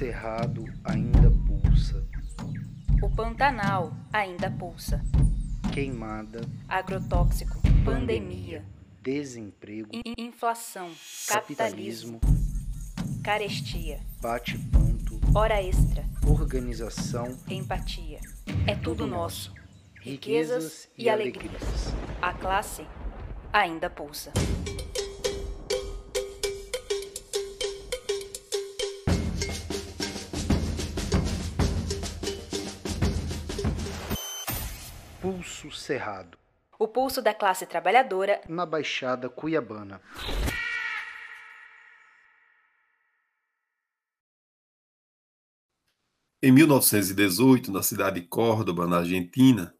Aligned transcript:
Cerrado 0.00 0.64
ainda 0.82 1.30
pulsa. 1.30 2.02
O 3.02 3.10
Pantanal 3.14 3.92
ainda 4.10 4.50
pulsa. 4.50 5.04
Queimada. 5.74 6.40
Agrotóxico. 6.66 7.60
Pandemia. 7.84 8.64
Desemprego. 9.02 9.90
in- 9.92 10.14
Inflação. 10.16 10.90
Capitalismo. 11.28 12.18
Capitalismo. 12.18 13.22
Carestia. 13.22 14.00
Bate-ponto. 14.22 15.20
Hora 15.34 15.62
extra. 15.62 16.02
Organização. 16.26 17.36
Empatia. 17.46 18.20
É 18.66 18.74
tudo 18.74 19.06
nosso. 19.06 19.52
Riquezas 20.00 20.88
e 20.96 21.10
alegrias. 21.10 21.92
A 22.22 22.32
classe 22.32 22.86
ainda 23.52 23.90
pulsa. 23.90 24.32
Pulso 35.60 35.70
Cerrado. 35.72 36.38
O 36.78 36.88
pulso 36.88 37.20
da 37.20 37.34
classe 37.34 37.66
trabalhadora 37.66 38.40
Na 38.48 38.64
Baixada 38.64 39.28
Cuiabana. 39.28 40.00
Em 46.42 46.50
1918, 46.50 47.70
na 47.70 47.82
cidade 47.82 48.22
de 48.22 48.26
Córdoba, 48.26 48.86
na 48.86 48.98
Argentina, 48.98 49.74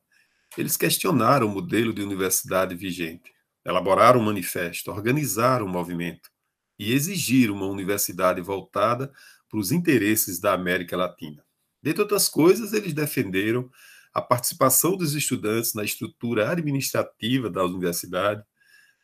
eles 0.59 0.77
questionaram 0.77 1.47
o 1.47 1.51
modelo 1.51 1.95
de 1.95 2.03
universidade 2.03 2.75
vigente, 2.75 3.33
elaboraram 3.65 4.21
um 4.21 4.25
manifesto, 4.25 4.91
organizaram 4.91 5.65
um 5.65 5.71
movimento 5.71 6.31
e 6.79 6.93
exigiram 6.93 7.55
uma 7.55 7.67
universidade 7.67 8.43
voltada 8.43 9.11
para 9.49 9.59
os 9.59 9.73
interesses 9.73 10.39
da 10.39 10.53
América 10.53 10.95
Latina. 10.95 11.43
Dentre 11.83 12.03
outras 12.03 12.29
coisas, 12.29 12.75
eles 12.75 12.93
defenderam 12.93 13.71
a 14.13 14.21
participação 14.21 14.97
dos 14.97 15.15
estudantes 15.15 15.75
na 15.75 15.85
estrutura 15.85 16.51
administrativa 16.51 17.49
da 17.49 17.65
universidade, 17.65 18.45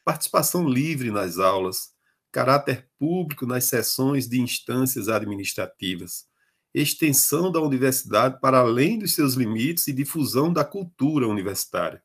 participação 0.05 0.69
livre 0.69 1.11
nas 1.11 1.39
aulas, 1.39 1.95
caráter 2.33 2.89
público 2.99 3.47
nas 3.47 3.65
sessões 3.65 4.29
de 4.29 4.41
instâncias 4.41 5.09
administrativas, 5.09 6.27
extensão 6.75 7.51
da 7.51 7.61
universidade 7.61 8.39
para 8.41 8.59
além 8.59 8.99
dos 8.99 9.15
seus 9.15 9.35
limites 9.35 9.89
e 9.89 9.93
difusão 9.93 10.53
da 10.53 10.65
cultura 10.65 11.27
universitária, 11.27 12.03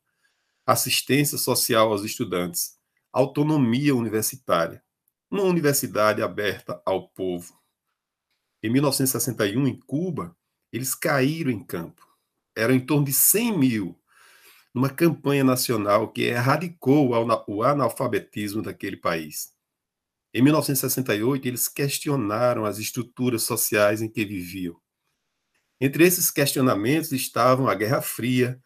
assistência 0.66 1.38
social 1.38 1.92
aos 1.92 2.04
estudantes, 2.04 2.78
autonomia 3.12 3.94
universitária, 3.94 4.82
uma 5.30 5.44
universidade 5.44 6.22
aberta 6.22 6.82
ao 6.86 7.10
povo. 7.10 7.60
Em 8.64 8.72
1961, 8.72 9.68
em 9.68 9.80
Cuba, 9.80 10.36
eles 10.72 10.96
caíram 10.96 11.52
em 11.52 11.64
campo. 11.64 12.11
Eram 12.56 12.74
em 12.74 12.80
torno 12.80 13.06
de 13.06 13.14
100 13.14 13.58
mil, 13.58 14.00
numa 14.74 14.90
campanha 14.90 15.44
nacional 15.44 16.12
que 16.12 16.24
erradicou 16.24 17.10
o 17.10 17.64
analfabetismo 17.64 18.62
daquele 18.62 18.98
país. 18.98 19.54
Em 20.34 20.42
1968, 20.42 21.48
eles 21.48 21.68
questionaram 21.68 22.66
as 22.66 22.78
estruturas 22.78 23.44
sociais 23.44 24.02
em 24.02 24.10
que 24.10 24.24
viviam. 24.24 24.80
Entre 25.80 26.06
esses 26.06 26.32
questionamentos 26.32 27.12
estavam 27.12 27.68
a 27.68 27.76
Guerra 27.76 28.02
Fria, 28.02 28.62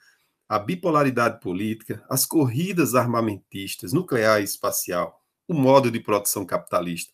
a 0.47 0.59
bipolaridade 0.59 1.39
política, 1.39 2.05
as 2.09 2.25
corridas 2.25 2.93
armamentistas, 2.93 3.93
nuclear 3.93 4.41
e 4.41 4.43
espacial, 4.43 5.19
o 5.47 5.53
modo 5.53 5.89
de 5.89 5.99
produção 5.99 6.45
capitalista, 6.45 7.11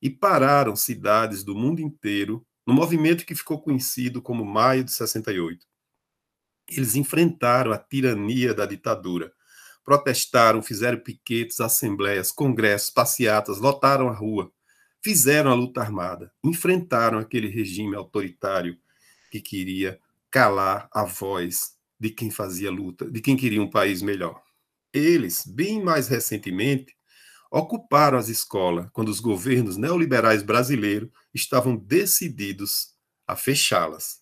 e 0.00 0.10
pararam 0.10 0.74
cidades 0.74 1.44
do 1.44 1.54
mundo 1.54 1.80
inteiro 1.80 2.44
no 2.66 2.74
movimento 2.74 3.24
que 3.24 3.36
ficou 3.36 3.60
conhecido 3.60 4.20
como 4.20 4.44
Maio 4.44 4.82
de 4.82 4.92
68. 4.92 5.64
Eles 6.76 6.94
enfrentaram 6.94 7.72
a 7.72 7.78
tirania 7.78 8.54
da 8.54 8.66
ditadura, 8.66 9.32
protestaram, 9.84 10.62
fizeram 10.62 10.98
piquetes, 10.98 11.60
assembleias, 11.60 12.30
congressos, 12.30 12.90
passeatas, 12.90 13.58
lotaram 13.58 14.08
a 14.08 14.12
rua, 14.12 14.52
fizeram 15.02 15.50
a 15.50 15.54
luta 15.54 15.80
armada, 15.80 16.32
enfrentaram 16.44 17.18
aquele 17.18 17.48
regime 17.48 17.96
autoritário 17.96 18.78
que 19.30 19.40
queria 19.40 19.98
calar 20.30 20.88
a 20.92 21.04
voz 21.04 21.74
de 21.98 22.10
quem 22.10 22.30
fazia 22.30 22.70
luta, 22.70 23.10
de 23.10 23.20
quem 23.20 23.36
queria 23.36 23.62
um 23.62 23.70
país 23.70 24.02
melhor. 24.02 24.42
Eles, 24.92 25.44
bem 25.46 25.82
mais 25.82 26.08
recentemente, 26.08 26.94
ocuparam 27.50 28.16
as 28.16 28.28
escolas 28.28 28.88
quando 28.92 29.08
os 29.08 29.20
governos 29.20 29.76
neoliberais 29.76 30.42
brasileiros 30.42 31.10
estavam 31.34 31.76
decididos 31.76 32.94
a 33.26 33.36
fechá-las. 33.36 34.21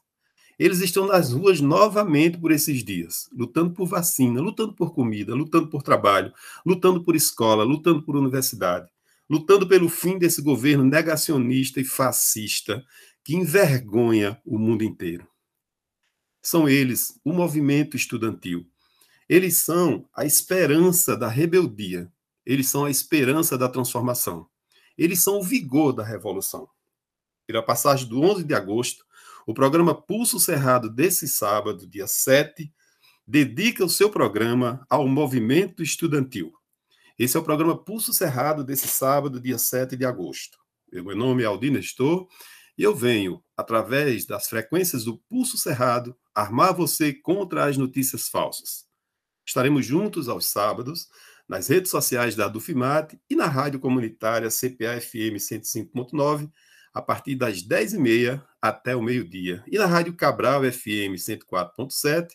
Eles 0.60 0.80
estão 0.80 1.06
nas 1.06 1.32
ruas 1.32 1.58
novamente 1.58 2.36
por 2.36 2.52
esses 2.52 2.84
dias, 2.84 3.30
lutando 3.32 3.72
por 3.72 3.86
vacina, 3.86 4.42
lutando 4.42 4.74
por 4.74 4.92
comida, 4.92 5.34
lutando 5.34 5.68
por 5.68 5.82
trabalho, 5.82 6.34
lutando 6.66 7.02
por 7.02 7.16
escola, 7.16 7.64
lutando 7.64 8.02
por 8.02 8.14
universidade, 8.14 8.86
lutando 9.26 9.66
pelo 9.66 9.88
fim 9.88 10.18
desse 10.18 10.42
governo 10.42 10.84
negacionista 10.84 11.80
e 11.80 11.84
fascista 11.84 12.84
que 13.24 13.34
envergonha 13.34 14.38
o 14.44 14.58
mundo 14.58 14.84
inteiro. 14.84 15.26
São 16.42 16.68
eles, 16.68 17.18
o 17.24 17.32
movimento 17.32 17.96
estudantil. 17.96 18.66
Eles 19.26 19.56
são 19.56 20.06
a 20.14 20.26
esperança 20.26 21.16
da 21.16 21.28
rebeldia. 21.28 22.12
Eles 22.44 22.68
são 22.68 22.84
a 22.84 22.90
esperança 22.90 23.56
da 23.56 23.66
transformação. 23.66 24.46
Eles 24.98 25.20
são 25.20 25.38
o 25.38 25.42
vigor 25.42 25.94
da 25.94 26.04
revolução. 26.04 26.68
Pela 27.46 27.62
passagem 27.62 28.06
do 28.06 28.20
11 28.20 28.44
de 28.44 28.52
agosto, 28.52 29.08
o 29.46 29.54
programa 29.54 29.94
Pulso 29.94 30.38
Cerrado 30.38 30.90
desse 30.90 31.28
sábado, 31.28 31.86
dia 31.86 32.06
7, 32.06 32.72
dedica 33.26 33.84
o 33.84 33.88
seu 33.88 34.10
programa 34.10 34.84
ao 34.88 35.06
movimento 35.06 35.82
estudantil. 35.82 36.52
Esse 37.18 37.36
é 37.36 37.40
o 37.40 37.44
programa 37.44 37.76
Pulso 37.76 38.12
Cerrado 38.12 38.64
desse 38.64 38.88
sábado, 38.88 39.40
dia 39.40 39.58
7 39.58 39.96
de 39.96 40.04
agosto. 40.04 40.58
Meu 40.92 41.16
nome 41.16 41.42
é 41.42 41.46
Aldir 41.46 41.70
Nestor 41.70 42.26
e 42.76 42.82
eu 42.82 42.94
venho, 42.94 43.42
através 43.56 44.24
das 44.24 44.48
frequências 44.48 45.04
do 45.04 45.18
Pulso 45.28 45.58
Cerrado, 45.58 46.16
armar 46.34 46.74
você 46.74 47.12
contra 47.12 47.66
as 47.66 47.76
notícias 47.76 48.28
falsas. 48.28 48.86
Estaremos 49.46 49.84
juntos 49.84 50.28
aos 50.28 50.46
sábados, 50.46 51.08
nas 51.48 51.68
redes 51.68 51.90
sociais 51.90 52.34
da 52.34 52.48
Dufimate 52.48 53.20
e 53.28 53.36
na 53.36 53.46
rádio 53.46 53.80
comunitária 53.80 54.48
CPA-FM 54.48 55.36
105.9, 55.36 56.50
a 56.92 57.00
partir 57.00 57.34
das 57.34 57.62
10h30 57.62 58.42
até 58.60 58.94
o 58.96 59.02
meio-dia. 59.02 59.64
E 59.66 59.78
na 59.78 59.86
Rádio 59.86 60.14
Cabral 60.14 60.62
FM 60.62 61.16
104.7, 61.16 62.28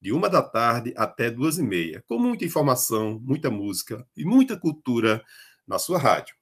de 0.00 0.12
uma 0.12 0.28
da 0.28 0.42
tarde 0.42 0.94
até 0.96 1.30
duas 1.30 1.58
e 1.58 1.62
meia, 1.62 2.02
com 2.06 2.18
muita 2.18 2.44
informação, 2.44 3.20
muita 3.22 3.50
música 3.50 4.06
e 4.16 4.24
muita 4.24 4.56
cultura 4.56 5.22
na 5.66 5.78
sua 5.78 5.98
rádio. 5.98 6.34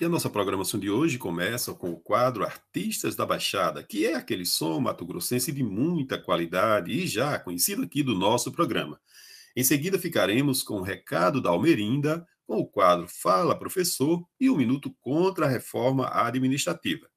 E 0.00 0.04
a 0.04 0.08
nossa 0.08 0.28
programação 0.28 0.78
de 0.78 0.90
hoje 0.90 1.18
começa 1.18 1.72
com 1.72 1.90
o 1.90 2.00
quadro 2.00 2.44
Artistas 2.44 3.14
da 3.14 3.24
Baixada, 3.24 3.82
que 3.82 4.04
é 4.04 4.14
aquele 4.14 4.44
som 4.44 4.80
mato-grossense 4.80 5.52
de 5.52 5.62
muita 5.62 6.18
qualidade 6.18 6.90
e 6.90 7.06
já 7.06 7.38
conhecido 7.38 7.82
aqui 7.82 8.02
do 8.02 8.14
nosso 8.14 8.52
programa. 8.52 9.00
Em 9.56 9.62
seguida, 9.62 9.98
ficaremos 9.98 10.64
com 10.64 10.80
o 10.80 10.82
recado 10.82 11.40
da 11.40 11.50
Almerinda, 11.50 12.26
com 12.46 12.58
o 12.58 12.66
quadro 12.66 13.06
Fala 13.08 13.58
Professor 13.58 14.24
e 14.38 14.50
o 14.50 14.56
Minuto 14.56 14.94
contra 15.00 15.46
a 15.46 15.48
Reforma 15.48 16.08
Administrativa. 16.08 17.08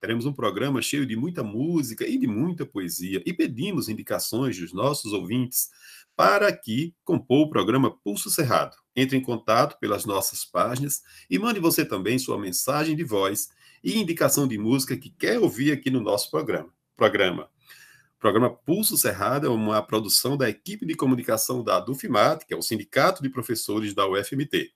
Teremos 0.00 0.26
um 0.26 0.32
programa 0.32 0.82
cheio 0.82 1.06
de 1.06 1.16
muita 1.16 1.42
música 1.42 2.06
e 2.06 2.18
de 2.18 2.26
muita 2.26 2.66
poesia 2.66 3.22
e 3.24 3.32
pedimos 3.32 3.88
indicações 3.88 4.58
dos 4.58 4.72
nossos 4.72 5.12
ouvintes 5.12 5.70
para 6.14 6.50
que 6.52 6.94
compor 7.04 7.46
o 7.46 7.50
programa 7.50 7.90
Pulso 7.90 8.30
Cerrado. 8.30 8.76
Entre 8.94 9.16
em 9.16 9.20
contato 9.20 9.78
pelas 9.78 10.04
nossas 10.04 10.44
páginas 10.44 11.02
e 11.28 11.38
mande 11.38 11.60
você 11.60 11.84
também 11.84 12.18
sua 12.18 12.38
mensagem 12.38 12.94
de 12.94 13.04
voz 13.04 13.48
e 13.82 13.98
indicação 13.98 14.46
de 14.46 14.58
música 14.58 14.96
que 14.96 15.10
quer 15.10 15.38
ouvir 15.38 15.72
aqui 15.72 15.90
no 15.90 16.00
nosso 16.00 16.30
programa. 16.30 16.72
Programa. 16.96 17.50
O 18.16 18.18
programa 18.18 18.48
Pulso 18.48 18.96
Cerrado 18.96 19.46
é 19.46 19.50
uma 19.50 19.82
produção 19.82 20.38
da 20.38 20.48
equipe 20.48 20.86
de 20.86 20.94
comunicação 20.94 21.62
da 21.62 21.78
Dufimat, 21.78 22.46
que 22.46 22.54
é 22.54 22.56
o 22.56 22.62
Sindicato 22.62 23.22
de 23.22 23.28
Professores 23.28 23.92
da 23.92 24.08
UFMT. 24.08 24.72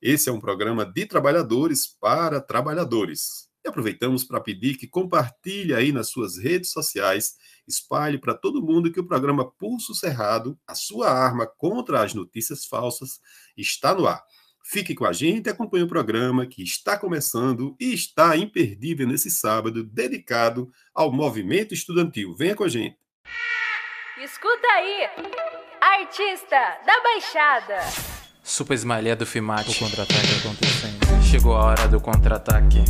Esse 0.00 0.28
é 0.28 0.32
um 0.32 0.40
programa 0.40 0.84
de 0.84 1.06
trabalhadores 1.06 1.86
para 1.86 2.40
trabalhadores. 2.40 3.48
E 3.64 3.68
aproveitamos 3.68 4.24
para 4.24 4.40
pedir 4.40 4.76
que 4.76 4.88
compartilhe 4.88 5.72
aí 5.72 5.92
nas 5.92 6.08
suas 6.08 6.36
redes 6.36 6.72
sociais, 6.72 7.36
espalhe 7.68 8.18
para 8.18 8.34
todo 8.34 8.60
mundo 8.60 8.90
que 8.90 8.98
o 8.98 9.06
programa 9.06 9.48
Pulso 9.48 9.94
Cerrado, 9.94 10.58
a 10.66 10.74
sua 10.74 11.08
arma 11.08 11.46
contra 11.46 12.02
as 12.02 12.14
notícias 12.14 12.66
falsas, 12.66 13.20
está 13.56 13.94
no 13.94 14.08
ar. 14.08 14.24
Fique 14.64 14.94
com 14.94 15.04
a 15.04 15.12
gente 15.12 15.46
e 15.46 15.50
acompanhe 15.50 15.84
o 15.84 15.88
programa 15.88 16.46
que 16.46 16.62
está 16.62 16.96
começando 16.96 17.76
e 17.80 17.92
está 17.92 18.36
imperdível 18.36 19.06
nesse 19.06 19.30
sábado, 19.30 19.82
dedicado 19.82 20.70
ao 20.94 21.12
movimento 21.12 21.74
estudantil. 21.74 22.34
Venha 22.36 22.54
com 22.54 22.64
a 22.64 22.68
gente. 22.68 22.96
Escuta 24.22 24.66
aí, 24.68 25.08
artista 25.80 26.56
da 26.86 27.02
Baixada. 27.02 27.80
Super 28.42 28.74
Smiley 28.74 29.14
do 29.16 29.26
Fimati. 29.26 29.70
O 29.70 29.78
contra-ataque 29.78 30.38
acontecendo. 30.40 31.11
Chegou 31.32 31.56
a 31.56 31.64
hora 31.64 31.88
do 31.88 31.98
contra-ataque. 31.98 32.84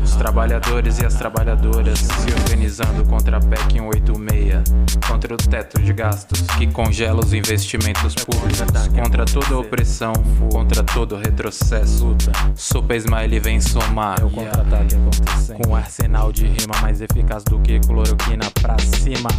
Os 0.00 0.14
trabalhadores 0.14 1.00
e 1.00 1.04
as 1.04 1.14
trabalhadoras 1.14 1.98
se 1.98 2.32
organizando 2.32 3.04
contra 3.04 3.38
a 3.38 3.40
PEC 3.40 3.80
186. 3.80 4.96
Contra 5.08 5.34
o 5.34 5.36
teto 5.36 5.82
de 5.82 5.92
gastos 5.92 6.42
que 6.56 6.68
congela 6.68 7.18
os 7.18 7.32
investimentos 7.32 8.14
públicos. 8.14 8.62
Contra 8.94 9.24
toda 9.24 9.56
a 9.56 9.58
opressão, 9.58 10.12
contra 10.52 10.84
todo 10.84 11.16
retrocesso. 11.16 12.16
Super 12.54 12.96
Smiley 12.96 13.40
vem 13.40 13.60
somar. 13.60 14.20
É 14.20 14.24
o 14.24 14.30
contra-ataque 14.30 14.94
acontecendo. 14.94 15.56
Com 15.56 15.70
um 15.70 15.74
arsenal 15.74 16.30
de 16.30 16.46
rima 16.46 16.80
mais 16.80 17.00
eficaz 17.00 17.42
do 17.42 17.58
que 17.58 17.80
cloroquina 17.80 18.48
pra 18.62 18.76
cima. 18.78 19.30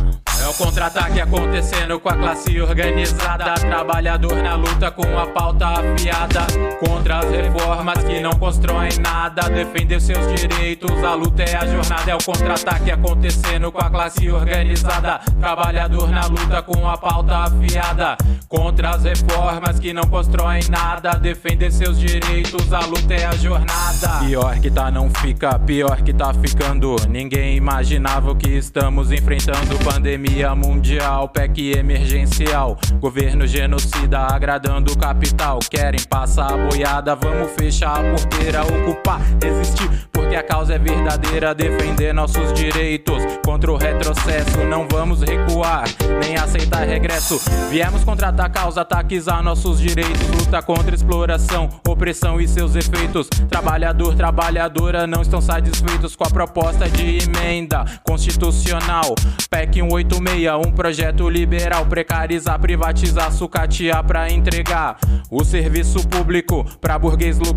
É 0.42 0.48
o 0.48 0.54
contra-ataque 0.54 1.22
acontecendo 1.22 2.00
com 2.02 2.10
a 2.10 2.16
classe 2.16 2.60
organizada. 2.60 3.54
Trabalhador 3.54 4.36
na 4.44 4.56
luta 4.56 4.92
com 4.92 5.18
a 5.18 5.26
pauta 5.28 5.68
afiada. 5.68 6.46
Contra 6.80 7.20
as 7.20 7.32
reformas 7.32 7.77
que 8.08 8.20
não 8.20 8.32
constroem 8.32 8.90
nada. 9.00 9.50
Defender 9.50 10.02
seus 10.02 10.26
direitos, 10.40 11.04
a 11.04 11.14
luta 11.14 11.44
é 11.44 11.56
a 11.56 11.66
jornada. 11.66 12.12
É 12.12 12.16
o 12.16 12.24
contra-ataque 12.24 12.92
acontecendo 12.92 13.72
com 13.72 13.80
a 13.80 13.90
classe 13.90 14.30
organizada. 14.30 15.20
Trabalhador 15.40 16.10
na 16.10 16.26
luta 16.26 16.62
com 16.64 16.88
a 16.88 16.98
pauta 16.98 17.38
afiada. 17.38 18.18
Contra 18.48 18.92
as 18.92 19.04
reformas 19.04 19.80
que 19.80 19.94
não 19.94 20.04
constroem 20.04 20.62
nada. 20.70 21.12
Defender 21.12 21.72
seus 21.72 22.00
direitos, 22.00 22.74
a 22.74 22.80
luta 22.86 23.14
é 23.14 23.26
a 23.26 23.36
jornada. 23.36 24.26
Pior 24.26 24.60
que 24.60 24.72
tá, 24.72 24.90
não 24.90 25.10
fica, 25.10 25.60
pior 25.60 26.02
que 26.02 26.14
tá 26.14 26.34
ficando. 26.34 26.96
Ninguém 27.08 27.56
imaginava 27.56 28.32
o 28.32 28.36
que 28.36 28.50
estamos 28.50 29.12
enfrentando. 29.12 29.78
Pandemia 29.84 30.56
mundial, 30.56 31.30
PEC 31.30 31.78
emergencial. 31.78 32.78
Governo 33.00 33.46
genocida 33.46 34.20
agradando 34.20 34.92
o 34.92 34.98
capital. 34.98 35.60
Querem 35.70 36.02
passar 36.10 36.54
a 36.54 36.58
boiada, 36.58 37.16
vamos 37.16 37.52
fechar 37.52 37.67
a 37.68 38.02
porteira, 38.02 38.64
ocupar, 38.64 39.20
desistir. 39.40 39.90
Porque 40.12 40.36
a 40.36 40.44
causa 40.44 40.76
é 40.76 40.80
verdadeira, 40.80 41.54
defender 41.54 42.14
nossos 42.14 42.54
direitos 42.54 43.22
contra 43.46 43.72
o 43.72 43.78
retrocesso. 43.78 44.58
Não 44.70 44.88
vamos 44.90 45.22
recuar, 45.22 45.84
nem 46.22 46.38
aceitar 46.38 46.88
regresso. 46.88 47.40
Viemos 47.70 48.04
contratar 48.04 48.46
a 48.46 48.50
causa, 48.50 48.82
ataques 48.82 49.28
a 49.28 49.42
nossos 49.42 49.80
direitos. 49.80 50.28
Luta 50.30 50.62
contra 50.62 50.96
exploração, 50.96 51.70
opressão 51.88 52.40
e 52.40 52.48
seus 52.48 52.76
efeitos. 52.76 53.28
Trabalhador, 53.50 54.16
trabalhadora 54.16 55.06
não 55.06 55.22
estão 55.22 55.42
satisfeitos 55.42 56.16
com 56.16 56.24
a 56.24 56.30
proposta 56.30 56.90
de 56.90 57.20
emenda 57.24 57.84
constitucional. 58.04 59.14
PEC 59.50 59.82
186, 59.82 60.66
um 60.66 60.72
projeto 60.72 61.30
liberal. 61.30 61.86
Precarizar, 61.86 62.60
privatizar, 62.60 63.32
sucatear 63.32 64.04
pra 64.04 64.32
entregar 64.32 64.98
o 65.30 65.44
serviço 65.44 66.08
público 66.08 66.66
pra 66.80 66.98
burguês 66.98 67.38
lucrar. 67.38 67.57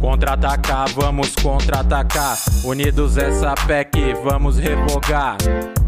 Contra-atacar, 0.00 0.88
vamos 0.94 1.34
contra-atacar. 1.36 2.36
Unidos 2.64 3.16
essa 3.16 3.54
PEC, 3.66 4.14
vamos 4.22 4.58
revogar. 4.58 5.36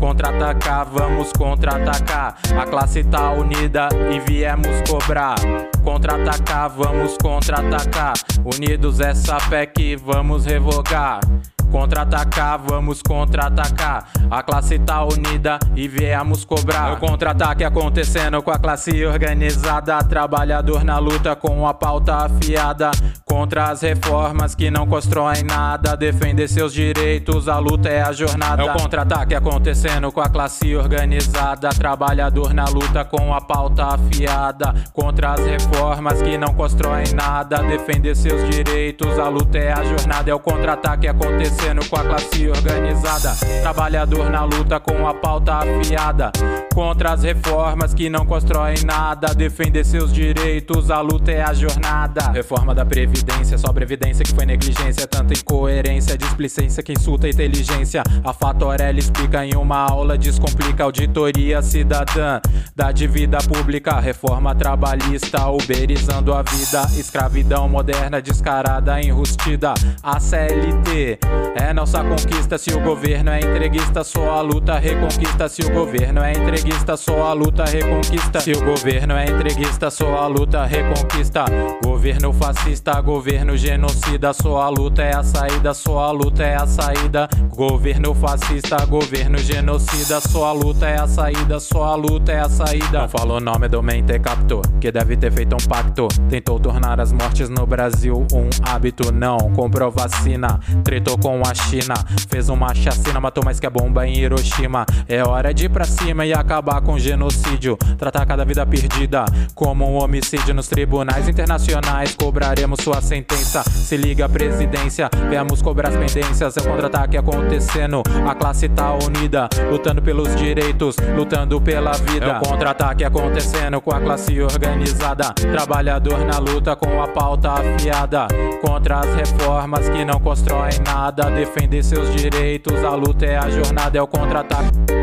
Contra-atacar, 0.01 0.87
vamos 0.87 1.33
contra-atacar. 1.33 2.37
A 2.59 2.65
classe 2.65 3.05
tá 3.05 3.31
unida 3.31 3.89
e 4.11 4.19
viemos 4.19 4.83
cobrar. 4.89 5.37
Contra-atacar, 5.85 6.71
vamos 6.71 7.17
contra-atacar. 7.23 8.15
Unidos 8.45 8.99
essa 9.01 9.37
PEC, 9.49 9.97
vamos 9.97 10.47
revogar. 10.47 11.21
Contra-atacar, 11.70 12.59
vamos 12.65 13.03
contra-atacar. 13.03 14.09
A 14.31 14.43
classe 14.43 14.79
tá 14.79 15.05
unida 15.05 15.59
e 15.76 15.87
viemos 15.87 16.44
cobrar. 16.44 16.94
O 16.94 16.97
contra-ataque 16.97 17.62
acontecendo 17.62 18.43
com 18.43 18.50
a 18.50 18.59
classe 18.59 19.05
organizada. 19.05 20.03
Trabalhador 20.05 20.82
na 20.82 20.99
luta 20.99 21.37
com 21.37 21.67
a 21.67 21.75
pauta 21.75 22.15
afiada. 22.17 22.91
Contra 23.26 23.69
as 23.69 23.82
reformas 23.82 24.55
que 24.55 24.70
não 24.70 24.87
constroem 24.87 25.44
nada. 25.44 25.94
Defender 25.94 26.49
seus 26.49 26.73
direitos, 26.73 27.49
a 27.49 27.59
luta 27.59 27.88
é 27.88 28.03
a 28.03 28.12
jornada. 28.12 28.62
É 28.62 28.65
o 28.65 28.73
contra-ataque 28.73 29.35
acontecendo 29.35 30.11
com 30.11 30.23
a 30.23 30.29
classe 30.29 30.75
organizada. 30.75 31.69
Trabalhador 31.69 32.55
na 32.55 32.65
luta 32.65 33.05
com 33.05 33.35
a 33.35 33.43
pauta 33.43 33.85
afiada. 33.85 34.75
Contra 34.94 35.32
as 35.32 35.44
reformas 35.44 36.23
que 36.23 36.38
não 36.38 36.55
constroem 36.55 37.12
nada. 37.15 37.59
Defender 37.59 38.17
seus 38.17 38.49
direitos, 38.49 39.19
a 39.19 39.29
luta 39.29 39.59
é 39.59 39.73
a 39.73 39.85
jornada. 39.85 40.31
É 40.31 40.35
o 40.35 40.41
contra-ataque 40.41 41.06
acontecendo 41.06 41.57
com 41.90 41.96
a 41.96 42.05
classe 42.05 42.49
organizada. 42.49 43.34
Trabalhador 43.62 44.31
na 44.31 44.44
luta 44.44 44.78
com 44.78 45.06
a 45.06 45.14
pauta 45.14 45.55
afiada. 45.55 46.31
Contra 46.75 47.12
as 47.12 47.22
reformas 47.22 47.93
que 47.93 48.08
não 48.08 48.25
constroem 48.25 48.76
nada. 48.84 49.34
Defender 49.34 49.84
seus 49.84 50.12
direitos, 50.12 50.90
a 50.90 51.00
luta 51.00 51.32
é 51.32 51.43
a 51.43 51.52
jornada. 51.52 52.31
Reforma 52.31 52.75
da 52.75 52.84
Previdência, 52.84 53.58
só 53.58 53.72
Previdência 53.72 54.25
que 54.25 54.32
foi 54.32 54.46
negligência. 54.46 55.06
Tanta 55.06 55.34
incoerência, 55.34 56.16
displicência 56.16 56.82
que 56.82 56.93
insulta 56.93 57.26
a 57.26 57.31
inteligência. 57.31 58.02
A 58.25 58.32
Fatorelli 58.32 59.00
explica 59.00 59.44
em 59.44 59.55
uma 59.55 59.78
aula, 59.78 60.16
descomplica 60.16 60.84
auditoria 60.84 61.60
cidadã 61.60 62.40
da 62.75 62.93
dívida 62.93 63.38
pública. 63.38 63.99
Reforma 63.99 64.55
trabalhista, 64.55 65.49
uberizando 65.49 66.32
a 66.32 66.43
vida. 66.43 66.82
Escravidão 66.96 67.69
moderna, 67.69 68.22
descarada, 68.22 69.00
enrustida. 69.02 69.75
A 70.02 70.20
CLT 70.20 71.19
é 71.55 71.73
nossa 71.73 72.03
conquista 72.03 72.59
se 72.59 72.71
o 72.71 72.81
governo 72.81 73.31
é 73.31 73.41
entreguista, 73.41 74.03
só 74.05 74.31
a 74.31 74.41
luta 74.41 74.79
reconquista. 74.79 75.49
Se 75.49 75.62
o 75.62 75.71
governo 75.71 76.23
é 76.23 76.33
entreguista, 76.33 76.97
só 76.97 77.23
a 77.25 77.33
luta 77.33 77.65
reconquista. 77.65 78.41
Se 78.41 78.53
o 78.53 78.65
governo 78.65 79.15
é 79.15 79.27
entreguista, 79.27 79.91
só 79.91 80.17
a 80.17 80.27
luta 80.27 80.65
reconquista. 80.65 81.45
Governo 81.83 82.33
fascista, 82.33 83.00
governo 83.00 83.56
genocida, 83.56 84.33
só 84.33 84.61
a 84.61 84.69
luta 84.69 85.03
é 85.03 85.15
a 85.15 85.23
saída, 85.23 85.75
só 85.75 85.99
a 85.99 86.11
luta 86.11 86.43
é 86.43 86.56
a 86.56 86.67
saída. 86.67 87.29
Governo 87.55 88.15
fascista, 88.15 88.85
governo 88.87 89.39
genocida, 89.39 90.21
só 90.21 90.47
a 90.47 90.53
luta 90.53 90.87
é 90.87 91.01
a 91.01 91.06
saída, 91.06 91.61
só 91.61 91.85
a 91.85 91.94
luta 91.94 92.33
é 92.33 92.41
a 92.41 92.49
saída. 92.49 93.01
Não 93.03 93.09
falou 93.09 93.41
nome 93.41 93.69
do 93.69 93.83
mente 93.83 94.19
captou, 94.19 94.62
que 94.81 94.91
deve 94.91 95.17
ter 95.17 95.33
feito 95.33 95.55
um 95.55 95.69
pacto. 95.69 96.09
Tentou 96.29 96.59
tornar 96.59 97.01
as 97.01 97.12
mortes 97.12 97.49
no 97.49 97.67
Brasil 97.67 98.27
um 98.33 98.49
hábito, 98.62 99.12
não 99.12 99.39
comprou 99.55 99.91
vacina, 99.91 100.61
tretou 100.85 101.19
com 101.19 101.38
a 101.43 101.55
China. 101.55 101.94
Fez 102.29 102.49
uma 102.49 102.75
chacina, 102.75 103.20
matou 103.20 103.44
mais 103.44 103.58
que 103.58 103.67
a 103.67 103.70
bomba 103.70 104.06
em 104.06 104.17
Hiroshima. 104.19 104.85
É 105.08 105.23
hora 105.23 105.52
de 105.52 105.67
ir 105.67 105.69
pra 105.69 105.85
cima 105.85 106.26
e 106.26 106.32
acabar 106.32 106.81
com 106.81 106.94
o 106.94 106.99
genocídio. 106.99 107.76
Tratar 107.96 108.26
cada 108.26 108.44
vida 108.44 108.64
perdida 108.67 109.25
como 109.55 109.87
um 109.87 110.02
homicídio 110.02 110.55
nos 110.55 110.69
tribunais 110.69 111.29
internacionais. 111.29 112.14
Cobraremos 112.14 112.81
sua 112.82 113.00
sentença. 113.00 113.62
Se 113.64 113.96
liga 113.96 114.29
presidência, 114.29 115.08
viemos 115.29 115.63
cobrar 115.63 115.89
as 115.89 115.96
pendências. 115.96 116.56
É 116.56 116.60
contra-ataque 116.60 117.17
acontecendo. 117.17 118.03
A 118.29 118.34
classe 118.34 118.69
tá 118.69 118.93
unida, 118.94 119.48
lutando 119.70 120.03
pelos 120.03 120.34
direitos, 120.36 120.96
lutando 121.17 121.60
pela 121.60 121.93
vida. 121.93 122.41
É 122.43 122.48
contra-ataque 122.48 123.05
acontecendo 123.05 123.81
com 123.81 123.93
a 123.93 124.01
classe 124.01 124.41
organizada. 124.41 125.32
Trabalhador 125.34 126.19
na 126.24 126.39
luta 126.39 126.77
com 126.77 127.03
a 127.03 127.08
pauta 127.08 127.53
afiada. 127.53 128.27
Contra 128.60 129.01
as 129.01 129.15
reformas 129.15 129.89
que 129.89 130.05
não 130.05 130.20
constroem 130.20 130.79
nada 130.84 131.28
defender 131.31 131.82
seus 131.82 132.15
direitos. 132.15 132.85
A 132.85 132.94
luta 132.94 133.27
é 133.27 133.37
a 133.37 133.49
jornada, 133.49 133.99
é 133.99 134.03
o 134.03 134.06
contra-ataque. 134.06 134.97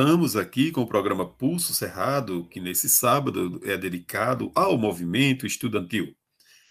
Voltamos 0.00 0.34
aqui 0.34 0.72
com 0.72 0.80
o 0.80 0.86
programa 0.86 1.28
Pulso 1.28 1.74
Cerrado, 1.74 2.48
que 2.48 2.58
nesse 2.58 2.88
sábado 2.88 3.60
é 3.62 3.76
dedicado 3.76 4.50
ao 4.54 4.78
movimento 4.78 5.46
estudantil. 5.46 6.16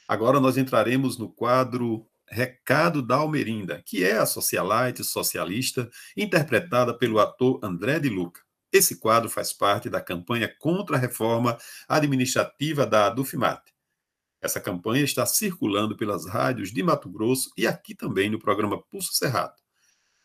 Agora 0.08 0.40
nós 0.40 0.58
entraremos 0.58 1.16
no 1.16 1.32
quadro 1.32 2.08
Recado 2.28 3.04
da 3.04 3.18
Almerinda, 3.18 3.84
que 3.86 4.04
é 4.04 4.18
a 4.18 4.26
socialite 4.26 5.04
socialista 5.04 5.88
interpretada 6.18 6.92
pelo 6.92 7.20
ator 7.20 7.60
André 7.62 8.00
de 8.00 8.10
Luca. 8.10 8.42
Esse 8.74 9.00
quadro 9.00 9.30
faz 9.30 9.54
parte 9.54 9.92
da 9.92 10.02
campanha 10.02 10.52
contra 10.58 10.96
a 10.98 11.00
reforma 11.00 11.56
administrativa 11.88 12.84
da 12.84 13.06
Adufimate. 13.06 13.72
Essa 14.42 14.60
campanha 14.60 15.04
está 15.04 15.24
circulando 15.28 15.96
pelas 15.96 16.26
rádios 16.26 16.74
de 16.74 16.82
Mato 16.82 17.08
Grosso 17.08 17.52
e 17.56 17.68
aqui 17.68 17.94
também 17.94 18.28
no 18.28 18.40
programa 18.40 18.82
Pulso 18.90 19.14
Cerrado. 19.14 19.54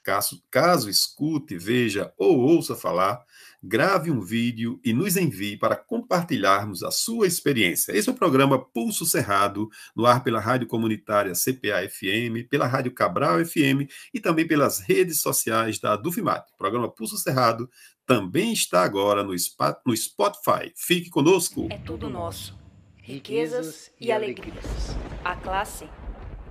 Caso, 0.05 0.43
caso 0.51 0.91
escute, 0.91 1.57
veja 1.57 2.13
ou 2.19 2.39
ouça 2.39 2.77
falar, 2.77 3.25
grave 3.63 4.11
um 4.11 4.21
vídeo 4.21 4.79
e 4.85 4.93
nos 4.93 5.17
envie 5.17 5.57
para 5.57 5.75
compartilharmos 5.75 6.83
a 6.83 6.91
sua 6.91 7.27
experiência. 7.27 7.91
Esse 7.93 8.11
é 8.11 8.13
o 8.13 8.15
programa 8.15 8.59
Pulso 8.59 9.07
Cerrado, 9.07 9.71
no 9.97 10.05
ar 10.05 10.23
pela 10.23 10.39
Rádio 10.39 10.67
Comunitária 10.67 11.33
CPA-FM, 11.33 12.47
pela 12.51 12.67
Rádio 12.67 12.93
Cabral 12.93 13.43
FM 13.43 13.89
e 14.13 14.21
também 14.21 14.47
pelas 14.47 14.79
redes 14.79 15.23
sociais 15.23 15.79
da 15.79 15.97
Dufimat. 15.97 16.45
O 16.53 16.59
programa 16.59 16.91
Pulso 16.91 17.17
Cerrado 17.17 17.71
também 18.07 18.53
está 18.53 18.83
agora 18.83 19.25
no, 19.25 19.31
no 19.33 19.97
Spotify. 19.97 20.71
Fique 20.77 21.09
conosco. 21.09 21.67
É 21.71 21.79
tudo 21.79 22.11
nosso. 22.11 22.55
Riquezas 22.99 23.91
e 23.99 24.13
alegrias. 24.13 24.95
A 25.25 25.35
classe 25.35 25.89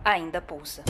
ainda 0.04 0.42
pulsa. 0.42 0.84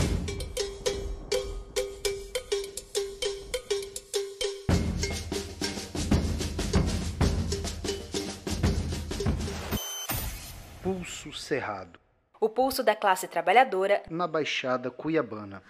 Pulso 11.33 11.45
Cerrado, 11.45 11.99
O 12.39 12.47
pulso 12.47 12.83
da 12.83 12.95
classe 12.95 13.27
trabalhadora 13.27 14.03
na 14.07 14.27
Baixada 14.27 14.91
Cuiabana. 14.91 15.63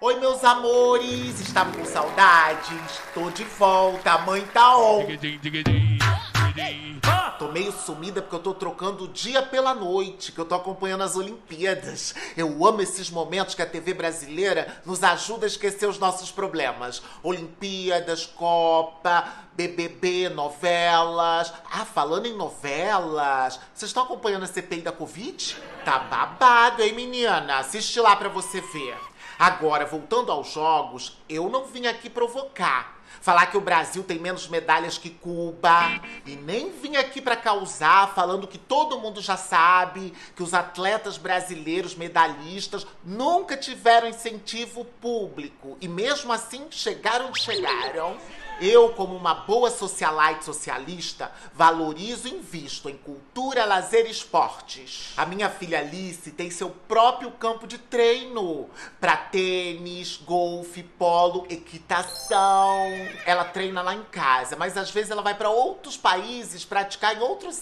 Oi, 0.00 0.18
meus 0.18 0.42
amores, 0.42 1.38
estavam 1.40 1.72
com 1.72 1.84
saudades? 1.84 3.00
Tô 3.14 3.30
de 3.30 3.44
volta, 3.44 4.14
a 4.14 4.18
mãe 4.18 4.44
tá 4.46 4.76
on. 4.76 5.06
Tô 7.40 7.48
meio 7.48 7.72
sumida 7.72 8.20
porque 8.20 8.36
eu 8.36 8.42
tô 8.42 8.52
trocando 8.52 9.04
o 9.04 9.08
dia 9.08 9.40
pela 9.40 9.74
noite, 9.74 10.30
que 10.30 10.38
eu 10.38 10.44
tô 10.44 10.54
acompanhando 10.54 11.04
as 11.04 11.16
Olimpíadas. 11.16 12.14
Eu 12.36 12.66
amo 12.66 12.82
esses 12.82 13.08
momentos 13.08 13.54
que 13.54 13.62
a 13.62 13.66
TV 13.66 13.94
brasileira 13.94 14.82
nos 14.84 15.02
ajuda 15.02 15.46
a 15.46 15.48
esquecer 15.48 15.88
os 15.88 15.98
nossos 15.98 16.30
problemas. 16.30 17.02
Olimpíadas, 17.22 18.26
Copa, 18.26 19.26
BBB, 19.54 20.28
novelas. 20.28 21.50
Ah, 21.72 21.86
falando 21.86 22.26
em 22.26 22.36
novelas, 22.36 23.58
vocês 23.74 23.88
estão 23.88 24.02
acompanhando 24.02 24.42
a 24.42 24.46
CPI 24.46 24.82
da 24.82 24.92
Covid? 24.92 25.56
Tá 25.82 25.98
babado, 25.98 26.82
hein, 26.82 26.92
menina? 26.92 27.56
Assiste 27.56 27.98
lá 28.00 28.16
pra 28.16 28.28
você 28.28 28.60
ver. 28.60 28.98
Agora, 29.38 29.86
voltando 29.86 30.30
aos 30.30 30.52
jogos, 30.52 31.16
eu 31.26 31.48
não 31.48 31.64
vim 31.64 31.86
aqui 31.86 32.10
provocar. 32.10 32.99
Falar 33.20 33.46
que 33.46 33.56
o 33.56 33.60
Brasil 33.60 34.02
tem 34.02 34.18
menos 34.18 34.48
medalhas 34.48 34.96
que 34.96 35.10
Cuba. 35.10 36.00
E 36.24 36.36
nem 36.36 36.70
vim 36.70 36.96
aqui 36.96 37.20
para 37.20 37.36
causar, 37.36 38.14
falando 38.14 38.46
que 38.46 38.58
todo 38.58 38.98
mundo 38.98 39.20
já 39.20 39.36
sabe 39.36 40.12
que 40.34 40.42
os 40.42 40.54
atletas 40.54 41.18
brasileiros 41.18 41.94
medalhistas 41.94 42.86
nunca 43.04 43.56
tiveram 43.56 44.08
incentivo 44.08 44.84
público. 45.00 45.76
E 45.80 45.88
mesmo 45.88 46.32
assim 46.32 46.66
chegaram 46.70 47.34
chegaram. 47.34 48.16
Eu, 48.60 48.90
como 48.90 49.16
uma 49.16 49.34
boa 49.34 49.70
socialite 49.70 50.44
socialista, 50.44 51.32
valorizo 51.54 52.28
e 52.28 52.34
invisto 52.34 52.90
em 52.90 52.96
cultura, 52.96 53.64
lazer 53.64 54.06
e 54.06 54.10
esportes. 54.10 55.14
A 55.16 55.24
minha 55.24 55.48
filha 55.48 55.78
Alice 55.78 56.30
tem 56.32 56.50
seu 56.50 56.68
próprio 56.68 57.30
campo 57.30 57.66
de 57.66 57.78
treino 57.78 58.68
para 59.00 59.16
tênis, 59.16 60.16
golfe, 60.16 60.82
polo, 60.82 61.46
equitação. 61.48 62.84
Ela 63.24 63.44
treina 63.44 63.80
lá 63.80 63.94
em 63.94 64.04
casa, 64.04 64.56
mas 64.56 64.76
às 64.76 64.90
vezes 64.90 65.10
ela 65.10 65.22
vai 65.22 65.34
para 65.34 65.48
outros 65.48 65.96
países 65.96 66.64
praticar 66.64 67.16
em 67.16 67.20
outros 67.20 67.56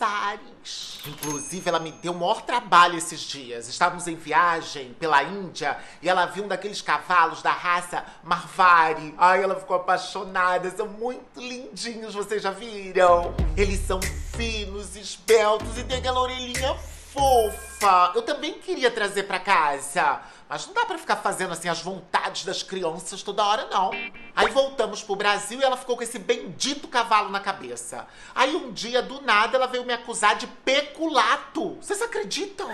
Inclusive, 1.06 1.68
ela 1.68 1.78
me 1.78 1.92
deu 1.92 2.12
o 2.12 2.14
maior 2.14 2.42
trabalho 2.42 2.96
esses 2.98 3.20
dias. 3.20 3.68
Estávamos 3.68 4.06
em 4.06 4.16
viagem 4.16 4.94
pela 4.98 5.22
Índia 5.22 5.78
e 6.02 6.08
ela 6.08 6.26
viu 6.26 6.44
um 6.44 6.48
daqueles 6.48 6.82
cavalos 6.82 7.40
da 7.40 7.52
raça 7.52 8.04
Marvari. 8.22 9.14
Ai, 9.16 9.42
ela 9.42 9.54
ficou 9.54 9.76
apaixonada. 9.76 10.70
São 10.76 10.88
muito 10.88 11.40
lindinhos, 11.40 12.14
vocês 12.14 12.42
já 12.42 12.50
viram? 12.50 13.34
Eles 13.56 13.80
são 13.86 14.00
finos, 14.36 14.96
esbeltos 14.96 15.78
e 15.78 15.84
tem 15.84 15.98
aquela 15.98 16.20
orelhinha 16.20 16.76
fofa. 17.12 18.12
Eu 18.14 18.22
também 18.22 18.54
queria 18.54 18.90
trazer 18.90 19.24
pra 19.24 19.38
casa. 19.38 20.20
Mas 20.48 20.66
não 20.66 20.72
dá 20.72 20.86
pra 20.86 20.96
ficar 20.96 21.16
fazendo 21.16 21.52
assim 21.52 21.68
as 21.68 21.82
vontades 21.82 22.42
das 22.42 22.62
crianças 22.62 23.22
toda 23.22 23.44
hora, 23.44 23.66
não. 23.70 23.90
Aí 24.34 24.48
voltamos 24.48 25.02
pro 25.02 25.14
Brasil 25.14 25.60
e 25.60 25.62
ela 25.62 25.76
ficou 25.76 25.94
com 25.94 26.02
esse 26.02 26.18
bendito 26.18 26.88
cavalo 26.88 27.28
na 27.28 27.38
cabeça. 27.38 28.06
Aí 28.34 28.56
um 28.56 28.72
dia, 28.72 29.02
do 29.02 29.20
nada, 29.20 29.58
ela 29.58 29.66
veio 29.66 29.84
me 29.84 29.92
acusar 29.92 30.36
de 30.36 30.46
peculato. 30.46 31.74
Vocês 31.74 32.00
acreditam? 32.00 32.66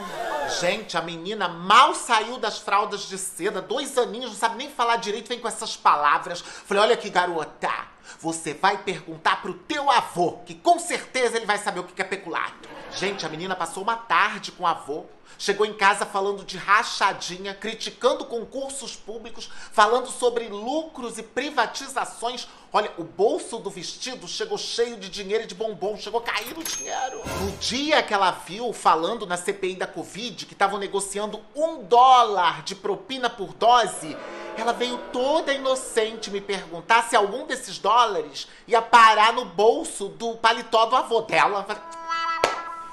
Gente, 0.60 0.96
a 0.96 1.02
menina 1.02 1.48
mal 1.48 1.96
saiu 1.96 2.38
das 2.38 2.60
fraldas 2.60 3.08
de 3.08 3.18
seda, 3.18 3.60
dois 3.60 3.98
aninhos, 3.98 4.30
não 4.30 4.38
sabe 4.38 4.56
nem 4.56 4.70
falar 4.70 4.96
direito, 4.96 5.28
vem 5.28 5.40
com 5.40 5.48
essas 5.48 5.76
palavras. 5.76 6.40
Falei, 6.40 6.84
olha 6.84 6.94
aqui, 6.94 7.10
garota. 7.10 7.72
Você 8.20 8.54
vai 8.54 8.78
perguntar 8.78 9.42
pro 9.42 9.54
teu 9.54 9.90
avô, 9.90 10.38
que 10.46 10.54
com 10.54 10.78
certeza 10.78 11.36
ele 11.36 11.46
vai 11.46 11.58
saber 11.58 11.80
o 11.80 11.84
que 11.84 12.00
é 12.00 12.04
peculato. 12.04 12.68
Gente, 12.96 13.26
a 13.26 13.28
menina 13.28 13.56
passou 13.56 13.82
uma 13.82 13.96
tarde 13.96 14.52
com 14.52 14.62
o 14.62 14.66
avô. 14.66 15.04
Chegou 15.36 15.66
em 15.66 15.74
casa 15.74 16.06
falando 16.06 16.44
de 16.44 16.56
rachadinha, 16.56 17.52
criticando 17.52 18.24
concursos 18.24 18.94
públicos, 18.94 19.50
falando 19.72 20.06
sobre 20.06 20.46
lucros 20.48 21.18
e 21.18 21.22
privatizações. 21.24 22.46
Olha, 22.72 22.92
o 22.96 23.02
bolso 23.02 23.58
do 23.58 23.68
vestido 23.68 24.28
chegou 24.28 24.56
cheio 24.56 24.96
de 24.96 25.08
dinheiro 25.08 25.42
e 25.42 25.46
de 25.46 25.54
bombom, 25.56 25.96
chegou 25.96 26.20
a 26.20 26.22
cair 26.22 26.56
o 26.56 26.62
dinheiro. 26.62 27.20
No 27.40 27.50
dia 27.58 28.00
que 28.00 28.14
ela 28.14 28.30
viu 28.30 28.72
falando 28.72 29.26
na 29.26 29.36
CPI 29.36 29.74
da 29.74 29.88
Covid 29.88 30.46
que 30.46 30.52
estavam 30.52 30.78
negociando 30.78 31.40
um 31.54 31.82
dólar 31.82 32.62
de 32.62 32.76
propina 32.76 33.28
por 33.28 33.52
dose, 33.54 34.16
ela 34.56 34.72
veio 34.72 34.98
toda 35.12 35.52
inocente 35.52 36.30
me 36.30 36.40
perguntar 36.40 37.08
se 37.08 37.16
algum 37.16 37.44
desses 37.44 37.76
dólares 37.78 38.46
ia 38.68 38.80
parar 38.80 39.32
no 39.32 39.44
bolso 39.44 40.08
do 40.10 40.36
paletó 40.36 40.86
do 40.86 40.94
avô 40.94 41.22
dela. 41.22 41.66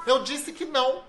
Eu 0.05 0.23
disse 0.23 0.51
que 0.51 0.65
não. 0.65 1.03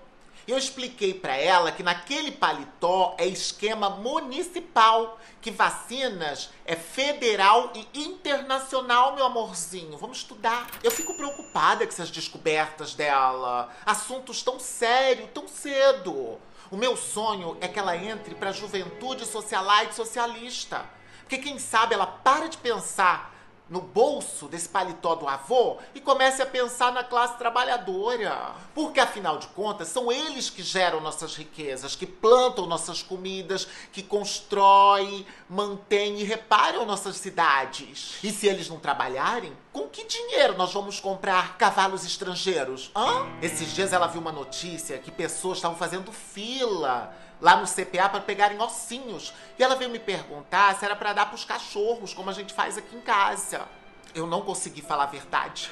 Eu 0.45 0.57
expliquei 0.57 1.13
para 1.13 1.37
ela 1.37 1.71
que 1.71 1.81
naquele 1.81 2.29
paletó 2.29 3.15
é 3.17 3.25
esquema 3.25 3.89
municipal, 3.89 5.17
que 5.41 5.49
vacinas 5.49 6.49
é 6.65 6.75
federal 6.75 7.71
e 7.73 7.87
internacional, 8.03 9.15
meu 9.15 9.25
amorzinho. 9.25 9.97
Vamos 9.97 10.17
estudar. 10.17 10.67
Eu 10.83 10.91
fico 10.91 11.13
preocupada 11.15 11.85
com 11.85 11.93
essas 11.93 12.11
descobertas 12.11 12.93
dela. 12.93 13.73
Assuntos 13.85 14.43
tão 14.43 14.59
sérios, 14.59 15.29
tão 15.33 15.47
cedo. 15.47 16.37
O 16.69 16.75
meu 16.75 16.97
sonho 16.97 17.57
é 17.61 17.67
que 17.67 17.79
ela 17.79 17.95
entre 17.95 18.35
para 18.35 18.49
a 18.49 18.53
juventude 18.53 19.25
socialite 19.25 19.95
socialista. 19.95 20.85
Porque 21.21 21.37
quem 21.37 21.57
sabe 21.57 21.93
ela 21.93 22.05
para 22.05 22.47
de 22.47 22.57
pensar 22.57 23.32
no 23.69 23.81
bolso 23.81 24.47
desse 24.47 24.67
paletó 24.67 25.15
do 25.15 25.27
avô 25.27 25.77
e 25.95 26.01
comece 26.01 26.41
a 26.41 26.45
pensar 26.45 26.91
na 26.91 27.03
classe 27.03 27.37
trabalhadora. 27.37 28.51
Porque, 28.75 28.99
afinal 28.99 29.37
de 29.37 29.47
contas, 29.47 29.87
são 29.87 30.11
eles 30.11 30.49
que 30.49 30.61
geram 30.61 30.99
nossas 31.01 31.35
riquezas, 31.35 31.95
que 31.95 32.05
plantam 32.05 32.65
nossas 32.65 33.01
comidas, 33.01 33.67
que 33.91 34.03
constroem, 34.03 35.25
mantêm 35.49 36.19
e 36.19 36.23
reparam 36.23 36.85
nossas 36.85 37.15
cidades. 37.17 38.15
E 38.23 38.31
se 38.31 38.47
eles 38.47 38.69
não 38.69 38.79
trabalharem, 38.79 39.55
com 39.71 39.87
que 39.87 40.05
dinheiro 40.05 40.57
nós 40.57 40.73
vamos 40.73 40.99
comprar 40.99 41.57
cavalos 41.57 42.05
estrangeiros? 42.05 42.91
Hã? 42.95 43.27
Esses 43.41 43.73
dias 43.73 43.93
ela 43.93 44.07
viu 44.07 44.21
uma 44.21 44.31
notícia 44.31 44.99
que 44.99 45.11
pessoas 45.11 45.57
estavam 45.57 45.77
fazendo 45.77 46.11
fila 46.11 47.13
lá 47.43 47.57
no 47.57 47.67
CPA 47.67 48.07
para 48.07 48.21
pegarem 48.21 48.59
ossinhos. 48.61 49.33
E 49.59 49.63
ela 49.63 49.75
veio 49.75 49.91
me 49.91 49.99
perguntar 49.99 50.73
se 50.79 50.85
era 50.85 50.95
para 50.95 51.11
dar 51.11 51.25
para 51.25 51.35
os 51.35 51.43
cachorros, 51.43 52.13
como 52.13 52.29
a 52.29 52.33
gente 52.33 52.53
faz 52.53 52.77
aqui 52.77 52.95
em 52.95 53.01
casa. 53.01 53.67
Eu 54.15 54.25
não 54.25 54.41
consegui 54.41 54.81
falar 54.81 55.03
a 55.03 55.07
verdade. 55.07 55.69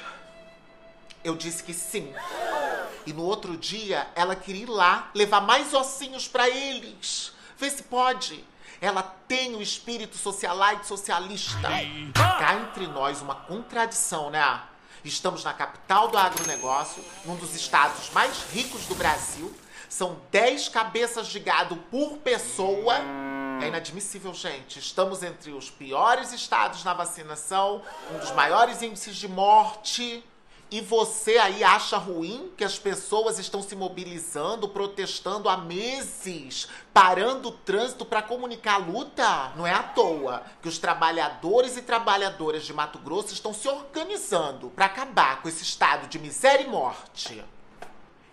Eu 1.24 1.34
disse 1.34 1.62
que 1.62 1.72
sim. 1.72 2.12
E 3.06 3.12
no 3.14 3.22
outro 3.22 3.56
dia, 3.56 4.06
ela 4.14 4.36
queria 4.36 4.64
ir 4.64 4.68
lá 4.68 5.10
levar 5.14 5.40
mais 5.40 5.72
ossinhos 5.72 6.28
para 6.28 6.46
eles. 6.46 7.32
Vê 7.56 7.70
se 7.70 7.84
pode. 7.84 8.44
Ela 8.78 9.02
tem 9.26 9.54
o 9.56 9.62
espírito 9.62 10.18
socialite 10.18 10.86
socialista. 10.86 11.68
Cá 12.12 12.54
entre 12.56 12.86
nós, 12.86 13.22
uma 13.22 13.36
contradição, 13.36 14.28
né? 14.28 14.60
Estamos 15.02 15.42
na 15.42 15.54
capital 15.54 16.08
do 16.08 16.18
agronegócio, 16.18 17.02
num 17.24 17.36
dos 17.36 17.54
estados 17.54 18.10
mais 18.10 18.44
ricos 18.52 18.84
do 18.86 18.94
Brasil, 18.94 19.52
são 19.92 20.16
10 20.30 20.70
cabeças 20.70 21.26
de 21.26 21.38
gado 21.38 21.76
por 21.90 22.16
pessoa. 22.18 22.94
É 23.62 23.68
inadmissível, 23.68 24.32
gente. 24.32 24.78
Estamos 24.78 25.22
entre 25.22 25.52
os 25.52 25.70
piores 25.70 26.32
estados 26.32 26.82
na 26.82 26.94
vacinação, 26.94 27.82
um 28.10 28.18
dos 28.18 28.32
maiores 28.32 28.80
índices 28.80 29.14
de 29.16 29.28
morte. 29.28 30.24
E 30.70 30.80
você 30.80 31.36
aí 31.36 31.62
acha 31.62 31.98
ruim 31.98 32.50
que 32.56 32.64
as 32.64 32.78
pessoas 32.78 33.38
estão 33.38 33.62
se 33.62 33.76
mobilizando, 33.76 34.66
protestando 34.66 35.46
há 35.50 35.58
meses, 35.58 36.68
parando 36.94 37.50
o 37.50 37.52
trânsito 37.52 38.06
para 38.06 38.22
comunicar 38.22 38.76
a 38.76 38.78
luta? 38.78 39.52
Não 39.54 39.66
é 39.66 39.74
à 39.74 39.82
toa 39.82 40.42
que 40.62 40.68
os 40.68 40.78
trabalhadores 40.78 41.76
e 41.76 41.82
trabalhadoras 41.82 42.64
de 42.64 42.72
Mato 42.72 42.98
Grosso 42.98 43.34
estão 43.34 43.52
se 43.52 43.68
organizando 43.68 44.70
para 44.70 44.86
acabar 44.86 45.42
com 45.42 45.50
esse 45.50 45.62
estado 45.62 46.08
de 46.08 46.18
miséria 46.18 46.64
e 46.64 46.68
morte. 46.68 47.44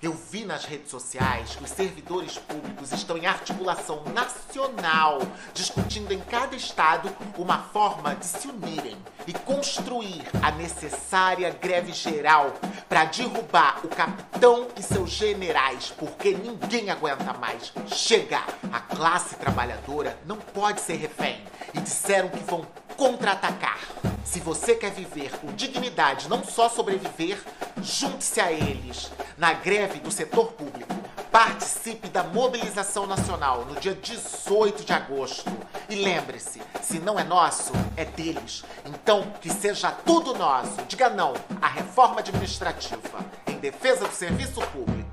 Eu 0.02 0.14
vi 0.14 0.46
nas 0.46 0.64
redes 0.64 0.90
sociais 0.90 1.58
que 1.58 1.64
os 1.66 1.70
servidores 1.72 2.38
públicos 2.38 2.94
estão 2.94 3.18
em 3.18 3.26
articulação 3.26 4.02
nacional, 4.14 5.20
discutindo 5.54 6.14
em 6.14 6.22
cada 6.22 6.56
estado 6.56 7.14
uma 7.38 7.64
forma 7.64 8.16
de 8.16 8.26
se 8.26 8.48
unirem 8.48 8.96
e 9.28 9.34
construir 9.34 10.24
a 10.42 10.52
necessária 10.52 11.50
greve 11.50 11.92
geral 11.92 12.54
para 12.88 13.04
derrubar 13.04 13.82
o 13.84 13.90
capitão 13.90 14.70
e 14.78 14.82
seus 14.82 15.10
generais, 15.10 15.94
porque 15.98 16.32
ninguém 16.32 16.90
aguenta 16.90 17.34
mais. 17.34 17.74
Chega! 17.88 18.42
A 18.72 18.80
classe 18.80 19.36
trabalhadora 19.36 20.18
não 20.26 20.38
pode 20.38 20.80
ser 20.80 20.96
refém 20.96 21.44
e 21.74 21.82
disseram 21.82 22.30
que 22.30 22.44
vão 22.46 22.66
contra-atacar. 23.00 23.80
Se 24.26 24.42
você 24.42 24.76
quer 24.76 24.92
viver 24.92 25.32
com 25.40 25.54
dignidade, 25.54 26.28
não 26.28 26.44
só 26.44 26.68
sobreviver, 26.68 27.42
junte-se 27.82 28.42
a 28.42 28.52
eles 28.52 29.10
na 29.38 29.54
greve 29.54 30.02
do 30.02 30.12
setor 30.12 30.52
público. 30.52 30.94
Participe 31.32 32.10
da 32.10 32.24
mobilização 32.24 33.08
nacional 33.08 33.64
no 33.64 33.80
dia 33.80 33.96
18 33.96 34.84
de 34.84 34.92
agosto. 34.92 35.50
E 35.90 35.96
lembre-se, 35.96 36.62
se 36.82 37.00
não 37.00 37.18
é 37.18 37.24
nosso, 37.24 37.72
é 37.96 38.04
deles. 38.04 38.66
Então, 38.86 39.32
que 39.40 39.50
seja 39.50 39.92
tudo 39.92 40.38
nosso. 40.38 40.82
Diga 40.86 41.10
não 41.10 41.34
à 41.62 41.70
reforma 41.70 42.20
administrativa 42.20 43.26
em 43.48 43.56
defesa 43.60 44.06
do 44.06 44.14
serviço 44.14 44.60
público. 44.74 45.10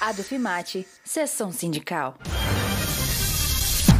Adufimate, 0.00 0.88
sessão 1.04 1.52
sindical. 1.52 2.14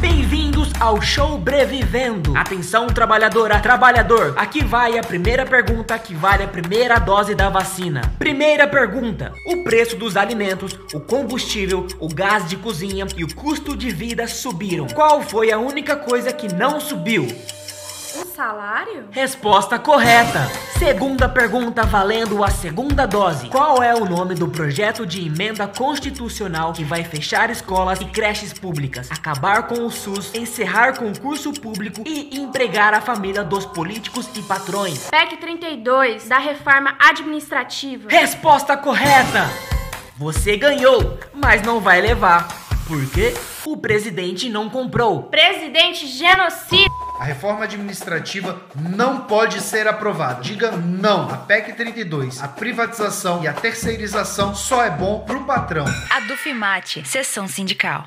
Bem-vindos 0.02 0.68
ao 0.80 1.00
Show 1.00 1.38
Brevivendo. 1.38 2.36
Atenção, 2.36 2.88
trabalhadora, 2.88 3.60
trabalhador. 3.60 4.34
Aqui 4.36 4.64
vai 4.64 4.98
a 4.98 5.00
primeira 5.00 5.46
pergunta 5.46 5.96
que 5.96 6.12
vale 6.12 6.42
a 6.42 6.48
primeira 6.48 6.98
dose 6.98 7.36
da 7.36 7.48
vacina. 7.48 8.12
Primeira 8.18 8.66
pergunta: 8.66 9.32
o 9.46 9.62
preço 9.62 9.94
dos 9.94 10.16
alimentos, 10.16 10.76
o 10.92 10.98
combustível, 10.98 11.86
o 12.00 12.12
gás 12.12 12.48
de 12.48 12.56
cozinha 12.56 13.06
e 13.16 13.22
o 13.22 13.32
custo 13.32 13.76
de 13.76 13.90
vida 13.92 14.26
subiram. 14.26 14.88
Qual 14.88 15.22
foi 15.22 15.52
a 15.52 15.58
única 15.58 15.94
coisa 15.94 16.32
que 16.32 16.52
não 16.52 16.80
subiu? 16.80 17.28
Um 18.14 18.26
salário? 18.26 19.08
Resposta 19.10 19.78
correta. 19.78 20.40
Segunda 20.78 21.28
pergunta 21.28 21.82
valendo 21.84 22.44
a 22.44 22.50
segunda 22.50 23.06
dose. 23.06 23.48
Qual 23.48 23.82
é 23.82 23.94
o 23.94 24.04
nome 24.04 24.34
do 24.34 24.48
projeto 24.48 25.06
de 25.06 25.26
emenda 25.26 25.66
constitucional 25.66 26.72
que 26.72 26.84
vai 26.84 27.04
fechar 27.04 27.48
escolas 27.50 28.00
e 28.00 28.04
creches 28.04 28.52
públicas, 28.52 29.10
acabar 29.10 29.66
com 29.66 29.86
o 29.86 29.90
SUS, 29.90 30.34
encerrar 30.34 30.98
concurso 30.98 31.52
público 31.54 32.02
e 32.06 32.38
empregar 32.38 32.92
a 32.92 33.00
família 33.00 33.42
dos 33.42 33.64
políticos 33.64 34.28
e 34.36 34.42
patrões? 34.42 35.08
PEC 35.08 35.38
32 35.38 36.28
da 36.28 36.38
reforma 36.38 36.94
administrativa. 36.98 38.10
Resposta 38.10 38.76
correta. 38.76 39.48
Você 40.18 40.56
ganhou, 40.58 41.18
mas 41.32 41.62
não 41.62 41.80
vai 41.80 42.00
levar. 42.00 42.48
Porque 42.86 43.32
o 43.64 43.76
presidente 43.76 44.50
não 44.50 44.68
comprou. 44.68 45.24
Presidente 45.24 46.06
genocida. 46.06 47.01
A 47.22 47.24
reforma 47.24 47.62
administrativa 47.62 48.60
não 48.74 49.20
pode 49.20 49.60
ser 49.60 49.86
aprovada. 49.86 50.42
Diga 50.42 50.72
não. 50.72 51.32
A 51.32 51.36
PEC 51.36 51.72
32, 51.74 52.42
a 52.42 52.48
privatização 52.48 53.44
e 53.44 53.46
a 53.46 53.52
terceirização 53.52 54.56
só 54.56 54.84
é 54.84 54.90
bom 54.90 55.20
pro 55.20 55.44
patrão. 55.44 55.84
A 56.10 56.18
Dufimate, 56.26 57.06
sessão 57.06 57.46
sindical. 57.46 58.06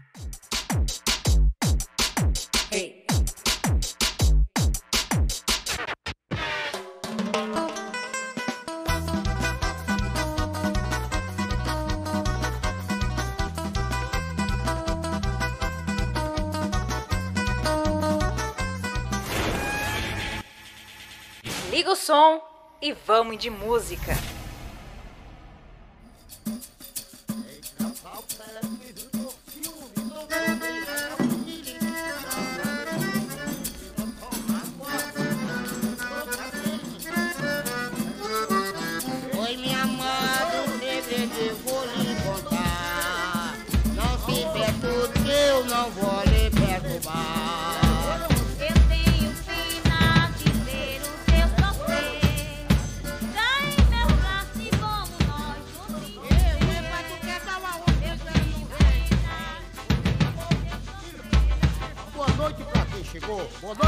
som 22.15 22.41
e 22.81 22.93
vamos 22.93 23.37
de 23.37 23.49
música. 23.49 24.13
¡Vos 63.65 63.79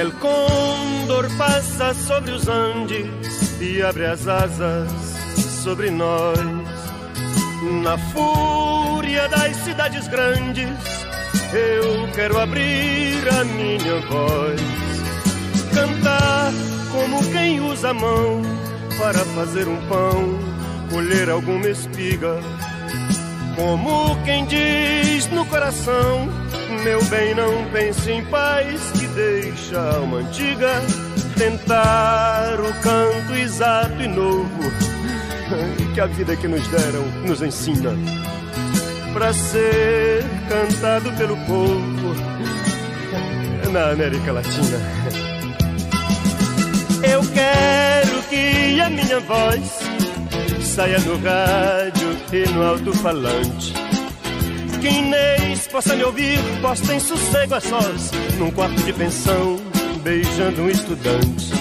El 0.00 0.14
condor 0.14 1.28
passa 1.36 1.92
sobre 1.92 2.30
os 2.30 2.48
Andes 2.48 3.06
e 3.60 3.82
abre 3.82 4.06
as 4.06 4.26
asas 4.26 4.90
sobre 5.62 5.90
nós. 5.90 6.38
Na 7.82 7.98
fúria 7.98 9.28
das 9.28 9.54
cidades 9.56 10.08
grandes, 10.08 10.70
eu 11.52 12.10
quero 12.14 12.40
abrir 12.40 13.28
a 13.28 13.44
minha 13.44 14.00
voz, 14.08 14.60
cantar 15.74 16.50
como 16.90 17.22
quem 17.30 17.60
usa 17.60 17.90
a 17.90 17.94
mão 17.94 18.40
para 18.98 19.18
fazer 19.18 19.68
um 19.68 19.86
pão, 19.86 20.38
colher 20.90 21.28
alguma 21.28 21.68
espiga. 21.68 22.40
Como 23.54 24.16
quem 24.24 24.46
diz 24.46 25.26
no 25.26 25.44
coração, 25.44 26.39
meu 26.82 27.04
bem, 27.04 27.34
não 27.34 27.64
pense 27.70 28.10
em 28.10 28.24
paz 28.26 28.92
que 28.98 29.06
deixa 29.08 29.78
a 29.78 29.96
alma 29.96 30.18
antiga 30.18 30.80
tentar 31.36 32.58
o 32.60 32.72
canto 32.80 33.34
exato 33.34 34.02
e 34.02 34.08
novo 34.08 34.60
que 35.94 36.00
a 36.00 36.06
vida 36.06 36.36
que 36.36 36.48
nos 36.48 36.66
deram 36.68 37.04
nos 37.26 37.42
ensina 37.42 37.90
para 39.12 39.32
ser 39.32 40.24
cantado 40.48 41.12
pelo 41.12 41.36
povo 41.38 42.14
na 43.72 43.90
América 43.90 44.32
Latina. 44.32 44.78
Eu 47.02 47.20
quero 47.32 48.22
que 48.28 48.80
a 48.80 48.90
minha 48.90 49.20
voz 49.20 49.80
saia 50.62 50.98
no 51.00 51.16
rádio 51.16 52.16
e 52.32 52.48
no 52.50 52.62
alto-falante. 52.62 53.89
Que 54.80 54.88
Inês 54.88 55.68
possa 55.68 55.94
me 55.94 56.04
ouvir, 56.04 56.38
posta 56.62 56.94
em 56.94 57.00
sossego 57.00 57.54
a 57.54 57.60
sós, 57.60 58.10
num 58.38 58.50
quarto 58.50 58.82
de 58.82 58.92
pensão, 58.94 59.60
beijando 60.02 60.62
um 60.62 60.70
estudante. 60.70 61.52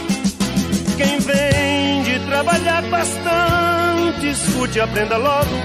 Quem 0.95 1.19
vem 1.19 2.03
de 2.03 2.25
trabalhar 2.27 2.81
bastante, 2.83 4.29
escute 4.29 4.77
e 4.77 4.81
aprenda 4.81 5.17
logo 5.17 5.55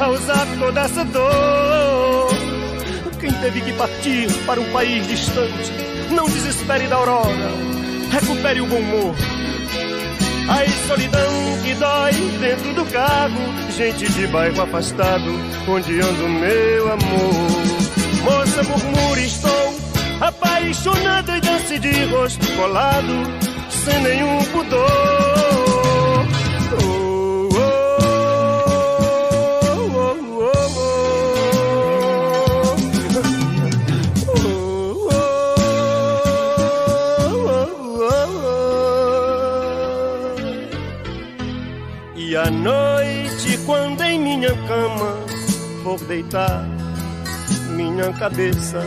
a 0.00 0.08
usar 0.08 0.46
toda 0.58 0.80
essa 0.80 1.04
dor. 1.04 2.30
Quem 3.20 3.32
teve 3.32 3.60
que 3.60 3.72
partir 3.74 4.32
para 4.46 4.58
um 4.58 4.72
país 4.72 5.06
distante, 5.06 5.70
não 6.10 6.24
desespere 6.24 6.86
da 6.88 6.96
aurora, 6.96 7.50
recupere 8.10 8.62
o 8.62 8.66
bom 8.66 8.78
humor. 8.78 9.14
Ai, 10.54 10.68
solidão 10.86 11.32
que 11.64 11.74
dói 11.76 12.12
dentro 12.38 12.74
do 12.74 12.84
carro, 12.92 13.40
gente 13.74 14.06
de 14.12 14.26
bairro 14.26 14.60
afastado, 14.60 15.30
onde 15.66 15.98
anda 15.98 16.24
o 16.24 16.28
meu 16.28 16.92
amor. 16.92 18.22
Moça, 18.22 18.62
murmure, 18.62 19.24
estou 19.24 19.74
apaixonado 20.20 21.34
e 21.34 21.40
dance 21.40 21.78
de 21.78 22.04
rosto 22.04 22.46
colado, 22.54 23.14
sem 23.70 24.02
nenhum 24.02 24.44
pudor. 24.52 25.31
E 42.32 42.34
à 42.34 42.50
noite, 42.50 43.58
quando 43.66 44.02
em 44.02 44.18
minha 44.18 44.54
cama 44.66 45.18
for 45.82 46.00
deitar 46.04 46.66
minha 47.76 48.10
cabeça, 48.14 48.86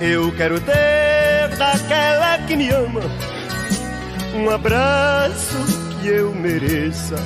eu 0.00 0.30
quero 0.36 0.60
ter 0.60 1.48
daquela 1.58 2.38
que 2.46 2.54
me 2.54 2.70
ama 2.70 3.00
um 4.36 4.48
abraço 4.50 5.56
que 6.00 6.06
eu 6.06 6.32
mereça, 6.32 7.16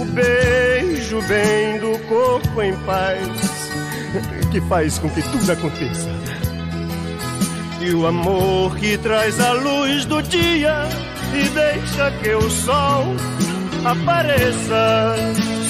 o 0.00 0.04
beijo 0.04 1.20
bem 1.22 1.80
do 1.80 1.98
corpo 2.06 2.62
em 2.62 2.76
paz, 2.86 3.18
que 4.52 4.60
faz 4.60 4.96
com 5.00 5.10
que 5.10 5.22
tudo 5.22 5.50
aconteça. 5.50 6.08
E 7.80 7.92
o 7.92 8.06
amor 8.06 8.76
que 8.76 8.96
traz 8.96 9.40
a 9.40 9.54
luz 9.54 10.04
do 10.04 10.22
dia 10.22 10.84
e 11.34 11.48
deixa 11.48 12.12
que 12.22 12.32
o 12.32 12.48
sol 12.48 13.16
apareça 13.84 15.16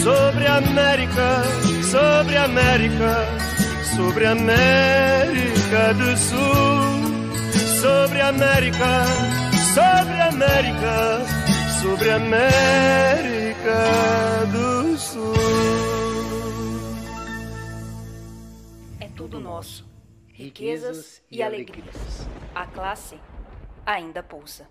sobre 0.03 0.47
a 0.47 0.57
América, 0.57 1.43
sobre 1.91 2.37
a 2.37 2.45
América, 2.45 3.17
sobre 3.97 4.27
a 4.27 4.33
América 4.33 5.95
do 5.95 6.17
Sul, 6.17 7.51
sobre 7.81 8.21
a 8.21 8.29
América, 8.29 9.05
sobre 9.75 10.21
a 10.21 10.29
América, 10.29 11.21
sobre 11.81 12.11
a 12.11 12.17
América 12.17 13.77
do 14.53 14.99
Sul. 14.99 15.35
É 19.01 19.09
tudo 19.17 19.39
nosso. 19.39 19.89
Riquezas 20.33 21.23
e 21.31 21.43
alegrias. 21.43 22.27
A 22.55 22.67
classe 22.67 23.17
ainda 23.87 24.23
pulsa. 24.23 24.67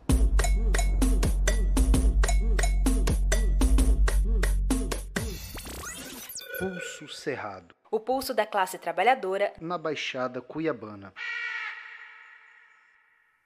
Pulso 6.59 7.07
Cerrado, 7.07 7.73
O 7.89 8.01
pulso 8.01 8.33
da 8.33 8.45
classe 8.45 8.77
trabalhadora 8.77 9.53
na 9.61 9.77
Baixada 9.77 10.41
Cuiabana. 10.41 11.13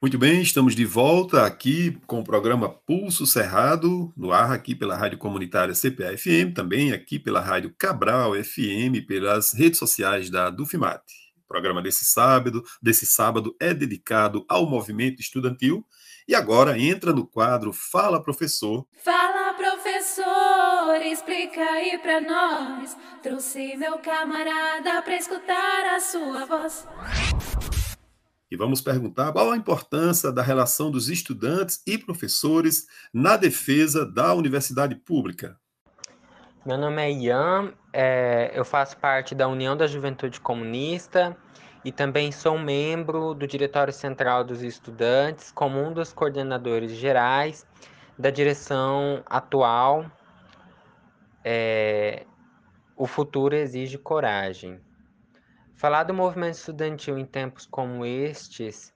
Muito 0.02 0.18
bem, 0.18 0.42
estamos 0.42 0.76
de 0.76 0.84
volta 0.84 1.46
aqui 1.46 1.96
com 2.08 2.22
o 2.22 2.24
programa 2.24 2.68
Pulso 2.68 3.28
Cerrado, 3.28 4.12
no 4.18 4.34
ar 4.34 4.52
aqui 4.52 4.74
pela 4.74 4.98
Rádio 4.98 5.20
Comunitária 5.20 5.76
CPA-FM, 5.76 6.56
também 6.56 6.92
aqui 6.92 7.20
pela 7.20 7.40
Rádio 7.40 7.76
Cabral 7.78 8.34
FM, 8.34 9.06
pelas 9.08 9.54
redes 9.54 9.78
sociais 9.78 10.32
da 10.32 10.50
Dufimate. 10.50 11.14
O 11.46 11.48
programa 11.48 11.84
desse 11.84 12.06
sábado, 12.06 12.64
desse 12.82 13.06
sábado 13.06 13.56
é 13.62 13.76
dedicado 13.76 14.44
ao 14.50 14.68
movimento 14.68 15.22
estudantil 15.22 15.86
e 16.28 16.34
agora 16.34 16.80
entra 16.80 17.14
no 17.14 17.28
quadro 17.28 17.72
Fala 17.72 18.20
Professor, 18.24 18.88
Fala, 19.04 19.54
professor, 19.54 20.53
explica 20.92 21.62
aí 21.62 21.98
pra 21.98 22.20
nós. 22.20 22.98
Trouxe 23.22 23.78
meu 23.78 23.98
camarada 24.00 25.02
pra 25.02 25.16
escutar 25.16 25.96
a 25.96 26.00
sua 26.00 26.46
voz. 26.46 26.88
e 28.52 28.56
vamos 28.56 28.82
perguntar 28.82 29.32
qual 29.32 29.52
a 29.52 29.58
importância 29.58 30.32
da 30.32 30.44
relação 30.44 30.92
dos 30.92 31.10
estudantes 31.10 31.82
e 31.88 31.98
professores 31.98 32.86
na 33.14 33.38
defesa 33.38 34.06
da 34.06 34.34
universidade 34.34 34.96
pública. 34.96 35.58
Meu 36.66 36.78
nome 36.78 37.02
é 37.02 37.12
Ian, 37.12 37.74
é, 37.92 38.52
eu 38.54 38.64
faço 38.64 38.96
parte 38.98 39.34
da 39.34 39.48
União 39.48 39.76
da 39.76 39.88
Juventude 39.88 40.40
Comunista 40.40 41.36
e 41.84 41.92
também 41.92 42.32
sou 42.32 42.58
membro 42.58 43.34
do 43.34 43.48
Diretório 43.48 43.92
Central 43.92 44.44
dos 44.44 44.62
Estudantes, 44.62 45.52
como 45.52 45.82
um 45.82 45.92
dos 45.92 46.14
coordenadores 46.14 46.92
gerais 46.92 47.66
da 48.18 48.30
direção 48.30 49.24
atual. 49.26 50.06
É, 51.44 52.26
o 52.96 53.06
futuro 53.06 53.56
exige 53.56 53.98
coragem. 53.98 54.80
Falar 55.76 56.04
do 56.04 56.14
movimento 56.14 56.56
estudantil 56.56 57.18
em 57.18 57.26
tempos 57.26 57.66
como 57.66 58.06
estes 58.06 58.94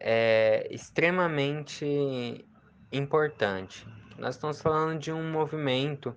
é 0.00 0.66
extremamente 0.70 2.44
importante. 2.92 3.86
Nós 4.18 4.34
estamos 4.34 4.60
falando 4.60 4.98
de 4.98 5.12
um 5.12 5.30
movimento 5.30 6.16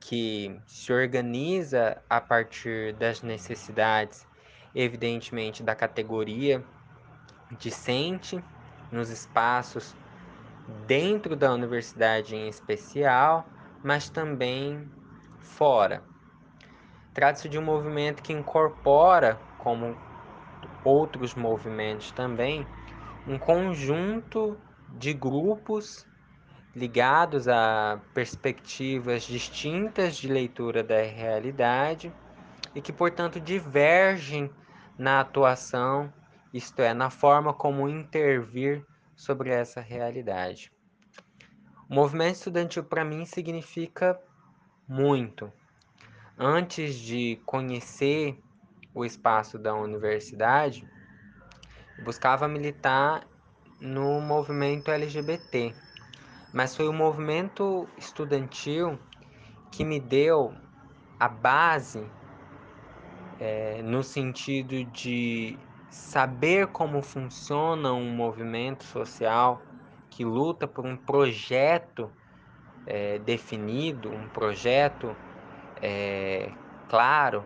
que 0.00 0.60
se 0.66 0.92
organiza 0.92 2.00
a 2.08 2.20
partir 2.20 2.94
das 2.94 3.22
necessidades, 3.22 4.26
evidentemente, 4.74 5.62
da 5.62 5.74
categoria 5.74 6.64
discente, 7.58 8.42
nos 8.90 9.10
espaços 9.10 9.94
dentro 10.86 11.34
da 11.34 11.52
universidade 11.52 12.36
em 12.36 12.48
especial, 12.48 13.46
mas 13.82 14.08
também 14.08 14.90
fora. 15.38 16.02
Trata-se 17.14 17.48
de 17.48 17.58
um 17.58 17.62
movimento 17.62 18.22
que 18.22 18.32
incorpora, 18.32 19.40
como 19.58 19.96
outros 20.84 21.34
movimentos 21.34 22.12
também, 22.12 22.66
um 23.26 23.38
conjunto 23.38 24.58
de 24.88 25.12
grupos 25.12 26.06
ligados 26.74 27.48
a 27.48 27.98
perspectivas 28.12 29.22
distintas 29.22 30.16
de 30.16 30.28
leitura 30.28 30.82
da 30.84 31.00
realidade 31.00 32.12
e 32.74 32.82
que, 32.82 32.92
portanto, 32.92 33.40
divergem 33.40 34.50
na 34.98 35.20
atuação, 35.20 36.12
isto 36.52 36.80
é, 36.82 36.92
na 36.92 37.08
forma 37.08 37.54
como 37.54 37.88
intervir 37.88 38.84
sobre 39.16 39.50
essa 39.50 39.80
realidade. 39.80 40.70
O 41.88 41.94
movimento 41.94 42.34
estudantil, 42.34 42.82
para 42.82 43.04
mim, 43.04 43.24
significa 43.24 44.18
muito. 44.88 45.52
Antes 46.36 46.96
de 46.96 47.40
conhecer 47.46 48.42
o 48.92 49.04
espaço 49.04 49.56
da 49.56 49.72
universidade, 49.74 50.86
buscava 52.02 52.48
militar 52.48 53.24
no 53.80 54.20
movimento 54.20 54.90
LGBT, 54.90 55.74
mas 56.52 56.74
foi 56.74 56.88
o 56.88 56.92
movimento 56.92 57.88
estudantil 57.96 58.98
que 59.70 59.84
me 59.84 60.00
deu 60.00 60.54
a 61.20 61.28
base 61.28 62.04
é, 63.38 63.80
no 63.82 64.02
sentido 64.02 64.84
de 64.86 65.56
saber 65.90 66.66
como 66.68 67.02
funciona 67.02 67.92
um 67.92 68.10
movimento 68.10 68.84
social 68.84 69.62
que 70.16 70.24
luta 70.24 70.66
por 70.66 70.86
um 70.86 70.96
projeto 70.96 72.10
é, 72.86 73.18
definido, 73.18 74.10
um 74.10 74.26
projeto 74.30 75.14
é, 75.82 76.50
claro, 76.88 77.44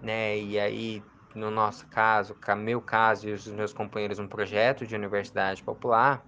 né? 0.00 0.38
E 0.38 0.56
aí, 0.56 1.02
no 1.34 1.50
nosso 1.50 1.84
caso, 1.88 2.36
meu 2.56 2.80
caso 2.80 3.28
e 3.28 3.32
os 3.32 3.48
meus 3.48 3.72
companheiros, 3.72 4.20
um 4.20 4.28
projeto 4.28 4.86
de 4.86 4.94
universidade 4.94 5.60
popular, 5.64 6.24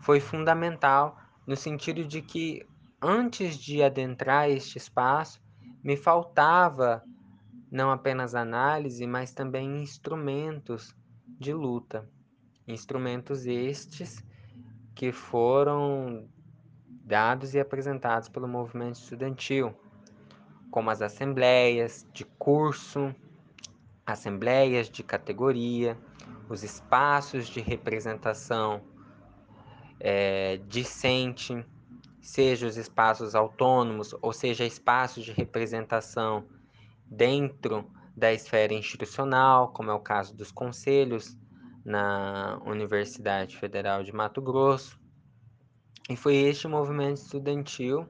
foi 0.00 0.20
fundamental 0.20 1.18
no 1.44 1.56
sentido 1.56 2.04
de 2.04 2.22
que 2.22 2.64
antes 3.02 3.56
de 3.56 3.82
adentrar 3.82 4.48
este 4.48 4.78
espaço, 4.78 5.40
me 5.82 5.96
faltava 5.96 7.02
não 7.68 7.90
apenas 7.90 8.36
análise, 8.36 9.04
mas 9.08 9.32
também 9.32 9.82
instrumentos 9.82 10.94
de 11.26 11.52
luta. 11.52 12.08
Instrumentos 12.70 13.46
estes 13.46 14.24
que 14.94 15.10
foram 15.12 16.28
dados 17.04 17.54
e 17.54 17.58
apresentados 17.58 18.28
pelo 18.28 18.46
movimento 18.46 18.94
estudantil, 18.94 19.74
como 20.70 20.90
as 20.90 21.02
assembleias 21.02 22.06
de 22.12 22.24
curso, 22.24 23.12
assembleias 24.06 24.88
de 24.88 25.02
categoria, 25.02 25.98
os 26.48 26.62
espaços 26.62 27.48
de 27.48 27.60
representação 27.60 28.80
é, 29.98 30.60
discente, 30.68 31.66
seja 32.20 32.66
os 32.66 32.76
espaços 32.76 33.34
autônomos, 33.34 34.14
ou 34.22 34.32
seja, 34.32 34.64
espaços 34.64 35.24
de 35.24 35.32
representação 35.32 36.44
dentro 37.06 37.90
da 38.16 38.32
esfera 38.32 38.72
institucional, 38.72 39.72
como 39.72 39.90
é 39.90 39.94
o 39.94 39.98
caso 39.98 40.36
dos 40.36 40.52
conselhos 40.52 41.36
na 41.84 42.60
Universidade 42.64 43.56
Federal 43.56 44.02
de 44.02 44.12
Mato 44.12 44.40
Grosso. 44.40 44.98
E 46.08 46.16
foi 46.16 46.36
este 46.36 46.66
movimento 46.66 47.18
estudantil 47.18 48.06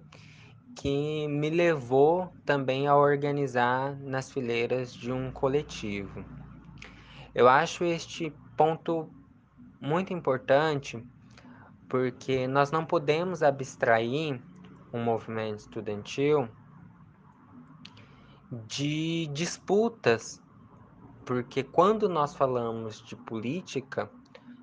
que 0.77 1.29
me 1.29 1.51
levou 1.51 2.33
também 2.45 2.87
a 2.87 2.97
organizar 2.97 3.97
nas 4.01 4.33
fileiras 4.33 4.93
de 4.93 5.13
um 5.13 5.31
coletivo. 5.31 6.25
Eu 7.35 7.49
acho 7.49 7.85
este 7.85 8.33
ponto 8.57 9.09
muito 9.81 10.13
importante 10.13 11.05
porque 11.89 12.47
nós 12.47 12.71
não 12.71 12.85
podemos 12.87 13.43
abstrair 13.43 14.41
um 14.93 15.03
movimento 15.03 15.59
estudantil 15.59 16.49
de 18.67 19.29
disputas, 19.33 20.43
porque 21.31 21.63
quando 21.63 22.09
nós 22.09 22.35
falamos 22.35 23.01
de 23.01 23.15
política, 23.15 24.11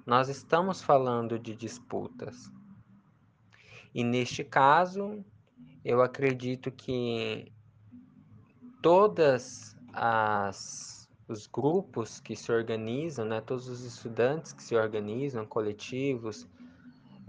nós 0.06 0.28
estamos 0.28 0.82
falando 0.82 1.40
de 1.40 1.56
disputas. 1.56 2.52
E 3.96 4.04
neste 4.04 4.44
caso, 4.44 5.24
eu 5.86 6.02
acredito 6.02 6.70
que 6.70 7.54
todas 8.82 9.78
as 9.94 11.10
os 11.26 11.48
grupos 11.48 12.20
que 12.20 12.36
se 12.36 12.52
organizam, 12.52 13.24
né, 13.24 13.40
todos 13.40 13.70
os 13.70 13.86
estudantes 13.86 14.52
que 14.52 14.62
se 14.62 14.76
organizam, 14.76 15.46
coletivos, 15.46 16.46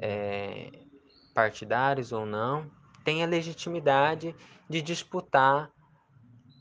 é, 0.01 0.85
partidários 1.33 2.11
ou 2.11 2.27
não, 2.27 2.68
têm 3.05 3.22
a 3.22 3.27
legitimidade 3.27 4.35
de 4.68 4.83
disputar 4.83 5.70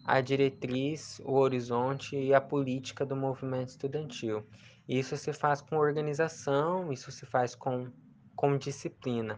a 0.07 0.21
diretriz, 0.21 1.21
o 1.25 1.33
horizonte 1.33 2.15
e 2.15 2.33
a 2.33 2.39
política 2.39 3.05
do 3.05 3.13
movimento 3.13 3.67
estudantil. 3.67 4.47
Isso 4.87 5.17
se 5.17 5.33
faz 5.33 5.61
com 5.61 5.75
organização, 5.75 6.93
isso 6.93 7.11
se 7.11 7.25
faz 7.25 7.53
com, 7.53 7.91
com 8.33 8.57
disciplina. 8.57 9.37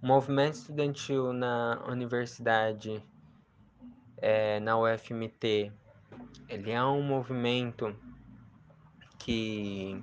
O 0.00 0.06
movimento 0.06 0.54
estudantil 0.54 1.34
na 1.34 1.84
universidade, 1.86 3.04
é, 4.16 4.58
na 4.60 4.78
UFMT, 4.78 5.70
ele 6.48 6.70
é 6.70 6.82
um 6.82 7.02
movimento 7.02 7.94
que 9.18 10.02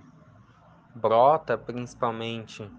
brota 0.93 1.57
principalmente 1.57 2.69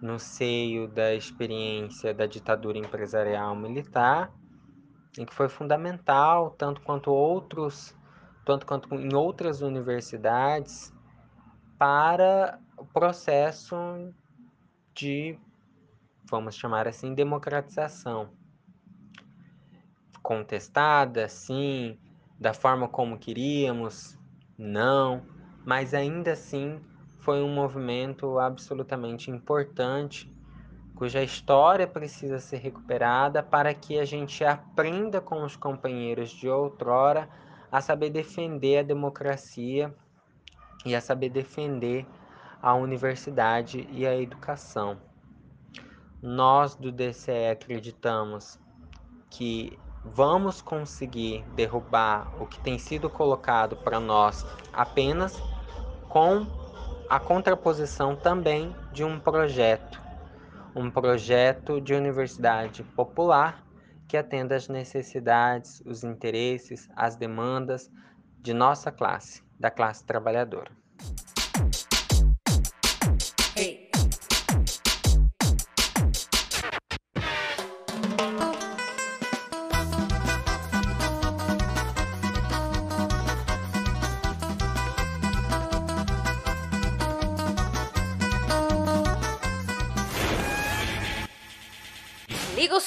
no 0.00 0.18
seio 0.18 0.88
da 0.88 1.14
experiência 1.14 2.14
da 2.14 2.24
ditadura 2.24 2.78
empresarial 2.78 3.54
militar, 3.54 4.32
em 5.18 5.24
que 5.24 5.34
foi 5.34 5.48
fundamental, 5.48 6.50
tanto 6.50 6.80
quanto 6.82 7.10
outros, 7.10 7.96
tanto 8.44 8.66
quanto 8.66 8.94
em 8.94 9.14
outras 9.14 9.60
universidades, 9.60 10.92
para 11.78 12.58
o 12.76 12.84
processo 12.84 13.74
de, 14.94 15.38
vamos 16.24 16.54
chamar 16.54 16.86
assim, 16.86 17.14
democratização. 17.14 18.30
Contestada, 20.22 21.28
sim, 21.28 21.98
da 22.38 22.54
forma 22.54 22.88
como 22.88 23.18
queríamos, 23.18 24.18
não, 24.56 25.24
mas 25.64 25.94
ainda 25.94 26.32
assim 26.32 26.80
foi 27.20 27.42
um 27.42 27.52
movimento 27.52 28.38
absolutamente 28.38 29.30
importante, 29.30 30.30
cuja 31.00 31.22
história 31.22 31.86
precisa 31.86 32.38
ser 32.38 32.58
recuperada 32.58 33.42
para 33.42 33.72
que 33.72 33.98
a 33.98 34.04
gente 34.04 34.44
aprenda 34.44 35.18
com 35.18 35.42
os 35.42 35.56
companheiros 35.56 36.28
de 36.28 36.46
outrora 36.46 37.26
a 37.72 37.80
saber 37.80 38.10
defender 38.10 38.80
a 38.80 38.82
democracia 38.82 39.94
e 40.84 40.94
a 40.94 41.00
saber 41.00 41.30
defender 41.30 42.04
a 42.60 42.74
universidade 42.74 43.88
e 43.90 44.06
a 44.06 44.14
educação. 44.14 44.98
Nós 46.20 46.74
do 46.74 46.92
DCE 46.92 47.48
acreditamos 47.50 48.60
que 49.30 49.78
vamos 50.04 50.60
conseguir 50.60 51.42
derrubar 51.54 52.30
o 52.38 52.46
que 52.46 52.60
tem 52.60 52.78
sido 52.78 53.08
colocado 53.08 53.74
para 53.74 53.98
nós 53.98 54.44
apenas 54.70 55.42
com 56.10 56.46
a 57.08 57.18
contraposição 57.18 58.14
também 58.14 58.76
de 58.92 59.02
um 59.02 59.18
projeto, 59.18 60.09
um 60.74 60.90
projeto 60.90 61.80
de 61.80 61.94
universidade 61.94 62.82
popular 62.82 63.64
que 64.06 64.16
atenda 64.16 64.56
às 64.56 64.68
necessidades, 64.68 65.80
os 65.86 66.02
interesses, 66.02 66.88
as 66.96 67.16
demandas 67.16 67.90
de 68.40 68.52
nossa 68.52 68.90
classe, 68.90 69.42
da 69.58 69.70
classe 69.70 70.04
trabalhadora. 70.04 70.70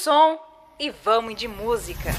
Som 0.04 0.38
e 0.78 0.92
vamos 0.92 1.34
de 1.34 1.48
música. 1.48 2.12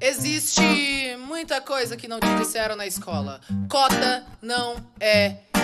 Existe 0.00 1.16
muita 1.18 1.60
coisa 1.60 1.98
que 1.98 2.08
não 2.08 2.18
te 2.18 2.34
disseram 2.36 2.76
na 2.76 2.86
escola. 2.86 3.42
Cota 3.68 4.24
não 4.40 4.76
é 4.98 5.49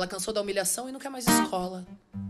Ela 0.00 0.06
cansou 0.06 0.32
da 0.32 0.40
humilhação 0.40 0.88
e 0.88 0.92
não 0.92 0.98
quer 0.98 1.10
mais 1.10 1.26
escola. 1.28 1.84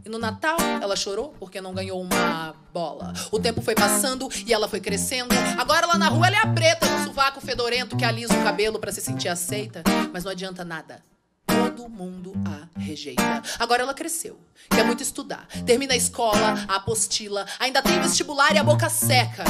E 0.04 0.08
no 0.08 0.18
Natal, 0.18 0.56
ela 0.82 0.96
chorou 0.96 1.32
porque 1.38 1.60
não 1.60 1.72
ganhou 1.72 2.02
uma 2.02 2.52
bola. 2.74 3.12
O 3.30 3.38
tempo 3.38 3.62
foi 3.62 3.76
passando 3.76 4.28
e 4.44 4.52
ela 4.52 4.66
foi 4.66 4.80
crescendo. 4.80 5.32
Agora 5.56 5.86
lá 5.86 5.96
na 5.96 6.08
rua 6.08 6.26
ela 6.26 6.36
é 6.36 6.40
a 6.40 6.48
preta, 6.48 6.84
no 6.86 7.04
sovaco 7.04 7.40
fedorento 7.40 7.96
que 7.96 8.04
alisa 8.04 8.34
o 8.34 8.42
cabelo 8.42 8.80
pra 8.80 8.90
se 8.90 9.00
sentir 9.00 9.28
aceita. 9.28 9.84
Mas 10.12 10.24
não 10.24 10.32
adianta 10.32 10.64
nada. 10.64 11.00
Todo 11.46 11.88
mundo 11.88 12.32
a 12.44 12.76
rejeita. 12.76 13.40
Agora 13.56 13.84
ela 13.84 13.94
cresceu, 13.94 14.36
quer 14.68 14.84
muito 14.84 15.04
estudar. 15.04 15.46
Termina 15.64 15.94
a 15.94 15.96
escola, 15.96 16.66
a 16.66 16.74
apostila, 16.74 17.46
ainda 17.60 17.80
tem 17.80 18.00
vestibular 18.00 18.52
e 18.52 18.58
a 18.58 18.64
boca 18.64 18.90
seca. 18.90 19.44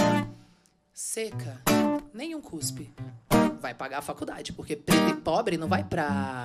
Seca, 0.92 1.58
nenhum 2.12 2.42
cuspe. 2.42 2.92
Vai 3.62 3.72
pagar 3.72 4.00
a 4.00 4.02
faculdade, 4.02 4.52
porque 4.52 4.76
preto 4.76 5.08
e 5.08 5.14
pobre 5.14 5.56
não 5.56 5.68
vai 5.68 5.84
pra 5.84 6.44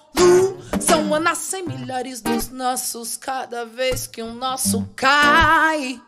Nascem 1.19 1.63
milhares 1.63 2.21
dos 2.21 2.49
nossos 2.49 3.17
cada 3.17 3.65
vez 3.65 4.07
que 4.07 4.23
um 4.23 4.33
nosso 4.33 4.87
cai. 4.95 6.01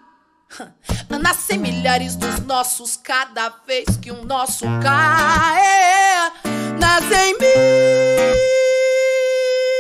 Nascem 1.22 1.58
milhares 1.58 2.16
dos 2.16 2.40
nossos 2.40 2.96
cada 2.96 3.50
vez 3.68 3.98
que 3.98 4.12
um 4.12 4.24
nosso 4.24 4.66
cai. 4.82 6.32
Nascem 6.80 7.38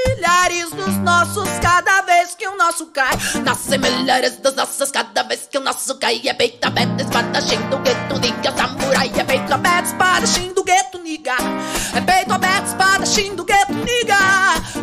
milhares 0.06 0.70
dos 0.72 0.96
nossos 0.98 1.48
cada 1.62 2.02
vez 2.02 2.36
que 2.36 2.48
o 2.48 2.56
nosso 2.58 2.88
cai. 2.88 3.16
Nascem 3.44 3.78
milhares 3.78 4.38
dos 4.38 4.56
nossos 4.56 4.92
cada 4.92 5.24
vez 5.24 5.48
que 5.50 5.58
o 5.58 5.62
nosso 5.62 5.96
cai. 5.96 6.22
É 6.26 6.34
peito 6.34 6.66
aberto, 6.66 7.02
espadachim 7.02 7.62
do 7.70 7.78
gueto, 7.80 8.20
niga, 8.20 8.52
samurai. 8.56 9.12
É 9.16 9.24
peito 9.24 9.54
aberto, 9.54 9.86
espadachim 9.86 10.54
do 10.54 10.64
gueto, 10.64 10.98
niga. 11.00 11.36
É 11.96 12.02
peito 12.02 12.34
aberto, 12.34 12.68
espadachim 12.68 13.36
do 13.36 13.44
gueto, 13.44 13.74
niga. 13.74 14.18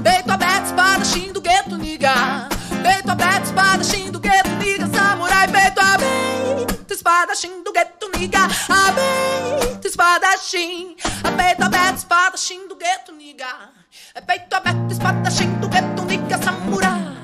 Peito 0.03 0.31
aberto, 0.33 0.67
espadachim 0.67 1.33
do 1.33 1.41
gueto, 1.41 1.77
niga. 1.77 2.49
Peito 2.83 3.11
aberto, 3.11 3.45
espadachim 3.45 4.11
do 4.11 4.21
gueto, 4.21 4.51
niga, 4.59 4.87
samurai. 4.87 5.49
Peito 5.49 5.81
aberto, 5.81 6.93
espadachim 6.93 7.63
do 7.63 7.73
gueto, 7.73 8.11
niga. 8.17 8.49
Aberto, 8.69 9.87
espadachim. 9.87 10.97
Peito 11.37 11.63
aberto, 11.63 11.97
espadachim 11.97 12.69
do 12.69 12.77
gueto, 12.77 13.13
niga. 13.13 13.80
É 14.21 14.23
peito 14.23 14.55
aberto, 14.55 14.93
espadachim 14.93 15.51
do 15.61 15.69
gueto, 15.71 16.05
niga, 16.05 16.37
samurai. 16.43 17.17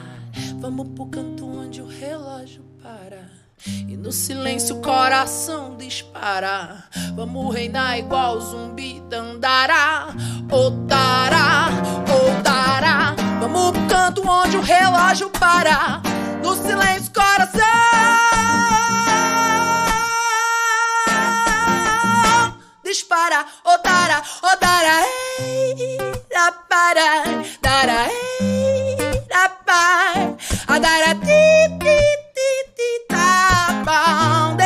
Vamos 0.59 0.89
pro 0.95 1.05
canto 1.05 1.47
onde 1.47 1.83
o 1.83 1.87
relógio 1.87 2.65
para. 2.83 3.29
E 3.67 3.95
no 3.99 4.11
silêncio 4.11 4.77
o 4.77 4.81
coração 4.81 5.77
dispara. 5.77 6.85
Vamos 7.15 7.55
reinar 7.55 7.99
igual 7.99 8.41
zumbi 8.41 9.03
dandará. 9.11 10.09
Otará, 10.51 11.69
otará. 12.09 13.15
Vamos 13.41 13.73
pro 13.73 13.87
canto 13.89 14.27
onde 14.27 14.57
o 14.57 14.63
relógio 14.63 15.29
para. 15.29 16.01
No 16.43 16.57
silêncio 16.57 17.13
coração 17.13 17.61
dispara. 22.83 23.45
Otará, 23.65 24.23
otará. 24.43 25.03
Ei, 25.39 26.06
para, 26.77 27.25
dará, 27.63 28.07
ei, 28.39 28.97
da 29.29 29.49
para. 29.49 30.37
A 30.67 30.79
dará, 30.79 31.15
ti, 31.15 31.25
ti, 31.79 31.99
ti, 32.35 32.51
ti, 32.77 33.07
tá 33.09 33.83
bom. 33.83 34.57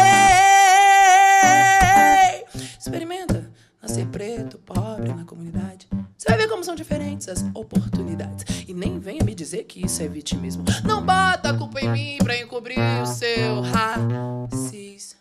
Experimenta 2.76 3.48
nascer 3.80 4.06
preto, 4.06 4.58
pobre 4.58 5.12
na 5.14 5.24
comunidade. 5.24 5.88
Você 6.18 6.28
vai 6.28 6.36
ver 6.36 6.48
como 6.48 6.64
são 6.64 6.74
diferentes 6.74 7.28
as 7.28 7.44
oportunidades. 7.54 8.44
E 8.66 8.74
nem 8.74 8.98
venha 8.98 9.22
me 9.24 9.32
dizer 9.32 9.62
que 9.64 9.86
isso 9.86 10.02
é 10.02 10.08
vitimismo. 10.08 10.64
Não 10.84 11.06
bota 11.06 11.50
a 11.50 11.54
culpa 11.56 11.80
em 11.80 11.90
mim 11.90 12.18
pra 12.24 12.36
encobrir 12.36 12.80
o 13.02 13.06
seu 13.06 13.60
racismo. 13.60 15.20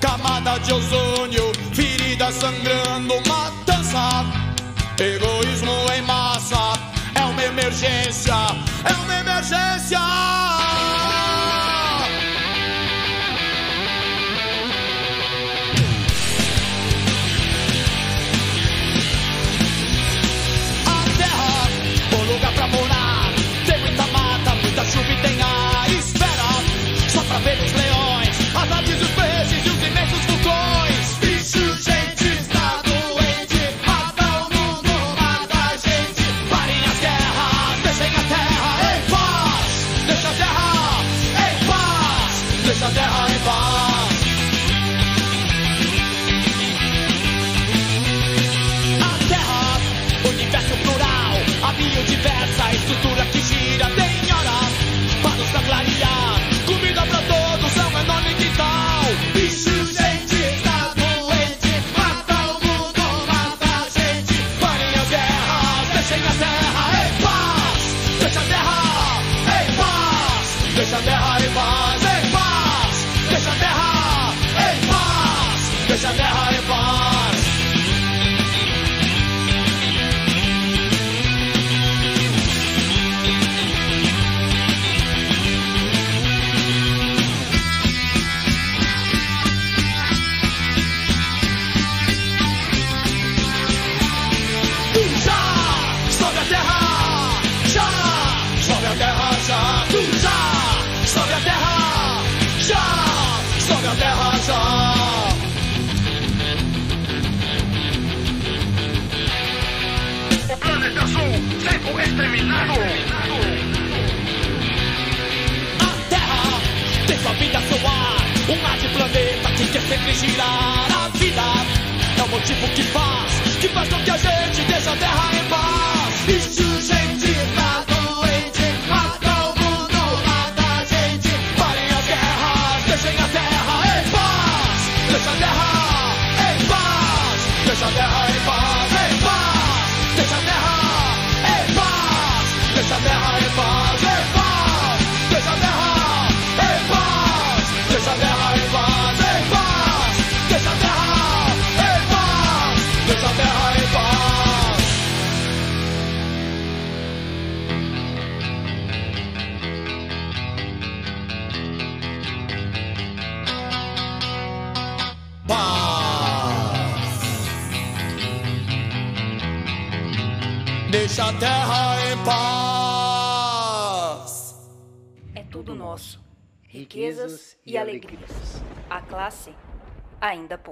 camada 0.00 0.58
de 0.60 0.72
ozônio, 0.72 1.52
ferida 1.72 2.30
sangrando, 2.32 3.14
matança. 3.28 4.24
Egoísmo 4.98 5.72
em 5.94 6.02
massa, 6.02 6.72
é 7.14 7.24
uma 7.24 7.44
emergência, 7.44 8.34
é 8.84 8.94
uma 8.94 9.14
emergência. 9.14 10.61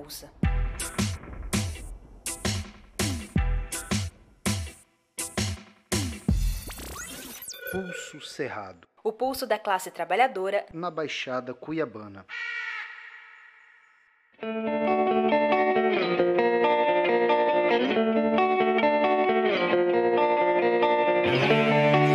repousa. 0.01 0.31
Pulso 7.71 8.21
Cerrado. 8.21 8.89
O 9.05 9.13
pulso 9.13 9.47
da 9.47 9.59
classe 9.59 9.91
trabalhadora 9.91 10.67
na 10.73 10.91
Baixada 10.91 11.55
Cuiabana. 11.55 12.27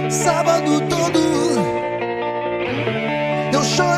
Sábado 0.09 0.87
todo 0.89 1.19
eu 3.53 3.63
choro 3.63 3.94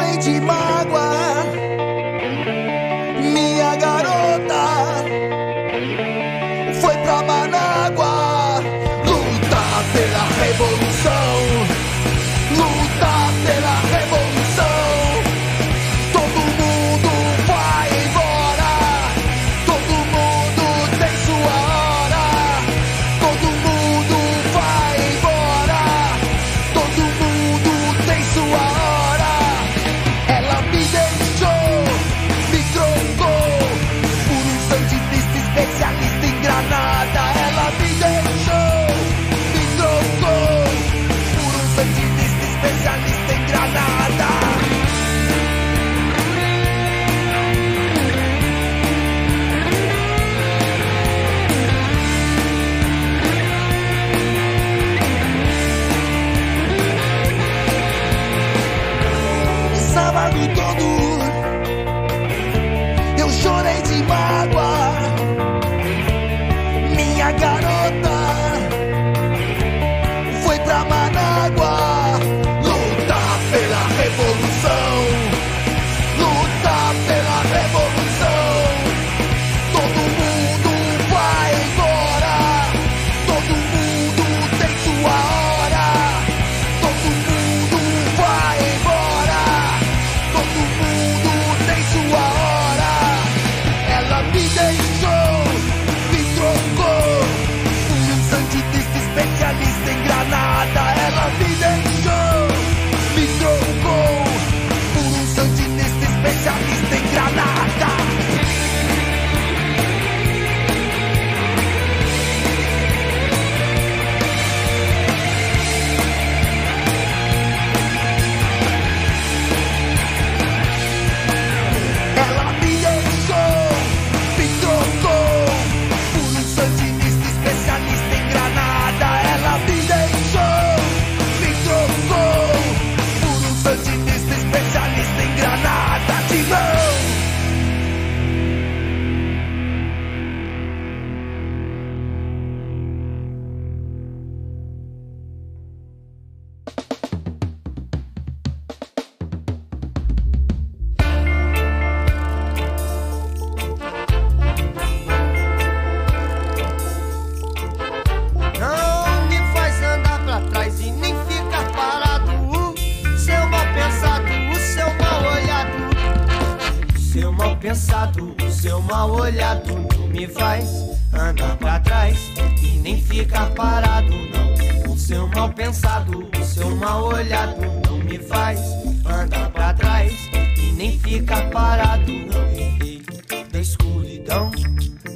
seu 168.68 168.82
mal 168.82 169.12
olhado 169.12 169.88
não 169.96 170.08
me 170.08 170.28
faz 170.28 170.68
andar 171.14 171.56
pra 171.58 171.80
trás 171.80 172.18
e 172.62 172.78
nem 172.80 173.02
ficar 173.02 173.52
parado, 173.52 174.10
não. 174.12 174.94
O 174.94 174.98
seu 174.98 175.28
mal 175.28 175.54
pensado, 175.54 176.28
o 176.38 176.44
seu 176.44 176.76
mal 176.76 177.06
olhado 177.06 177.62
não 177.88 178.00
me 178.00 178.18
faz 178.18 178.60
andar 179.06 179.52
pra 179.52 179.74
trás 179.74 180.12
e 180.58 180.72
nem 180.74 181.00
ficar 181.00 181.50
parado, 181.52 182.12
não. 182.12 183.48
Da 183.52 183.60
escuridão, 183.60 184.52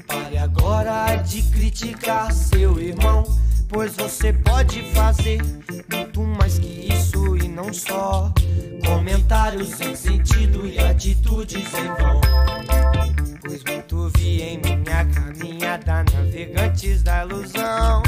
pare 0.07 0.38
agora 0.38 1.16
de 1.16 1.41
criticar 1.43 2.32
seu 2.32 2.80
irmão, 2.80 3.24
pois 3.68 3.95
você 3.95 4.32
pode 4.32 4.84
fazer 4.93 5.41
muito 5.91 6.22
mais 6.24 6.59
que 6.59 6.93
isso 6.93 7.36
e 7.38 7.47
não 7.47 7.74
só 7.74 8.32
comentários 8.86 9.69
sem 9.69 9.95
sentido 9.95 10.65
e 10.67 10.79
atitudes 10.79 11.73
em 11.73 11.88
vão. 11.88 12.21
Pois 13.41 13.63
muito 13.63 14.09
vi 14.17 14.41
em 14.41 14.57
minha 14.59 15.05
caminhada 15.05 16.03
navegantes 16.13 17.03
da 17.03 17.23
ilusão. 17.23 18.03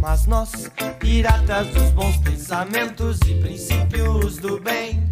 Mas 0.00 0.26
nós, 0.26 0.70
piratas 0.98 1.66
dos 1.68 1.90
bons 1.90 2.16
pensamentos 2.18 3.18
e 3.26 3.34
princípios 3.34 4.38
do 4.38 4.60
bem, 4.60 5.02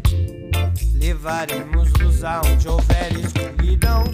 levaremos 0.95 1.93
luz 2.01 2.25
aonde 2.25 2.69
houver 2.69 3.13
escuridão. 3.19 4.05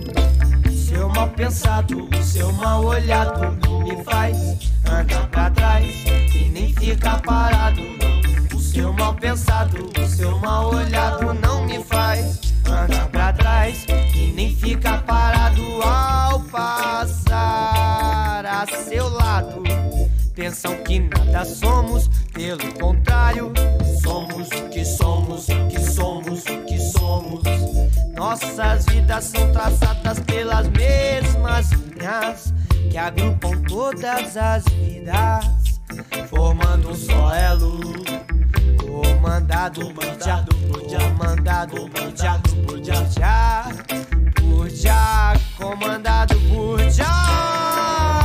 Seu 0.73 1.09
mal 1.09 1.29
pensado, 1.31 2.09
seu 2.23 2.53
mal 2.53 2.85
olhado 2.85 3.53
me 3.85 4.03
faz 4.05 4.37
andar 4.87 5.29
pra 5.29 5.51
trás 5.51 5.87
e 6.35 6.49
nem 6.51 6.75
ficar 6.75 7.21
parado. 7.23 7.81
Não. 7.81 8.34
Seu 8.75 8.93
mal 8.93 9.15
pensado, 9.15 9.89
o 9.97 10.07
seu 10.09 10.37
mal 10.41 10.75
olhado 10.75 11.33
não 11.35 11.65
me 11.65 11.79
faz 11.85 12.41
andar 12.67 13.09
pra 13.09 13.33
trás 13.33 13.87
e 14.13 14.33
nem 14.35 14.53
ficar 14.53 15.05
parado 15.05 15.63
ao 15.81 16.41
passar 16.41 18.45
a 18.45 18.67
seu 18.67 19.09
lado. 19.09 19.63
Pensam 20.35 20.75
que 20.83 20.99
nada 20.99 21.45
somos, 21.45 22.11
pelo 22.33 22.75
contrário, 22.75 23.53
somos 24.03 24.49
o 24.49 24.69
que 24.69 24.85
somos, 24.85 25.49
o 25.49 25.69
que 25.69 25.81
somos, 25.81 26.41
o 26.41 26.65
que 26.65 26.81
somos. 26.81 27.45
Nossas 28.17 28.87
vidas 28.87 29.27
são 29.27 29.53
traçadas 29.53 30.19
pelas 30.19 30.67
mesmas 30.71 31.71
linhas 31.71 32.53
que 32.91 32.99
agrupam 32.99 33.63
todas 33.69 34.37
as 34.37 34.65
vidas, 34.65 35.74
formando 36.29 36.91
um 36.91 36.95
só 36.95 37.35
elo. 37.35 37.81
Comandado 38.79 39.93
por 39.93 40.05
já, 40.25 40.45
comandado 40.99 41.89
por 41.91 42.17
já, 42.17 42.39
por 42.67 42.83
já, 42.85 43.69
por 44.41 44.69
já, 44.71 45.35
comandado 45.57 46.35
por 46.49 46.91
já. 46.91 48.24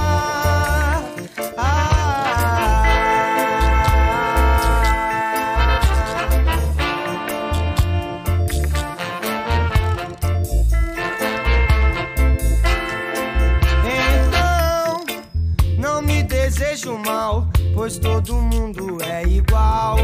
Pois 17.89 17.97
todo 17.97 18.35
mundo 18.35 18.99
é 19.01 19.23
igual. 19.23 19.97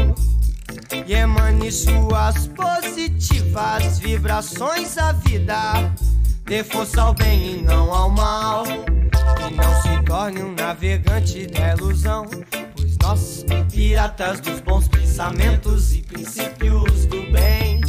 E 1.06 1.14
emane 1.14 1.70
suas 1.70 2.48
positivas 2.48 4.00
vibrações 4.00 4.98
à 4.98 5.12
vida. 5.12 5.94
Dê 6.44 6.64
força 6.64 7.02
ao 7.02 7.14
bem 7.14 7.58
e 7.58 7.62
não 7.62 7.92
ao 7.92 8.10
mal. 8.10 8.64
E 8.66 9.54
não 9.54 9.82
se 9.82 10.02
torne 10.04 10.42
um 10.42 10.52
navegante 10.54 11.46
da 11.46 11.74
ilusão. 11.74 12.26
Pois 12.74 12.96
nós, 13.00 13.44
piratas 13.70 14.40
dos 14.40 14.58
bons 14.60 14.88
pensamentos 14.88 15.94
e 15.94 16.02
princípios 16.02 17.06
do 17.06 17.30
bem, 17.30 17.80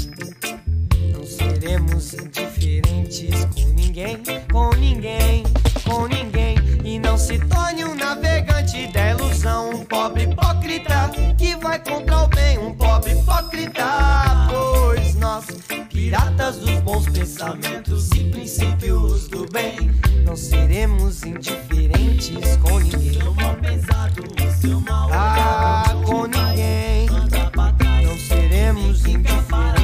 não 1.12 1.24
seremos 1.24 2.14
indiferentes 2.14 3.46
com 3.46 3.70
ninguém, 3.74 4.22
com 4.52 4.70
ninguém, 4.76 5.44
com 5.88 6.08
ninguém. 6.08 6.58
E 6.84 7.00
não 7.00 7.18
se 7.18 7.40
torne 7.40 7.86
um 7.86 7.96
navegante 7.96 8.88
da 8.92 9.12
ilusão, 9.12 9.72
um 9.72 9.86
pobre 9.86 10.24
hipócrita 10.24 11.10
que 11.38 11.56
vai 11.56 11.80
contra 11.80 12.24
o 12.24 12.28
bem, 12.28 12.58
um 12.60 12.74
pobre 12.74 13.14
hipócrita. 13.14 13.86
Pois 14.50 15.16
nós, 15.16 15.46
piratas 15.90 16.58
dos 16.58 16.80
bons 16.82 17.08
pensamentos 17.10 18.12
e 18.12 18.30
princípios 18.30 19.28
do 19.28 19.50
bem, 19.50 19.92
não 20.26 20.36
seremos 20.36 21.24
indiferentes 21.24 22.58
com 22.58 22.80
ninguém. 22.80 23.14
Seu 23.14 23.34
mal 23.34 23.56
pensado, 23.56 24.24
seu 24.62 24.80
mal 24.82 25.10
ah, 25.12 25.96
com 26.06 26.26
ninguém. 26.26 27.08
Não 27.08 28.18
seremos 28.18 29.06
indiferentes 29.06 29.77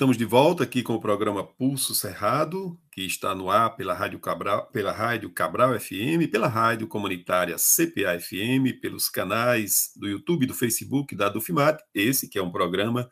estamos 0.00 0.16
de 0.16 0.24
volta 0.24 0.64
aqui 0.64 0.82
com 0.82 0.94
o 0.94 1.00
programa 1.00 1.44
Pulso 1.44 1.94
Cerrado, 1.94 2.74
que 2.90 3.02
está 3.02 3.34
no 3.34 3.50
ar 3.50 3.76
pela 3.76 3.92
Rádio 3.92 4.18
Cabral, 4.18 4.66
pela 4.70 4.92
Rádio 4.92 5.28
Cabral 5.28 5.78
FM, 5.78 6.26
pela 6.32 6.48
Rádio 6.48 6.88
Comunitária 6.88 7.56
CPA 7.56 8.18
FM, 8.18 8.80
pelos 8.80 9.10
canais 9.10 9.90
do 9.94 10.08
YouTube, 10.08 10.46
do 10.46 10.54
Facebook 10.54 11.14
da 11.14 11.28
Dufimat, 11.28 11.78
esse 11.94 12.30
que 12.30 12.38
é 12.38 12.42
um 12.42 12.50
programa 12.50 13.10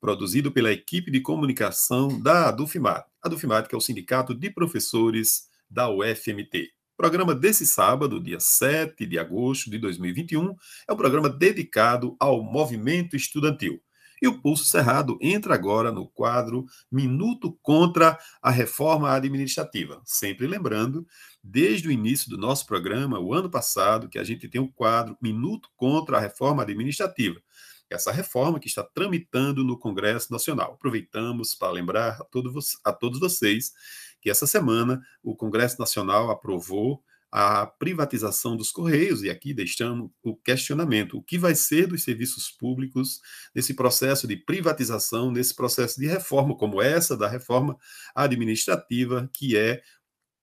produzido 0.00 0.52
pela 0.52 0.70
equipe 0.70 1.10
de 1.10 1.20
comunicação 1.20 2.22
da 2.22 2.52
Dufimat. 2.52 3.04
A 3.20 3.28
Dufimat 3.28 3.66
que 3.66 3.74
é 3.74 3.78
o 3.78 3.80
Sindicato 3.80 4.32
de 4.32 4.48
Professores 4.48 5.48
da 5.68 5.90
UFMT. 5.90 6.70
O 6.92 6.96
programa 6.96 7.34
desse 7.34 7.66
sábado, 7.66 8.22
dia 8.22 8.38
7 8.38 9.06
de 9.06 9.18
agosto 9.18 9.68
de 9.68 9.76
2021, 9.76 10.54
é 10.88 10.92
um 10.92 10.96
programa 10.96 11.28
dedicado 11.28 12.14
ao 12.20 12.44
movimento 12.44 13.16
estudantil. 13.16 13.82
E 14.22 14.28
o 14.28 14.40
Pulso 14.40 14.64
Cerrado 14.64 15.18
entra 15.20 15.52
agora 15.52 15.90
no 15.90 16.06
quadro 16.06 16.64
Minuto 16.88 17.58
contra 17.60 18.16
a 18.40 18.52
Reforma 18.52 19.10
Administrativa. 19.10 20.00
Sempre 20.04 20.46
lembrando, 20.46 21.04
desde 21.42 21.88
o 21.88 21.90
início 21.90 22.30
do 22.30 22.38
nosso 22.38 22.64
programa, 22.64 23.18
o 23.18 23.34
ano 23.34 23.50
passado, 23.50 24.08
que 24.08 24.20
a 24.20 24.22
gente 24.22 24.48
tem 24.48 24.60
o 24.60 24.68
quadro 24.68 25.18
Minuto 25.20 25.68
contra 25.76 26.18
a 26.18 26.20
Reforma 26.20 26.62
Administrativa. 26.62 27.42
Essa 27.90 28.12
reforma 28.12 28.60
que 28.60 28.68
está 28.68 28.84
tramitando 28.84 29.64
no 29.64 29.76
Congresso 29.76 30.32
Nacional. 30.32 30.74
Aproveitamos 30.74 31.56
para 31.56 31.72
lembrar 31.72 32.20
a, 32.20 32.90
a 32.90 32.92
todos 32.92 33.18
vocês 33.18 33.72
que 34.20 34.30
essa 34.30 34.46
semana 34.46 35.02
o 35.20 35.34
Congresso 35.34 35.80
Nacional 35.80 36.30
aprovou 36.30 37.02
a 37.32 37.66
privatização 37.66 38.54
dos 38.54 38.70
Correios, 38.70 39.22
e 39.22 39.30
aqui 39.30 39.54
deixamos 39.54 40.10
o 40.22 40.36
questionamento: 40.36 41.16
o 41.16 41.22
que 41.22 41.38
vai 41.38 41.54
ser 41.54 41.86
dos 41.86 42.04
serviços 42.04 42.50
públicos 42.50 43.20
nesse 43.54 43.72
processo 43.72 44.28
de 44.28 44.36
privatização, 44.36 45.32
nesse 45.32 45.54
processo 45.54 45.98
de 45.98 46.06
reforma, 46.06 46.54
como 46.54 46.82
essa 46.82 47.16
da 47.16 47.26
reforma 47.26 47.76
administrativa, 48.14 49.30
que 49.32 49.56
é 49.56 49.82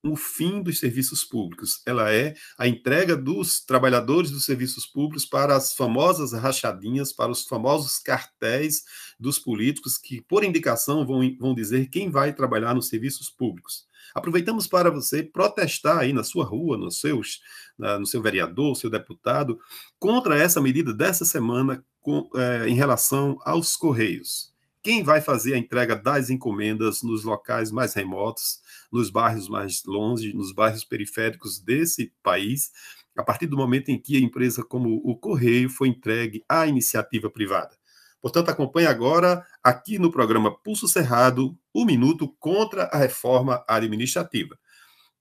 o 0.03 0.15
fim 0.15 0.61
dos 0.61 0.79
serviços 0.79 1.25
públicos, 1.25 1.81
ela 1.85 2.11
é 2.13 2.33
a 2.57 2.67
entrega 2.67 3.17
dos 3.17 3.59
trabalhadores 3.59 4.31
dos 4.31 4.45
serviços 4.45 4.85
públicos 4.85 5.25
para 5.25 5.55
as 5.55 5.73
famosas 5.73 6.31
rachadinhas, 6.31 7.11
para 7.11 7.31
os 7.31 7.43
famosos 7.45 7.99
cartéis 7.99 8.83
dos 9.19 9.37
políticos 9.37 9.97
que, 9.97 10.21
por 10.21 10.43
indicação, 10.43 11.05
vão, 11.05 11.19
vão 11.37 11.53
dizer 11.53 11.89
quem 11.89 12.09
vai 12.09 12.33
trabalhar 12.33 12.73
nos 12.73 12.87
serviços 12.87 13.29
públicos. 13.29 13.87
Aproveitamos 14.15 14.67
para 14.67 14.89
você 14.89 15.21
protestar 15.21 15.99
aí 15.99 16.13
na 16.13 16.23
sua 16.23 16.45
rua, 16.45 16.77
nos 16.77 16.99
seus, 16.99 17.41
no 17.77 18.05
seu 18.05 18.21
vereador, 18.21 18.75
seu 18.75 18.89
deputado, 18.89 19.59
contra 19.99 20.37
essa 20.37 20.61
medida 20.61 20.93
dessa 20.93 21.25
semana 21.25 21.83
com, 22.01 22.29
é, 22.35 22.67
em 22.67 22.73
relação 22.73 23.37
aos 23.43 23.75
Correios. 23.75 24.49
Quem 24.81 25.03
vai 25.03 25.19
fazer 25.19 25.53
a 25.53 25.57
entrega 25.57 25.95
das 25.95 26.29
encomendas 26.29 27.03
nos 27.03 27.23
locais 27.23 27.69
mais 27.69 27.93
remotos, 27.93 28.61
nos 28.91 29.09
bairros 29.09 29.47
mais 29.47 29.83
longe, 29.85 30.33
nos 30.33 30.53
bairros 30.53 30.83
periféricos 30.83 31.59
desse 31.59 32.13
país, 32.23 32.71
a 33.17 33.23
partir 33.23 33.47
do 33.47 33.57
momento 33.57 33.89
em 33.89 33.99
que 33.99 34.17
a 34.17 34.19
empresa 34.19 34.63
como 34.63 35.01
o 35.03 35.15
Correio 35.17 35.69
foi 35.69 35.89
entregue 35.89 36.43
à 36.47 36.67
iniciativa 36.67 37.29
privada? 37.29 37.77
Portanto, 38.21 38.49
acompanhe 38.49 38.87
agora, 38.87 39.45
aqui 39.63 39.97
no 39.97 40.11
programa 40.11 40.53
Pulso 40.53 40.87
Cerrado, 40.87 41.57
o 41.73 41.85
Minuto 41.85 42.27
contra 42.39 42.83
a 42.85 42.97
Reforma 42.97 43.63
Administrativa. 43.67 44.57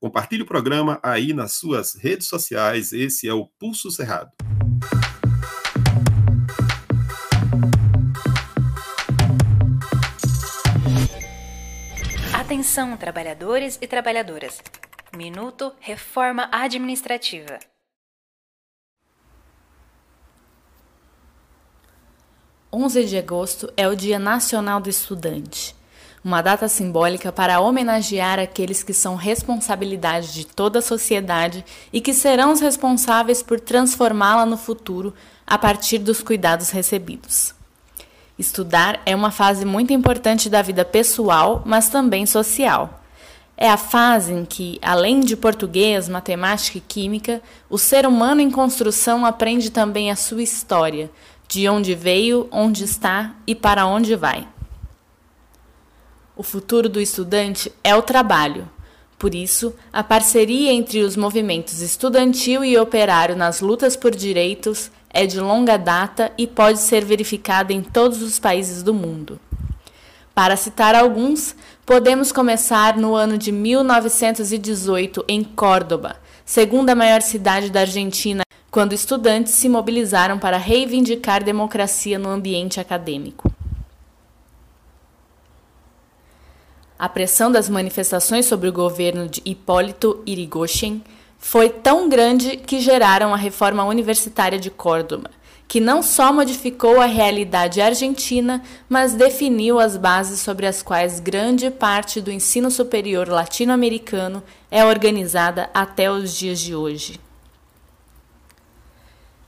Compartilhe 0.01 0.43
o 0.43 0.47
programa 0.47 1.01
aí 1.03 1.33
nas 1.33 1.53
suas 1.53 1.95
redes 1.95 2.29
sociais. 2.29 2.93
Esse 2.93 3.29
é 3.29 3.33
o 3.33 3.47
Pulso 3.47 3.91
Cerrado. 3.91 4.31
Atenção, 12.69 12.99
trabalhadores 12.99 13.79
e 13.81 13.87
trabalhadoras. 13.87 14.61
Minuto 15.16 15.73
Reforma 15.81 16.51
Administrativa. 16.53 17.59
11 22.71 23.07
de 23.07 23.16
agosto 23.16 23.73
é 23.75 23.89
o 23.89 23.97
Dia 23.97 24.19
Nacional 24.19 24.83
do 24.83 24.91
Estudante, 24.91 25.75
uma 26.23 26.43
data 26.43 26.69
simbólica 26.69 27.33
para 27.33 27.59
homenagear 27.59 28.39
aqueles 28.39 28.83
que 28.83 28.93
são 28.93 29.14
responsabilidade 29.16 30.35
de 30.35 30.47
toda 30.47 30.81
a 30.81 30.83
sociedade 30.83 31.64
e 31.91 32.03
que 32.03 32.12
serão 32.12 32.53
os 32.53 32.61
responsáveis 32.61 33.43
por 33.43 33.59
transformá-la 33.59 34.45
no 34.45 34.59
futuro 34.59 35.14
a 35.47 35.57
partir 35.57 35.97
dos 35.97 36.23
cuidados 36.23 36.69
recebidos. 36.69 37.58
Estudar 38.39 39.01
é 39.05 39.16
uma 39.16 39.32
fase 39.32 39.64
muito 39.64 39.93
importante 39.93 40.49
da 40.49 40.62
vida 40.62 40.84
pessoal, 40.84 41.61
mas 41.66 41.89
também 41.89 42.24
social. 42.24 43.03
É 43.57 43.68
a 43.68 43.76
fase 43.76 44.32
em 44.32 44.45
que, 44.45 44.78
além 44.80 45.18
de 45.18 45.36
português, 45.36 46.09
matemática 46.09 46.78
e 46.78 46.80
química, 46.80 47.43
o 47.68 47.76
ser 47.76 48.07
humano 48.07 48.41
em 48.41 48.49
construção 48.49 49.26
aprende 49.26 49.70
também 49.70 50.12
a 50.12 50.16
sua 50.16 50.41
história, 50.41 51.11
de 51.49 51.68
onde 51.68 51.97
veio, 51.97 52.47
onde 52.53 52.84
está 52.84 53.34
e 53.45 53.57
para 53.57 53.84
onde 53.84 54.14
vai. 54.14 54.47
O 56.36 56.45
futuro 56.45 56.89
do 56.89 57.01
estudante 57.01 57.72
é 57.82 57.97
o 57.97 58.03
trabalho. 58.03 58.70
Por 59.18 59.34
isso, 59.34 59.74
a 59.93 60.05
parceria 60.05 60.72
entre 60.72 61.03
os 61.03 61.16
movimentos 61.16 61.80
estudantil 61.80 62.64
e 62.64 62.78
operário 62.78 63.34
nas 63.34 63.61
lutas 63.61 63.97
por 63.97 64.14
direitos 64.14 64.93
é 65.11 65.27
de 65.27 65.41
longa 65.41 65.77
data 65.77 66.33
e 66.37 66.47
pode 66.47 66.79
ser 66.79 67.05
verificada 67.05 67.73
em 67.73 67.83
todos 67.83 68.23
os 68.23 68.39
países 68.39 68.83
do 68.83 68.93
mundo. 68.93 69.41
Para 70.35 70.57
citar 70.57 70.95
alguns, 70.95 71.57
podemos 71.85 72.31
começar 72.31 72.97
no 72.97 73.15
ano 73.15 73.37
de 73.37 73.51
1918 73.51 75.25
em 75.27 75.43
Córdoba, 75.43 76.17
segunda 76.45 76.95
maior 76.95 77.23
cidade 77.23 77.71
da 77.71 77.81
Argentina 77.81 78.43
quando 78.71 78.93
estudantes 78.93 79.55
se 79.55 79.69
mobilizaram 79.69 80.39
para 80.39 80.59
reivindicar 80.59 81.43
democracia 81.43 82.19
no 82.19 82.29
ambiente 82.29 82.79
acadêmico. 82.79 83.51
A 86.99 87.09
pressão 87.09 87.51
das 87.51 87.69
manifestações 87.69 88.47
sobre 88.47 88.69
o 88.69 88.73
governo 88.73 89.29
de 89.29 89.41
Hipólito 89.45 90.23
Yrigoyen 90.27 91.03
foi 91.39 91.70
tão 91.70 92.09
grande 92.09 92.57
que 92.57 92.80
geraram 92.80 93.32
a 93.32 93.36
reforma 93.36 93.84
universitária 93.84 94.59
de 94.59 94.70
Córdoba, 94.70 95.30
que 95.68 95.80
não 95.80 96.03
só 96.03 96.32
modificou 96.32 97.01
a 97.01 97.07
realidade 97.07 97.80
argentina, 97.80 98.62
mas 98.89 99.14
definiu 99.14 99.78
as 99.78 99.97
bases 99.97 100.41
sobre 100.41 100.66
as 100.66 100.82
quais 100.82 101.20
grande 101.20 101.70
parte 101.70 102.20
do 102.20 102.32
ensino 102.32 102.70
superior 102.70 103.28
latino-americano 103.28 104.43
é 104.70 104.84
organizada 104.84 105.70
até 105.72 106.11
os 106.11 106.34
dias 106.34 106.59
de 106.59 106.74
hoje. 106.74 107.20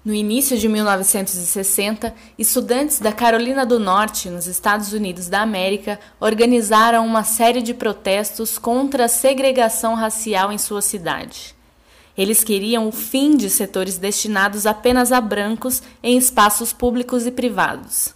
No 0.03 0.15
início 0.15 0.57
de 0.57 0.67
1960, 0.67 2.15
estudantes 2.39 3.01
da 3.01 3.13
Carolina 3.13 3.67
do 3.67 3.79
Norte, 3.79 4.31
nos 4.31 4.47
Estados 4.47 4.95
Unidos 4.95 5.29
da 5.29 5.43
América, 5.43 6.01
organizaram 6.19 7.05
uma 7.05 7.23
série 7.23 7.61
de 7.61 7.75
protestos 7.75 8.57
contra 8.57 9.05
a 9.05 9.09
segregação 9.09 9.95
racial 9.95 10.51
em 10.51 10.57
sua 10.57 10.81
cidade. 10.81 11.55
Eles 12.17 12.45
queriam 12.45 12.89
o 12.89 12.93
fim 12.93 13.37
de 13.37 13.49
setores 13.49 13.97
destinados 13.97 14.67
apenas 14.67 15.13
a 15.13 15.21
brancos 15.21 15.83
em 16.03 16.17
espaços 16.17 16.73
públicos 16.73 17.27
e 17.27 17.31
privados. 17.31 18.15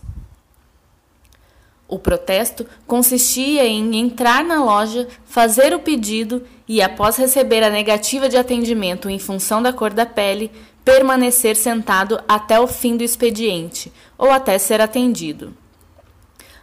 O 1.86 1.98
protesto 1.98 2.66
consistia 2.86 3.64
em 3.66 3.96
entrar 3.96 4.42
na 4.42 4.62
loja, 4.64 5.06
fazer 5.24 5.74
o 5.74 5.78
pedido 5.78 6.42
e, 6.66 6.82
após 6.82 7.16
receber 7.16 7.62
a 7.62 7.70
negativa 7.70 8.28
de 8.28 8.36
atendimento 8.36 9.08
em 9.08 9.18
função 9.18 9.62
da 9.62 9.72
cor 9.72 9.92
da 9.92 10.06
pele, 10.06 10.50
permanecer 10.84 11.56
sentado 11.56 12.20
até 12.26 12.58
o 12.58 12.66
fim 12.66 12.96
do 12.96 13.04
expediente 13.04 13.92
ou 14.18 14.30
até 14.30 14.58
ser 14.58 14.80
atendido. 14.80 15.54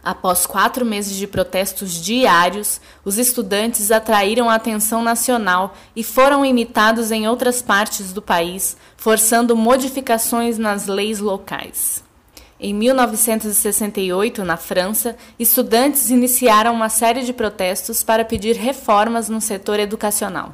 Após 0.04 0.46
quatro 0.46 0.84
meses 0.84 1.16
de 1.16 1.28
protestos 1.28 1.92
diários, 1.92 2.80
os 3.04 3.18
estudantes 3.18 3.92
atraíram 3.92 4.50
a 4.50 4.56
atenção 4.56 5.00
nacional 5.00 5.76
e 5.94 6.02
foram 6.02 6.44
imitados 6.44 7.12
em 7.12 7.28
outras 7.28 7.62
partes 7.62 8.12
do 8.12 8.20
país, 8.20 8.76
forçando 8.96 9.56
modificações 9.56 10.58
nas 10.58 10.86
leis 10.86 11.20
locais. 11.20 12.02
Em 12.58 12.74
1968, 12.74 14.44
na 14.44 14.56
França, 14.56 15.16
estudantes 15.38 16.10
iniciaram 16.10 16.74
uma 16.74 16.88
série 16.88 17.22
de 17.22 17.32
protestos 17.32 18.02
para 18.02 18.24
pedir 18.24 18.56
reformas 18.56 19.28
no 19.28 19.40
setor 19.40 19.78
educacional. 19.78 20.52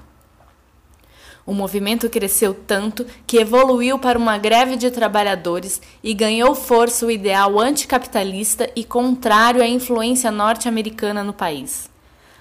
O 1.49 1.55
movimento 1.55 2.11
cresceu 2.11 2.53
tanto 2.53 3.07
que 3.27 3.39
evoluiu 3.39 3.99
para 3.99 4.19
uma 4.19 4.37
greve 4.37 4.77
de 4.77 4.91
trabalhadores 4.91 5.81
e 6.05 6.13
ganhou 6.13 6.55
força 6.55 7.07
o 7.07 7.11
ideal 7.11 7.59
anticapitalista 7.59 8.71
e 8.77 8.85
contrário 8.85 9.63
à 9.63 9.67
influência 9.67 10.31
norte-americana 10.31 11.25
no 11.25 11.33
país. 11.33 11.89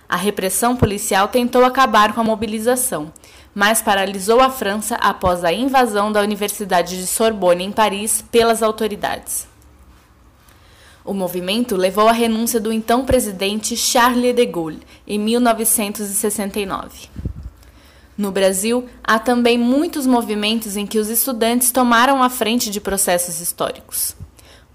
A 0.09 0.17
repressão 0.17 0.75
policial 0.75 1.29
tentou 1.29 1.63
acabar 1.63 2.13
com 2.13 2.19
a 2.19 2.23
mobilização, 2.25 3.13
mas 3.55 3.81
paralisou 3.81 4.41
a 4.41 4.49
França 4.49 4.95
após 4.95 5.45
a 5.45 5.53
invasão 5.53 6.11
da 6.11 6.19
Universidade 6.19 6.97
de 6.97 7.07
Sorbonne 7.07 7.63
em 7.63 7.71
Paris 7.71 8.21
pelas 8.29 8.61
autoridades. 8.61 9.47
O 11.05 11.13
movimento 11.13 11.77
levou 11.77 12.09
à 12.09 12.11
renúncia 12.11 12.59
do 12.59 12.73
então 12.73 13.05
presidente 13.05 13.77
Charles 13.77 14.35
de 14.35 14.45
Gaulle 14.45 14.81
em 15.07 15.17
1969. 15.17 17.36
No 18.17 18.31
Brasil, 18.31 18.85
há 19.03 19.19
também 19.19 19.59
muitos 19.59 20.07
movimentos 20.07 20.75
em 20.75 20.87
que 20.87 20.97
os 20.97 21.07
estudantes 21.07 21.71
tomaram 21.71 22.23
a 22.23 22.29
frente 22.29 22.71
de 22.71 22.81
processos 22.81 23.39
históricos. 23.39 24.15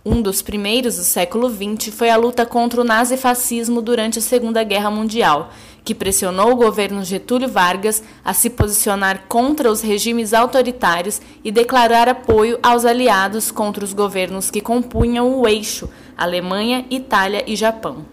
Um 0.05 0.23
dos 0.23 0.43
primeiros 0.43 0.97
do 0.97 1.03
século 1.03 1.49
XX 1.49 1.93
foi 1.93 2.11
a 2.11 2.17
luta 2.17 2.47
contra 2.47 2.81
o 2.81 2.85
nazifascismo 2.85 3.83
durante 3.83 4.21
a 4.21 4.23
Segunda 4.23 4.63
Guerra 4.63 4.91
Mundial, 4.91 5.51
que 5.85 5.95
pressionou 5.95 6.53
o 6.53 6.57
governo 6.57 7.05
Getúlio 7.05 7.49
Vargas 7.49 8.03
a 8.25 8.33
se 8.33 8.49
posicionar 8.51 9.25
contra 9.29 9.71
os 9.71 9.81
regimes 9.81 10.33
autoritários 10.33 11.21
e 11.43 11.51
declarar 11.51 12.09
apoio 12.09 12.59
aos 12.63 12.85
aliados 12.85 13.51
contra 13.51 13.85
os 13.85 13.93
governos 13.93 14.51
que 14.51 14.61
compunham 14.61 15.37
o 15.37 15.49
eixo 15.49 15.89
Alemanha, 16.17 16.85
Itália 16.91 17.43
e 17.47 17.57
Japão. 17.57 18.12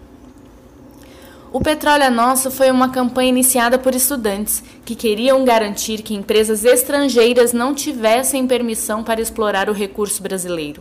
O 1.52 1.60
Petróleo 1.60 2.04
é 2.04 2.10
Nosso 2.10 2.48
foi 2.48 2.70
uma 2.70 2.90
campanha 2.90 3.28
iniciada 3.28 3.76
por 3.76 3.92
estudantes 3.92 4.62
que 4.84 4.94
queriam 4.94 5.44
garantir 5.44 6.00
que 6.00 6.14
empresas 6.14 6.64
estrangeiras 6.64 7.52
não 7.52 7.74
tivessem 7.74 8.46
permissão 8.46 9.02
para 9.02 9.20
explorar 9.20 9.68
o 9.68 9.72
recurso 9.72 10.22
brasileiro. 10.22 10.80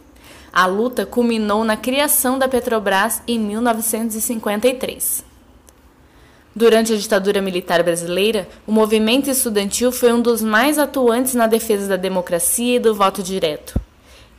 A 0.53 0.67
luta 0.67 1.07
culminou 1.07 1.63
na 1.63 1.75
criação 1.75 2.37
da 2.37 2.47
Petrobras 2.47 3.19
em 3.27 3.39
1953. 3.39 5.25
Durante 6.55 6.93
a 6.93 6.97
ditadura 6.97 7.41
militar 7.41 7.81
brasileira, 7.81 8.47
o 8.67 8.71
movimento 8.71 9.27
estudantil 9.27 9.91
foi 9.91 10.13
um 10.13 10.21
dos 10.21 10.43
mais 10.43 10.77
atuantes 10.77 11.33
na 11.33 11.47
defesa 11.47 11.87
da 11.87 11.95
democracia 11.95 12.75
e 12.75 12.79
do 12.79 12.93
voto 12.93 13.23
direto. 13.23 13.88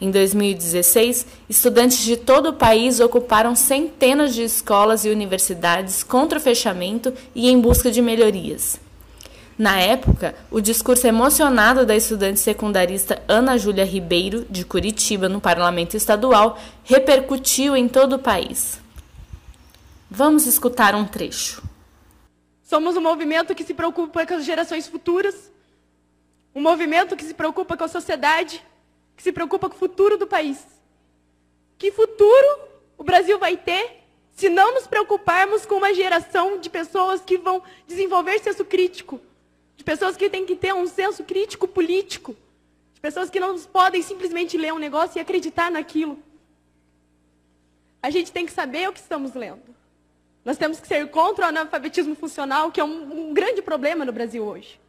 Em 0.01 0.11
2016, 0.11 1.27
estudantes 1.49 1.99
de 1.99 2.17
todo 2.17 2.49
o 2.49 2.53
país 2.55 3.01
ocuparam 3.01 3.55
centenas 3.55 4.35
de 4.35 4.43
escolas 4.43 5.05
e 5.05 5.11
universidades 5.11 6.03
contra 6.03 6.39
o 6.39 6.43
fechamento 6.43 7.13
e 7.35 7.51
em 7.51 7.61
busca 7.61 7.91
de 7.91 8.01
melhorias. 8.01 8.81
Na 9.59 9.79
época, 9.79 10.35
o 10.51 10.59
discurso 10.59 11.07
emocionado 11.07 11.85
da 11.85 11.95
estudante 11.95 12.41
secundarista 12.41 13.23
Ana 13.29 13.59
Júlia 13.59 13.85
Ribeiro, 13.85 14.47
de 14.49 14.65
Curitiba, 14.65 15.29
no 15.29 15.39
parlamento 15.39 15.99
estadual, 15.99 16.59
repercutiu 16.83 17.77
em 17.77 17.87
todo 17.87 18.15
o 18.15 18.19
país. 18.19 18.81
Vamos 20.11 20.47
escutar 20.47 20.95
um 20.95 21.05
trecho. 21.05 21.63
Somos 22.63 22.97
um 22.97 23.03
movimento 23.03 23.55
que 23.55 23.63
se 23.63 23.75
preocupa 23.75 24.27
com 24.27 24.35
as 24.35 24.47
gerações 24.47 24.89
futuras, 24.89 25.53
um 26.55 26.63
movimento 26.63 27.15
que 27.15 27.25
se 27.25 27.35
preocupa 27.35 27.77
com 27.77 27.85
a 27.85 27.89
sociedade, 27.89 28.63
que 29.21 29.25
se 29.25 29.33
preocupa 29.33 29.69
com 29.69 29.77
o 29.77 29.79
futuro 29.79 30.17
do 30.17 30.27
país. 30.27 30.67
Que 31.77 31.93
futuro 31.93 32.59
o 32.97 33.05
Brasil 33.05 33.39
vai 33.39 33.55
ter 33.55 33.99
se 34.33 34.49
não 34.49 34.73
nos 34.73 34.87
preocuparmos 34.87 35.67
com 35.67 35.75
uma 35.75 35.93
geração 35.93 36.59
de 36.59 36.71
pessoas 36.71 37.21
que 37.21 37.37
vão 37.37 37.63
desenvolver 37.87 38.39
senso 38.39 38.65
crítico, 38.65 39.21
de 39.77 39.85
pessoas 39.85 40.17
que 40.17 40.31
têm 40.31 40.47
que 40.47 40.57
ter 40.57 40.73
um 40.73 40.87
senso 40.87 41.23
crítico 41.23 41.69
político, 41.69 42.35
de 42.95 43.01
pessoas 43.03 43.29
que 43.29 43.39
não 43.39 43.59
podem 43.61 44.01
simplesmente 44.01 44.57
ler 44.57 44.73
um 44.73 44.79
negócio 44.79 45.19
e 45.19 45.21
acreditar 45.21 45.71
naquilo. 45.71 46.19
A 48.03 48.09
gente 48.09 48.33
tem 48.33 48.47
que 48.47 48.53
saber 48.53 48.89
o 48.89 48.93
que 48.95 49.01
estamos 49.01 49.35
lendo. 49.35 49.77
Nós 50.43 50.57
temos 50.57 50.81
que 50.81 50.89
ser 50.89 51.07
contra 51.11 51.45
o 51.45 51.49
analfabetismo 51.51 52.15
funcional, 52.15 52.73
que 52.73 52.81
é 52.81 52.85
um, 52.85 53.29
um 53.29 53.35
grande 53.35 53.61
problema 53.61 54.03
no 54.03 54.13
Brasil 54.13 54.43
hoje. 54.43 54.81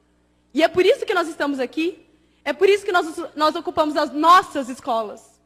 E 0.54 0.64
é 0.64 0.70
por 0.70 0.86
isso 0.86 1.06
que 1.06 1.14
nós 1.14 1.28
estamos 1.28 1.60
aqui, 1.60 2.00
é 2.44 2.54
por 2.54 2.68
isso 2.68 2.84
que 2.86 2.92
nós, 2.92 3.06
nós 3.36 3.56
ocupamos 3.56 3.96
as 3.96 4.12
nossas 4.12 4.70
escolas. 4.70 5.40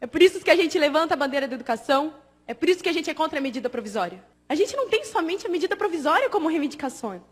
É 0.00 0.06
por 0.06 0.22
isso 0.22 0.40
que 0.40 0.50
a 0.50 0.56
gente 0.56 0.78
levanta 0.78 1.14
a 1.14 1.16
bandeira 1.16 1.48
da 1.48 1.54
educação, 1.54 2.14
é 2.46 2.54
por 2.54 2.68
isso 2.68 2.82
que 2.82 2.88
a 2.88 2.92
gente 2.92 3.10
é 3.10 3.14
contra 3.14 3.38
a 3.38 3.42
medida 3.42 3.68
provisória. 3.70 4.22
A 4.48 4.54
gente 4.54 4.76
não 4.76 4.88
tem 4.88 5.04
somente 5.04 5.46
a 5.46 5.50
medida 5.50 5.76
provisória 5.76 6.30
como 6.30 6.48
reivindicação. 6.48 7.22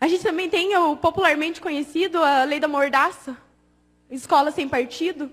A 0.00 0.08
gente 0.08 0.22
também 0.22 0.48
tem 0.48 0.74
o 0.76 0.96
popularmente 0.96 1.60
conhecido 1.60 2.22
a 2.22 2.44
lei 2.44 2.58
da 2.58 2.68
mordaça, 2.68 3.36
escola 4.08 4.50
sem 4.50 4.68
partido, 4.68 5.30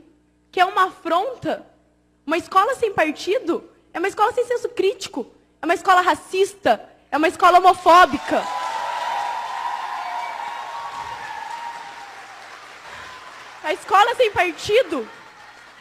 que 0.51 0.59
é 0.59 0.65
uma 0.65 0.85
afronta. 0.85 1.65
Uma 2.25 2.37
escola 2.37 2.75
sem 2.75 2.91
partido 2.91 3.69
é 3.93 3.99
uma 3.99 4.09
escola 4.09 4.33
sem 4.33 4.45
senso 4.45 4.67
crítico, 4.69 5.25
é 5.61 5.65
uma 5.65 5.73
escola 5.73 6.01
racista, 6.01 6.83
é 7.09 7.15
uma 7.15 7.29
escola 7.29 7.59
homofóbica. 7.59 8.43
A 13.67 13.73
escola 13.73 14.15
sem 14.15 14.31
partido 14.31 15.05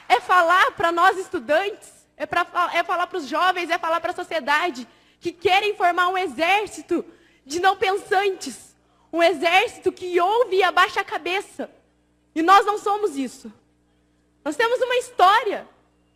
é 0.09 0.19
falar 0.19 0.73
para 0.73 0.91
nós 0.91 1.17
estudantes, 1.19 1.89
é, 2.17 2.27
pra, 2.27 2.45
é 2.75 2.83
falar 2.83 3.07
para 3.07 3.19
os 3.19 3.29
jovens, 3.29 3.71
é 3.71 3.79
falar 3.79 4.01
para 4.01 4.11
a 4.11 4.15
sociedade 4.17 4.89
que 5.21 5.31
querem 5.31 5.77
formar 5.77 6.09
um 6.09 6.19
exército 6.19 7.05
de 7.45 7.61
não 7.61 7.77
pensantes, 7.77 8.75
um 9.13 9.23
exército 9.23 9.93
que 9.93 10.21
ouve 10.21 10.57
e 10.57 10.63
abaixa 10.65 11.01
a 11.01 11.05
cabeça. 11.05 11.71
E 12.35 12.43
nós 12.43 12.67
não 12.67 12.77
somos 12.77 13.17
isso. 13.17 13.53
Nós 14.45 14.57
temos 14.57 14.81
uma 14.81 14.97
história. 14.97 15.65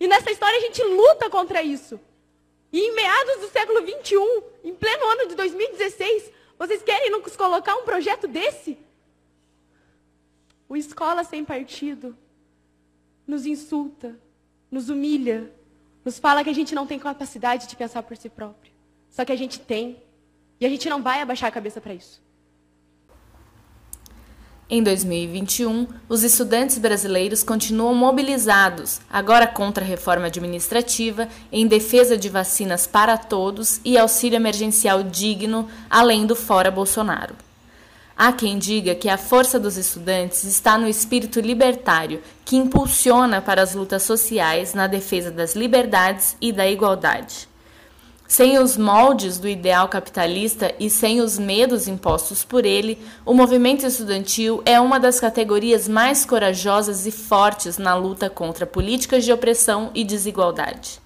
E 0.00 0.08
nessa 0.08 0.32
história 0.32 0.58
a 0.58 0.62
gente 0.62 0.82
luta 0.82 1.30
contra 1.30 1.62
isso. 1.62 2.00
E 2.72 2.80
em 2.80 2.94
meados 2.96 3.42
do 3.42 3.48
século 3.48 3.78
XXI, 3.78 4.42
em 4.64 4.74
pleno 4.74 5.04
ano 5.04 5.28
de 5.28 5.36
2016, 5.36 6.32
vocês 6.58 6.82
querem 6.82 7.10
nos 7.10 7.36
colocar 7.36 7.76
um 7.76 7.84
projeto 7.84 8.26
desse? 8.26 8.76
O 10.70 10.76
Escola 10.76 11.24
Sem 11.24 11.44
Partido 11.44 12.16
nos 13.26 13.44
insulta, 13.44 14.16
nos 14.70 14.88
humilha, 14.88 15.50
nos 16.04 16.16
fala 16.16 16.44
que 16.44 16.50
a 16.50 16.54
gente 16.54 16.76
não 16.76 16.86
tem 16.86 16.96
capacidade 16.96 17.66
de 17.66 17.74
pensar 17.74 18.04
por 18.04 18.16
si 18.16 18.28
próprio. 18.28 18.72
Só 19.10 19.24
que 19.24 19.32
a 19.32 19.36
gente 19.36 19.58
tem. 19.58 19.96
E 20.60 20.64
a 20.64 20.68
gente 20.68 20.88
não 20.88 21.02
vai 21.02 21.20
abaixar 21.20 21.48
a 21.48 21.52
cabeça 21.52 21.80
para 21.80 21.92
isso. 21.92 22.22
Em 24.68 24.80
2021, 24.80 25.88
os 26.08 26.22
estudantes 26.22 26.78
brasileiros 26.78 27.42
continuam 27.42 27.92
mobilizados, 27.92 29.00
agora 29.10 29.48
contra 29.48 29.84
a 29.84 29.88
reforma 29.88 30.26
administrativa, 30.26 31.28
em 31.50 31.66
defesa 31.66 32.16
de 32.16 32.28
vacinas 32.28 32.86
para 32.86 33.18
todos 33.18 33.80
e 33.84 33.98
auxílio 33.98 34.36
emergencial 34.36 35.02
digno, 35.02 35.68
além 35.90 36.24
do 36.26 36.36
fora 36.36 36.70
Bolsonaro. 36.70 37.49
Há 38.22 38.32
quem 38.32 38.58
diga 38.58 38.94
que 38.94 39.08
a 39.08 39.16
força 39.16 39.58
dos 39.58 39.78
estudantes 39.78 40.44
está 40.44 40.76
no 40.76 40.86
espírito 40.86 41.40
libertário, 41.40 42.20
que 42.44 42.54
impulsiona 42.54 43.40
para 43.40 43.62
as 43.62 43.74
lutas 43.74 44.02
sociais 44.02 44.74
na 44.74 44.86
defesa 44.86 45.30
das 45.30 45.56
liberdades 45.56 46.36
e 46.38 46.52
da 46.52 46.68
igualdade. 46.68 47.48
Sem 48.28 48.58
os 48.58 48.76
moldes 48.76 49.38
do 49.38 49.48
ideal 49.48 49.88
capitalista 49.88 50.70
e 50.78 50.90
sem 50.90 51.22
os 51.22 51.38
medos 51.38 51.88
impostos 51.88 52.44
por 52.44 52.66
ele, 52.66 52.98
o 53.24 53.32
movimento 53.32 53.86
estudantil 53.86 54.60
é 54.66 54.78
uma 54.78 55.00
das 55.00 55.18
categorias 55.18 55.88
mais 55.88 56.22
corajosas 56.22 57.06
e 57.06 57.10
fortes 57.10 57.78
na 57.78 57.94
luta 57.94 58.28
contra 58.28 58.66
políticas 58.66 59.24
de 59.24 59.32
opressão 59.32 59.90
e 59.94 60.04
desigualdade. 60.04 61.00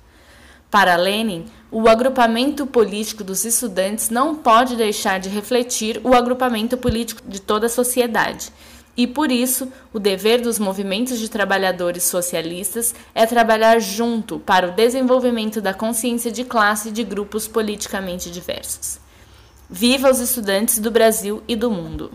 Para 0.75 0.97
Lenin, 0.97 1.45
o 1.70 1.89
agrupamento 1.89 2.66
político 2.66 3.22
dos 3.22 3.45
estudantes 3.45 4.11
não 4.11 4.35
pode 4.35 4.75
deixar 4.75 5.20
de 5.20 5.29
refletir 5.29 6.01
o 6.03 6.12
agrupamento 6.14 6.77
político 6.77 7.22
de 7.29 7.41
toda 7.41 7.66
a 7.66 7.70
sociedade. 7.70 8.51
E 8.97 9.07
por 9.07 9.31
isso, 9.31 9.72
o 9.93 10.01
dever 10.01 10.41
dos 10.41 10.59
movimentos 10.59 11.20
de 11.20 11.29
trabalhadores 11.29 12.03
socialistas 12.03 12.93
é 13.14 13.25
trabalhar 13.25 13.79
junto 13.79 14.41
para 14.41 14.66
o 14.66 14.72
desenvolvimento 14.72 15.61
da 15.61 15.72
consciência 15.72 16.33
de 16.33 16.43
classe 16.43 16.91
de 16.91 17.05
grupos 17.05 17.47
politicamente 17.47 18.29
diversos. 18.29 18.99
Viva 19.70 20.11
os 20.11 20.18
estudantes 20.18 20.81
do 20.81 20.91
Brasil 20.91 21.41
e 21.47 21.55
do 21.55 21.70
mundo! 21.70 22.11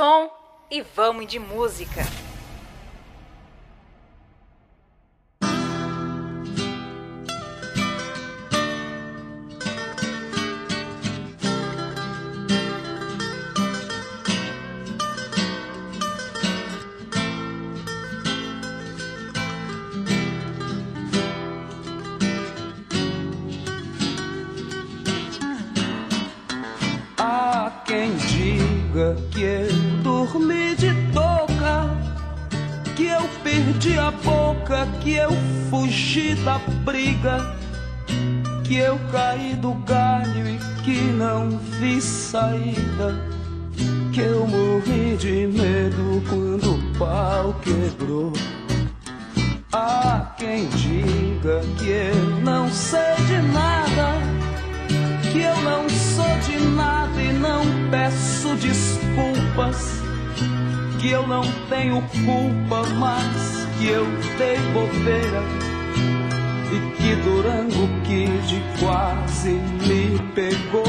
Som 0.00 0.30
e 0.70 0.80
vamos 0.80 1.26
de 1.26 1.38
música. 1.38 2.06
Quem 27.90 28.14
diga 28.14 29.16
que 29.32 29.59
dormi 30.32 30.76
de 30.76 30.94
toca, 31.12 31.90
que 32.94 33.06
eu 33.06 33.28
perdi 33.42 33.98
a 33.98 34.10
boca, 34.10 34.86
que 35.00 35.14
eu 35.14 35.30
fugi 35.68 36.34
da 36.44 36.58
briga, 36.84 37.54
que 38.64 38.76
eu 38.76 38.98
caí 39.10 39.54
do 39.54 39.72
galho 39.84 40.48
e 40.48 40.58
que 40.82 41.00
não 41.00 41.58
vi 41.80 42.00
saída, 42.00 43.18
que 44.12 44.20
eu 44.20 44.46
morri 44.46 45.16
de 45.16 45.46
medo 45.46 46.22
quando 46.28 46.74
o 46.74 46.98
pau 46.98 47.54
quebrou. 47.62 48.32
Há 49.72 50.34
quem 50.36 50.68
diga 50.68 51.60
que 51.78 51.88
eu 51.88 52.40
não 52.44 52.68
sei 52.70 53.14
de 53.26 53.52
nada 53.52 54.40
que 55.32 55.42
eu 55.42 55.56
não 55.62 55.88
sou 55.88 56.38
de 56.40 56.58
nada 56.74 57.22
e 57.22 57.32
não 57.32 57.62
peço 57.90 58.54
desculpas, 58.56 60.02
que 61.00 61.10
eu 61.10 61.26
não 61.26 61.42
tenho 61.70 62.02
culpa, 62.26 62.86
mas 62.98 63.66
que 63.78 63.88
eu 63.88 64.04
dei 64.36 64.58
bobeira 64.74 65.42
e 66.70 66.96
que 66.96 67.14
Durango 67.22 67.88
Kid 68.04 68.62
quase 68.78 69.48
me 69.48 70.18
pegou. 70.34 70.84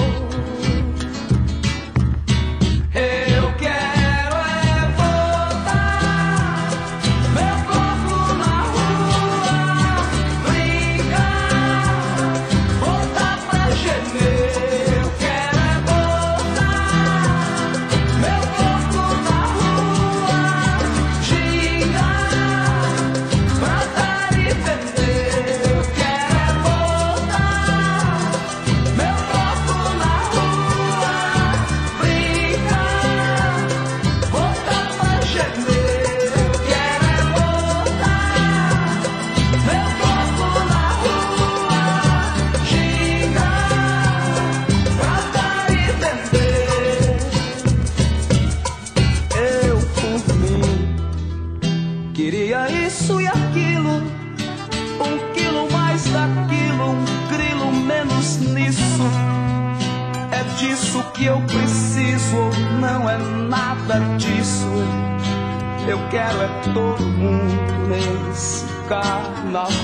Carnaval. 68.92 69.81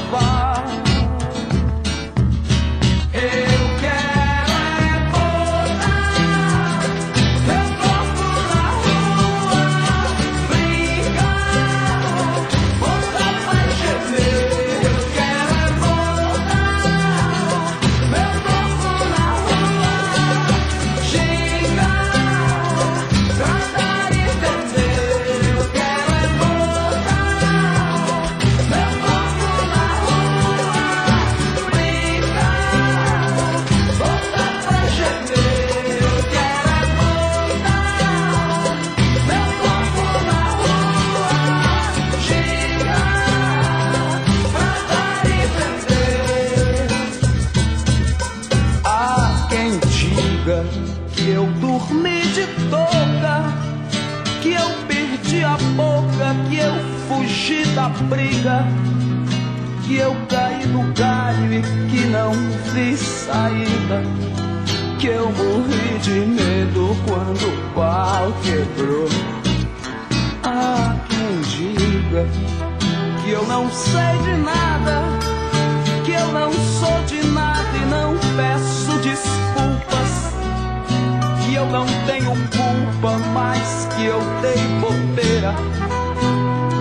Que 83.96 84.06
eu 84.06 84.20
dei 84.42 84.62
bobeira. 84.80 85.54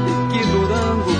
E 0.06 0.32
que 0.32 0.44
Durango 0.46 1.15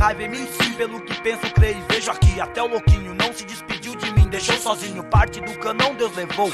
raiva 0.00 0.22
em 0.22 0.30
mim 0.30 0.46
sim, 0.46 0.72
pelo 0.72 0.98
que 1.02 1.20
penso, 1.20 1.42
creio 1.52 1.76
e 1.76 1.92
vejo 1.92 2.10
aqui. 2.10 2.40
Até 2.40 2.62
o 2.62 2.66
louquinho 2.66 3.14
não 3.14 3.32
se 3.34 3.44
despediu 3.44 3.94
de 3.94 4.10
mim, 4.12 4.26
deixou 4.28 4.56
sozinho. 4.56 5.04
Parte 5.04 5.42
do 5.42 5.58
canão 5.58 5.94
Deus 5.94 6.16
levou. 6.16 6.50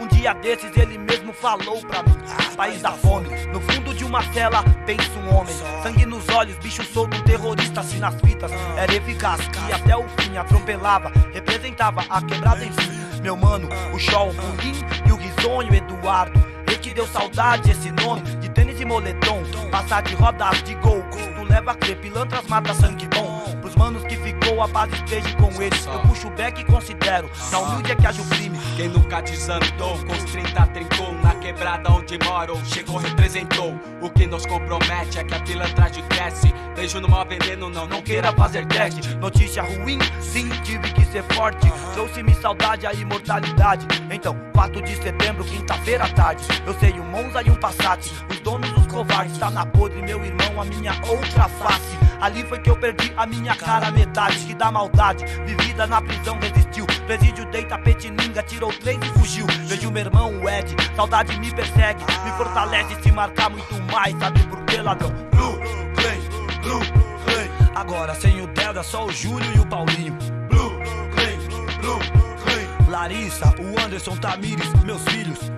Um 0.00 0.06
dia 0.06 0.32
desses 0.34 0.74
ele 0.76 0.96
mesmo 0.96 1.32
falou 1.32 1.80
pra 1.80 2.04
mim. 2.04 2.16
País 2.56 2.80
da 2.80 2.92
fome, 2.92 3.28
no 3.46 3.60
fundo 3.60 3.92
de 3.92 4.04
uma 4.04 4.22
cela, 4.32 4.62
pensa 4.86 5.10
um 5.18 5.34
homem. 5.36 5.52
Sangue 5.82 6.06
nos 6.06 6.28
olhos, 6.28 6.56
bicho 6.58 6.84
solto, 6.84 7.20
terrorista 7.24 7.80
assim 7.80 7.98
nas 7.98 8.14
fitas. 8.20 8.52
Era 8.76 8.94
eficaz, 8.94 9.40
que 9.48 9.72
até 9.72 9.96
o 9.96 10.06
fim 10.20 10.36
atropelava, 10.36 11.10
representava 11.32 12.04
a 12.08 12.22
quebrada 12.22 12.64
em 12.64 12.70
si. 12.70 13.20
Meu 13.20 13.36
mano, 13.36 13.68
o 13.92 13.98
show, 13.98 14.30
o 14.30 14.34
Pulim 14.34 14.74
e 15.08 15.12
o 15.12 15.16
risonho 15.16 15.74
Eduardo. 15.74 16.40
Ele 16.68 16.78
que 16.78 16.94
deu 16.94 17.06
saudade 17.08 17.68
esse 17.68 17.90
nome 17.90 18.22
de 18.36 18.48
tênis 18.48 18.80
e 18.80 18.84
moletom. 18.84 19.42
Passar 19.72 20.02
de 20.02 20.14
rodas 20.14 20.62
de 20.62 20.74
gol, 20.76 21.02
leva 21.50 21.72
a 21.72 21.74
pilantras 21.74 22.46
mata 22.46 22.72
sangue 22.72 23.08
bom. 23.08 23.40
Pros 23.60 23.74
manos 23.74 24.04
que 24.04 24.16
ficou, 24.16 24.62
a 24.62 24.68
paz 24.68 24.92
esteja 24.92 25.34
com 25.36 25.50
eles. 25.60 25.84
Eu 25.84 25.98
puxo 26.00 26.28
o 26.28 26.30
beck 26.30 26.60
e 26.60 26.64
considero, 26.64 27.28
na 27.50 27.58
humilde 27.58 27.92
é 27.92 27.96
que 27.96 28.06
haja 28.06 28.22
o 28.22 28.26
crime. 28.26 28.58
Quem 28.76 28.88
nunca 28.88 29.20
desandou, 29.20 29.98
com 30.06 30.12
os 30.12 30.24
30 30.24 30.66
trincou 30.68 31.12
Na 31.22 31.34
quebrada 31.34 31.90
onde 31.90 32.18
moro, 32.24 32.58
chegou, 32.64 32.96
representou 32.96 33.74
O 34.00 34.08
que 34.08 34.26
nos 34.26 34.46
compromete 34.46 35.18
é 35.18 35.24
que 35.24 35.34
a 35.34 35.40
pilantragem 35.40 36.02
cresce 36.04 36.52
Beijo 36.74 37.00
no 37.00 37.08
mau 37.08 37.26
veneno, 37.26 37.68
não, 37.68 37.86
não 37.86 38.00
queira 38.00 38.32
fazer 38.32 38.66
teste 38.66 39.14
Notícia 39.16 39.62
ruim, 39.62 39.98
sim, 40.20 40.48
tive 40.62 40.92
que 40.92 41.04
ser 41.10 41.24
forte. 41.34 41.70
Trouxe-me 41.92 42.34
saudade, 42.34 42.86
a 42.86 42.92
imortalidade. 42.92 43.86
Então, 44.10 44.36
4 44.52 44.82
de 44.82 44.96
setembro, 44.96 45.44
quinta-feira 45.44 46.04
à 46.04 46.08
tarde. 46.08 46.44
Eu 46.66 46.74
sei 46.78 46.92
um 46.92 47.04
Monza 47.04 47.42
e 47.42 47.50
um 47.50 47.56
Passat. 47.56 48.10
Os 48.30 48.40
donos 48.40 48.70
dos 48.72 48.86
covardes, 48.90 49.38
tá 49.38 49.50
na 49.50 49.64
podre, 49.64 50.02
meu 50.02 50.24
irmão, 50.24 50.60
a 50.60 50.64
minha 50.64 50.92
outra 51.06 51.48
face. 51.48 51.98
Ali 52.20 52.44
foi 52.44 52.58
que 52.58 52.68
eu 52.68 52.76
perdi 52.76 53.12
a 53.16 53.26
minha 53.26 53.54
cara, 53.56 53.90
metade 53.90 54.38
que 54.40 54.54
da 54.54 54.70
maldade. 54.70 55.24
Vivida 55.46 55.86
na 55.86 56.02
prisão, 56.02 56.38
resistiu. 56.38 56.86
Presídio 57.06 57.46
deita 57.46 57.78
petininga, 57.78 58.42
tirou 58.42 58.72
três 58.72 58.98
e 59.02 59.18
fugiu. 59.18 59.46
Vejo 59.66 59.90
meu 59.90 60.04
irmão, 60.04 60.38
o 60.38 60.48
Ed, 60.48 60.76
saudade 60.94 61.38
me 61.38 61.54
persegue. 61.54 62.04
Me 62.24 62.30
fortalece 62.32 62.94
se 63.02 63.10
marcar 63.12 63.48
muito 63.48 63.74
mais, 63.92 64.16
sabe 64.18 64.42
por 64.46 64.62
que, 64.64 64.76
ladrão? 64.76 65.10
Blue, 65.30 65.58
Clay, 65.94 66.20
Blue, 66.62 66.80
Clay. 67.24 67.50
Agora 67.74 68.14
sem 68.14 68.40
o 68.42 68.46
Deda, 68.48 68.82
só 68.82 69.06
o 69.06 69.12
Júlio 69.12 69.50
e 69.56 69.58
o 69.60 69.66
Paulinho. 69.66 70.16
Blue, 70.48 70.78
Clay, 71.14 71.38
Blue, 71.80 71.98
Clay. 72.44 72.68
Larissa, 72.88 73.54
o 73.58 73.80
Anderson 73.80 74.16
Tamires, 74.16 74.72
meus 74.84 75.02
filhos. 75.04 75.50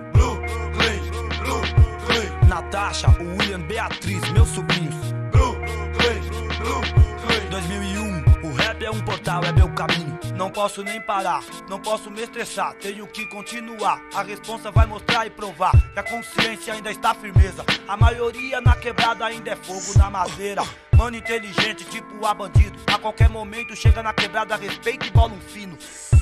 Natasha, 2.53 3.07
o 3.19 3.35
William 3.35 3.61
Beatriz, 3.61 4.29
meus 4.29 4.47
sobrinhos. 4.49 4.93
Blue, 5.31 5.55
Clay, 5.97 6.19
Blue, 6.59 6.81
Clay. 7.25 7.47
2001, 7.49 8.47
o 8.47 8.53
rap 8.53 8.85
é 8.85 8.91
um 8.91 9.01
portal, 9.01 9.43
é 9.43 9.51
meu 9.51 9.67
caminho. 9.69 10.19
Não 10.37 10.51
posso 10.51 10.83
nem 10.83 11.01
parar, 11.01 11.43
não 11.67 11.79
posso 11.79 12.11
me 12.11 12.21
estressar, 12.21 12.75
tenho 12.75 13.07
que 13.07 13.25
continuar. 13.25 13.99
A 14.13 14.21
responsa 14.21 14.69
vai 14.69 14.85
mostrar 14.85 15.25
e 15.25 15.31
provar 15.31 15.71
que 15.93 15.99
a 15.99 16.03
consciência 16.03 16.75
ainda 16.75 16.91
está 16.91 17.15
firmeza. 17.15 17.65
A 17.87 17.97
maioria 17.97 18.61
na 18.61 18.75
quebrada 18.75 19.25
ainda 19.25 19.49
é 19.49 19.55
fogo 19.55 19.97
na 19.97 20.11
madeira. 20.11 20.61
Mano 20.95 21.17
inteligente, 21.17 21.83
tipo 21.85 22.23
a 22.23 22.35
bandido. 22.35 22.77
A 22.85 22.99
qualquer 22.99 23.29
momento 23.29 23.75
chega 23.75 24.03
na 24.03 24.13
quebrada, 24.13 24.55
respeita 24.55 25.07
e 25.07 25.09
bola 25.09 25.33
um 25.33 25.41
fino. 25.41 25.75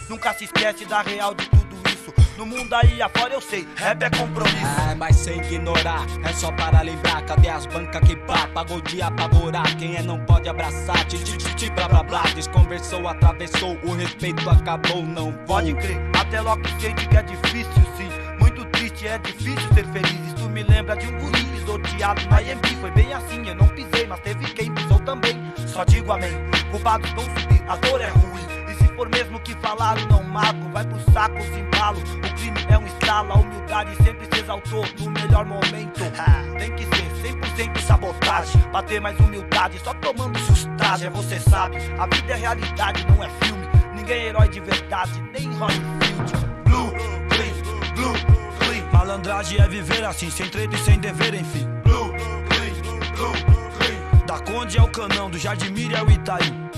Nunca 0.07 0.33
se 0.33 0.45
esquece 0.45 0.85
da 0.85 1.01
real 1.01 1.33
de 1.33 1.49
tudo 1.49 1.70
isso. 2.01 2.13
No 2.37 2.45
mundo 2.45 2.73
aí 2.73 3.01
afora 3.01 3.33
eu 3.33 3.41
sei, 3.41 3.67
rap 3.75 4.01
é 4.01 4.09
compromisso. 4.09 4.57
É, 4.89 4.95
mas 4.95 5.15
sem 5.15 5.37
ignorar, 5.37 6.05
é 6.23 6.33
só 6.33 6.51
para 6.51 6.81
lembrar. 6.81 7.23
Cadê 7.25 7.49
as 7.49 7.65
bancas 7.67 8.01
que 8.07 8.15
pá? 8.15 8.47
Pagou 8.47 8.81
de 8.81 9.01
apavorar. 9.01 9.77
Quem 9.77 9.95
é 9.95 10.01
não 10.01 10.19
pode 10.25 10.49
abraçar. 10.49 11.05
Ti, 11.05 11.17
ti, 11.19 11.37
ti, 11.37 11.55
ti, 11.55 11.69
blá 11.71 11.87
blá 11.87 12.03
blá. 12.03 12.23
Desconversou, 12.35 13.07
atravessou. 13.07 13.77
O 13.83 13.93
respeito 13.93 14.49
acabou, 14.49 15.03
não 15.05 15.31
vou. 15.31 15.41
Pode 15.51 15.73
crer, 15.75 15.99
até 16.17 16.41
logo 16.41 16.61
sente 16.79 17.07
que 17.07 17.17
é 17.17 17.23
difícil 17.23 17.83
sim. 17.97 18.09
Muito 18.39 18.65
triste, 18.65 19.07
é 19.07 19.17
difícil 19.19 19.73
ser 19.73 19.85
feliz. 19.87 20.33
Isso 20.33 20.49
me 20.49 20.63
lembra 20.63 20.95
de 20.95 21.07
um 21.07 21.19
guri 21.19 21.43
pisoteado 21.43 22.21
na 22.29 22.41
IMB. 22.41 22.65
Foi 22.79 22.91
bem 22.91 23.13
assim, 23.13 23.47
eu 23.47 23.55
não 23.55 23.67
pisei, 23.67 24.07
mas 24.07 24.19
teve 24.21 24.45
quem 24.53 24.73
pisou 24.73 24.99
também. 24.99 25.35
Só 25.67 25.83
digo 25.83 26.11
amém. 26.11 26.33
Culpados 26.71 27.11
vão 27.11 27.23
subir, 27.25 27.61
a 27.67 27.75
dor 27.75 28.01
é 28.01 28.07
ruim. 28.07 28.60
For 28.95 29.09
mesmo 29.09 29.39
que 29.39 29.53
falaram, 29.55 30.05
não 30.07 30.23
mago. 30.23 30.69
Vai 30.71 30.85
pro 30.85 30.99
saco, 31.11 31.41
se 31.41 31.59
embalo. 31.59 31.99
O 31.99 32.35
crime 32.35 32.65
é 32.69 32.77
um 32.77 32.85
estalo, 32.85 33.31
a 33.31 33.35
humildade 33.35 33.95
sempre 34.03 34.27
se 34.31 34.41
exaltou 34.41 34.85
no 34.99 35.11
melhor 35.11 35.45
momento. 35.45 36.01
Tem 36.57 36.75
que 36.75 36.83
ser 36.83 37.11
100% 37.21 37.79
sabotagem. 37.81 38.61
Pra 38.71 38.83
ter 38.83 38.99
mais 38.99 39.19
humildade, 39.19 39.79
só 39.83 39.93
tomando 39.95 40.37
sustagem. 40.39 41.09
Você 41.09 41.39
sabe, 41.39 41.77
a 41.97 42.05
vida 42.05 42.33
é 42.33 42.35
realidade, 42.35 43.05
não 43.07 43.23
é 43.23 43.29
filme. 43.41 43.67
Ninguém 43.95 44.23
é 44.23 44.27
herói 44.27 44.47
de 44.49 44.59
verdade, 44.59 45.21
nem 45.33 45.45
Hollywood. 45.53 46.33
Blue, 46.65 46.91
clean, 47.29 47.93
blue, 47.95 48.13
clean. 48.59 48.91
Malandragem 48.91 49.59
é 49.61 49.67
viver 49.67 50.03
assim, 50.03 50.29
sem 50.29 50.47
treino 50.49 50.73
e 50.73 50.77
sem 50.77 50.99
dever, 50.99 51.33
enfim. 51.33 51.67
Blue, 51.83 52.11
clean, 52.49 52.99
blue, 53.15 53.31
clean. 53.77 54.25
Da 54.25 54.39
Conde 54.39 54.77
é 54.77 54.81
o 54.81 54.87
Canão, 54.87 55.29
do 55.29 55.37
Jardimir 55.37 55.93
é 55.95 56.03
o 56.03 56.09
Itaí. 56.09 56.70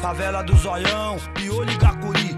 Favela 0.00 0.42
do 0.42 0.56
Zoião, 0.56 1.16
Piolho 1.34 1.70
e 1.70 1.76
Gacuri. 1.76 2.36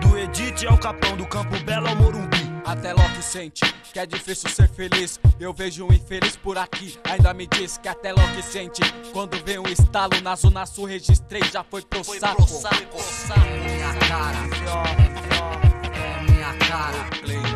Do 0.00 0.18
Edith 0.18 0.64
é 0.64 0.70
o 0.70 0.78
Capão, 0.78 1.16
do 1.16 1.26
Campo 1.26 1.58
Belo 1.64 1.88
ao 1.88 1.96
Morumbi. 1.96 2.52
Até 2.64 2.92
Loki 2.92 3.22
sente 3.22 3.74
que 3.94 4.00
é 4.00 4.06
difícil 4.06 4.50
ser 4.50 4.68
feliz. 4.68 5.20
Eu 5.38 5.54
vejo 5.54 5.86
um 5.86 5.92
infeliz 5.92 6.36
por 6.36 6.58
aqui. 6.58 6.98
Ainda 7.04 7.32
me 7.32 7.46
diz 7.46 7.78
que 7.78 7.88
até 7.88 8.12
Loki 8.12 8.42
sente. 8.42 8.82
Quando 9.12 9.42
vem 9.44 9.60
um 9.60 9.68
estalo 9.68 10.20
na 10.20 10.34
zona 10.34 10.66
sul, 10.66 10.86
registrei, 10.86 11.42
já 11.44 11.62
foi 11.62 11.82
pro 11.82 12.02
saco. 12.02 12.42
Minha 12.42 13.94
cara, 14.08 14.38
é 15.94 16.22
minha 16.28 16.54
cara. 16.68 17.53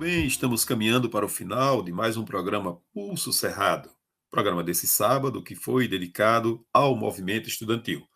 Bem, 0.00 0.24
estamos 0.24 0.64
caminhando 0.64 1.10
para 1.10 1.26
o 1.26 1.28
final 1.28 1.82
de 1.82 1.92
mais 1.92 2.16
um 2.16 2.24
programa 2.24 2.80
Pulso 2.90 3.34
Cerrado. 3.34 3.90
Programa 4.30 4.64
desse 4.64 4.86
sábado 4.86 5.42
que 5.42 5.54
foi 5.54 5.86
dedicado 5.86 6.64
ao 6.72 6.96
movimento 6.96 7.50
estudantil. 7.50 8.08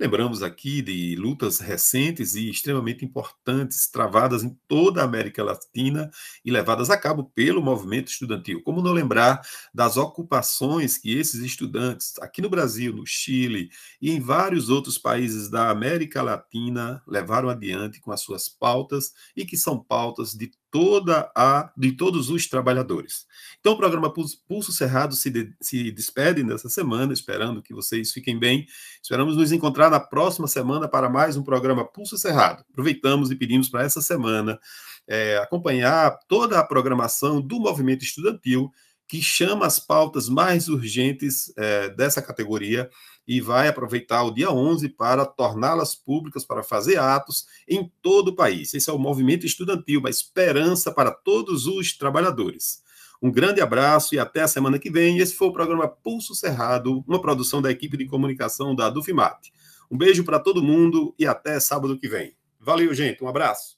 Lembramos 0.00 0.44
aqui 0.44 0.82
de 0.82 1.14
lutas 1.16 1.60
recentes 1.60 2.34
e 2.34 2.48
extremamente 2.48 3.04
importantes 3.04 3.88
travadas 3.88 4.44
em 4.44 4.56
toda 4.68 5.00
a 5.00 5.04
América 5.04 5.42
Latina 5.44 6.10
e 6.44 6.50
levadas 6.50 6.88
a 6.88 6.96
cabo 6.96 7.30
pelo 7.34 7.62
movimento 7.62 8.08
estudantil. 8.08 8.62
Como 8.62 8.82
não 8.82 8.92
lembrar 8.92 9.40
das 9.74 9.96
ocupações 9.96 10.98
que 10.98 11.16
esses 11.16 11.40
estudantes, 11.40 12.14
aqui 12.20 12.40
no 12.40 12.50
Brasil, 12.50 12.92
no 12.92 13.04
Chile 13.06 13.70
e 14.00 14.12
em 14.12 14.20
vários 14.20 14.70
outros 14.70 14.98
países 14.98 15.48
da 15.48 15.70
América 15.70 16.20
Latina, 16.20 17.02
levaram 17.06 17.48
adiante 17.48 18.00
com 18.00 18.12
as 18.12 18.20
suas 18.20 18.48
pautas 18.48 19.12
e 19.36 19.44
que 19.44 19.56
são 19.56 19.82
pautas 19.82 20.32
de 20.32 20.48
toda 20.70 21.30
a 21.34 21.70
de 21.76 21.92
todos 21.92 22.30
os 22.30 22.46
trabalhadores. 22.46 23.26
Então, 23.60 23.72
o 23.72 23.76
programa 23.76 24.12
Pulso, 24.12 24.72
Cerrado 24.72 25.14
se, 25.14 25.30
de, 25.30 25.52
se 25.60 25.90
despede 25.90 26.42
nessa 26.42 26.68
semana, 26.68 27.12
esperando 27.12 27.62
que 27.62 27.74
vocês 27.74 28.12
fiquem 28.12 28.38
bem. 28.38 28.66
Esperamos 29.02 29.36
nos 29.36 29.52
encontrar 29.52 29.90
na 29.90 30.00
próxima 30.00 30.46
semana 30.46 30.88
para 30.88 31.08
mais 31.08 31.36
um 31.36 31.42
programa 31.42 31.84
Pulso 31.84 32.16
Cerrado. 32.18 32.64
Aproveitamos 32.70 33.30
e 33.30 33.36
pedimos 33.36 33.68
para 33.68 33.82
essa 33.82 34.00
semana 34.00 34.58
é, 35.06 35.38
acompanhar 35.38 36.18
toda 36.28 36.58
a 36.58 36.64
programação 36.64 37.40
do 37.40 37.58
movimento 37.58 38.04
estudantil 38.04 38.70
que 39.08 39.22
chama 39.22 39.66
as 39.66 39.78
pautas 39.80 40.28
mais 40.28 40.68
urgentes 40.68 41.50
é, 41.56 41.88
dessa 41.88 42.20
categoria 42.20 42.90
e 43.28 43.42
vai 43.42 43.68
aproveitar 43.68 44.22
o 44.22 44.30
dia 44.30 44.50
11 44.50 44.88
para 44.88 45.26
torná-las 45.26 45.94
públicas, 45.94 46.46
para 46.46 46.62
fazer 46.62 46.98
atos 46.98 47.46
em 47.68 47.92
todo 48.00 48.28
o 48.28 48.34
país. 48.34 48.72
Esse 48.72 48.88
é 48.88 48.92
o 48.92 48.98
movimento 48.98 49.44
estudantil, 49.44 50.00
uma 50.00 50.08
esperança 50.08 50.90
para 50.90 51.10
todos 51.10 51.66
os 51.66 51.96
trabalhadores. 51.96 52.82
Um 53.20 53.30
grande 53.30 53.60
abraço 53.60 54.14
e 54.14 54.18
até 54.18 54.40
a 54.40 54.48
semana 54.48 54.78
que 54.78 54.90
vem. 54.90 55.18
Esse 55.18 55.34
foi 55.34 55.48
o 55.48 55.52
programa 55.52 55.86
Pulso 55.86 56.34
Cerrado, 56.34 57.04
uma 57.06 57.20
produção 57.20 57.60
da 57.60 57.70
equipe 57.70 57.98
de 57.98 58.06
comunicação 58.06 58.74
da 58.74 58.88
Dufimate. 58.88 59.52
Um 59.90 59.98
beijo 59.98 60.24
para 60.24 60.38
todo 60.38 60.62
mundo 60.62 61.14
e 61.18 61.26
até 61.26 61.60
sábado 61.60 61.98
que 61.98 62.08
vem. 62.08 62.34
Valeu, 62.58 62.94
gente. 62.94 63.22
Um 63.22 63.28
abraço. 63.28 63.77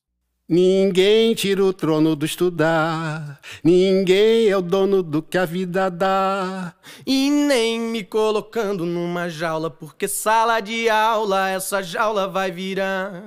Ninguém 0.52 1.32
tira 1.32 1.64
o 1.64 1.72
trono 1.72 2.16
do 2.16 2.26
estudar, 2.26 3.38
ninguém 3.62 4.48
é 4.48 4.56
o 4.56 4.60
dono 4.60 5.00
do 5.00 5.22
que 5.22 5.38
a 5.38 5.44
vida 5.44 5.88
dá. 5.88 6.74
E 7.06 7.30
nem 7.30 7.78
me 7.78 8.02
colocando 8.02 8.84
numa 8.84 9.28
jaula, 9.28 9.70
porque 9.70 10.08
sala 10.08 10.58
de 10.58 10.90
aula 10.90 11.48
essa 11.50 11.80
jaula 11.80 12.26
vai 12.26 12.50
virar. 12.50 13.22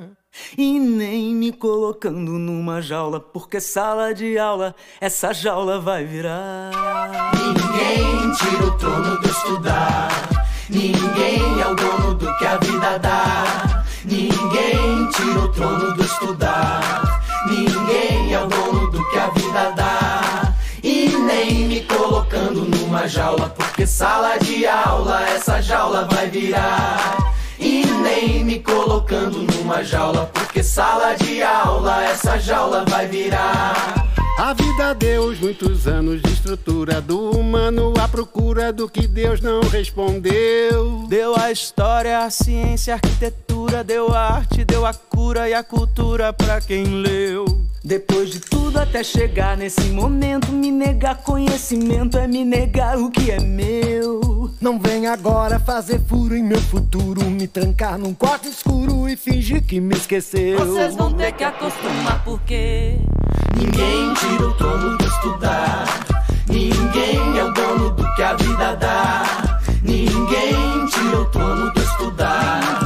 E 0.57 0.77
nem 0.77 1.33
me 1.33 1.53
colocando 1.53 2.33
numa 2.33 2.81
jaula, 2.81 3.21
porque 3.21 3.61
sala 3.61 4.13
de 4.13 4.37
aula 4.37 4.75
essa 4.99 5.31
jaula 5.31 5.79
vai 5.79 6.03
virar. 6.03 6.71
Ninguém 7.37 8.31
tira 8.33 8.65
o 8.65 8.77
trono 8.77 9.17
do 9.21 9.29
estudar. 9.29 10.29
Ninguém 10.69 11.61
é 11.61 11.67
o 11.67 11.73
dono 11.73 12.15
do 12.15 12.37
que 12.37 12.45
a 12.45 12.57
vida 12.57 12.99
dá. 12.99 13.85
Ninguém 14.03 15.09
tira 15.15 15.39
o 15.39 15.47
trono 15.53 15.93
do 15.93 16.03
estudar. 16.03 17.12
Ninguém 17.47 18.33
é 18.33 18.43
o 18.43 18.47
dono 18.47 18.89
do 18.91 19.09
que 19.09 19.19
a 19.19 19.27
vida 19.27 19.71
dá. 19.75 20.53
E 20.83 21.09
nem 21.09 21.67
me 21.67 21.81
colocando 21.81 22.65
numa 22.65 23.07
jaula, 23.07 23.49
porque 23.49 23.85
sala 23.85 24.37
de 24.37 24.65
aula 24.65 25.27
essa 25.29 25.61
jaula 25.61 26.07
vai 26.11 26.29
virar. 26.29 27.17
E 27.59 27.85
nem 27.85 28.43
me 28.43 28.59
colocando 28.59 29.39
numa 29.39 29.83
jaula, 29.83 30.29
porque 30.33 30.61
sala 30.63 31.15
de 31.15 31.41
aula 31.41 32.03
essa 32.03 32.37
jaula 32.37 32.83
vai 32.87 33.07
virar. 33.07 34.02
A 34.37 34.51
vida 34.51 34.95
deu 34.95 35.35
muitos 35.35 35.87
anos 35.87 36.19
de 36.21 36.33
estrutura 36.33 36.99
do 36.99 37.31
humano 37.31 37.93
à 37.99 38.07
procura 38.07 38.73
do 38.73 38.89
que 38.89 39.07
Deus 39.07 39.39
não 39.39 39.61
respondeu. 39.61 41.05
Deu 41.07 41.35
a 41.37 41.51
história, 41.51 42.19
a 42.19 42.29
ciência, 42.31 42.93
a 42.93 42.95
arquitetura, 42.95 43.83
deu 43.83 44.11
a 44.11 44.19
arte, 44.19 44.65
deu 44.65 44.85
a 44.87 44.93
cura 44.93 45.47
e 45.47 45.53
a 45.53 45.63
cultura 45.63 46.33
pra 46.33 46.59
quem 46.59 46.83
leu. 46.83 47.45
Depois 47.83 48.31
de 48.31 48.39
tudo 48.39 48.79
até 48.79 49.03
chegar 49.03 49.57
nesse 49.57 49.89
momento, 49.89 50.51
me 50.51 50.71
negar 50.71 51.17
conhecimento 51.17 52.17
é 52.17 52.25
me 52.25 52.45
negar 52.45 52.97
o 52.97 53.11
que 53.11 53.29
é 53.29 53.39
meu. 53.39 54.49
Não 54.61 54.79
vem 54.79 55.07
agora 55.07 55.59
fazer 55.59 55.99
furo 55.99 56.33
em 56.33 56.41
meu 56.41 56.61
futuro, 56.61 57.25
me 57.25 57.45
trancar 57.45 57.97
num 57.97 58.13
quarto 58.13 58.47
escuro 58.47 59.09
e 59.09 59.17
fingir 59.17 59.61
que 59.65 59.81
me 59.81 59.95
esqueceu. 59.95 60.59
Vocês 60.59 60.95
vão 60.95 61.11
ter 61.11 61.33
que 61.33 61.43
acostumar 61.43 62.23
porque 62.23 62.97
Ninguém 63.57 64.13
tira 64.13 64.47
o 64.47 64.53
trono 64.53 64.97
do 64.97 65.05
estudar. 65.05 65.85
Ninguém 66.47 67.37
é 67.37 67.43
o 67.43 67.51
dono 67.53 67.89
do 67.91 68.15
que 68.15 68.23
a 68.23 68.33
vida 68.33 68.75
dá. 68.75 69.59
Ninguém 69.83 70.85
tira 70.87 71.21
o 71.21 71.25
trono 71.25 71.71
do 71.71 71.81
estudar. 71.81 72.82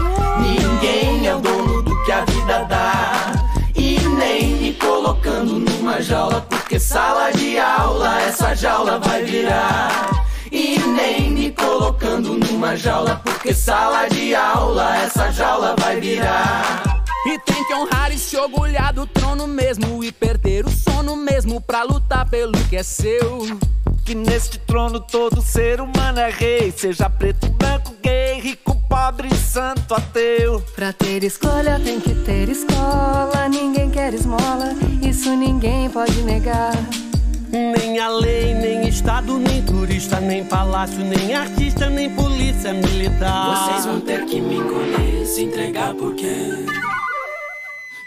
Jaula, 6.07 6.41
porque 6.49 6.79
sala 6.79 7.31
de 7.31 7.59
aula 7.59 8.21
essa 8.21 8.55
jaula 8.55 8.97
vai 8.99 9.23
virar. 9.23 10.25
E 10.49 10.79
nem 10.79 11.31
me 11.31 11.51
colocando 11.51 12.37
numa 12.37 12.75
jaula, 12.77 13.19
porque 13.23 13.53
sala 13.53 14.07
de 14.07 14.33
aula 14.33 14.97
essa 14.97 15.29
jaula 15.31 15.75
vai 15.77 15.99
virar. 15.99 16.96
E 17.27 17.37
tem 17.39 17.61
que 17.65 17.73
honrar 17.73 18.09
e 18.09 18.17
se 18.17 18.37
orgulhar 18.37 18.93
do 18.93 19.05
trono 19.05 19.45
mesmo. 19.47 20.01
E 20.01 20.13
perder 20.13 20.65
o 20.65 20.69
sono 20.69 21.13
mesmo 21.13 21.59
pra 21.59 21.83
lutar 21.83 22.25
pelo 22.29 22.53
que 22.69 22.77
é 22.77 22.83
seu. 22.83 23.59
Que 24.05 24.15
neste 24.15 24.57
trono 24.59 25.01
todo 25.01 25.41
ser 25.41 25.81
humano 25.81 26.19
é 26.19 26.29
rei. 26.29 26.71
Seja 26.71 27.09
preto, 27.09 27.49
branco, 27.49 27.93
gay, 28.01 28.39
rico, 28.39 28.81
pobre, 28.87 29.27
santo, 29.35 29.93
ateu. 29.93 30.63
Pra 30.73 30.93
ter 30.93 31.21
escolha 31.25 31.77
tem 31.83 31.99
que 31.99 32.15
ter 32.15 32.47
escola. 32.47 33.49
Ninguém 33.49 33.91
quer 33.91 34.13
esmola, 34.13 34.73
isso 35.01 35.35
ninguém 35.35 35.89
pode 35.89 36.21
negar. 36.21 36.71
Nem 37.49 37.99
a 37.99 38.07
lei, 38.07 38.53
nem 38.53 38.87
estado, 38.87 39.37
nem 39.37 39.61
turista, 39.63 40.21
nem 40.21 40.45
palácio, 40.45 40.99
nem 40.99 41.35
artista, 41.35 41.89
nem 41.89 42.09
polícia 42.09 42.73
militar. 42.73 43.67
Vocês 43.67 43.85
vão 43.85 43.99
ter 43.99 44.23
que 44.25 44.39
me 44.39 44.55
encolher, 44.55 45.25
se 45.25 45.43
entregar 45.43 45.93
porque 45.93 46.65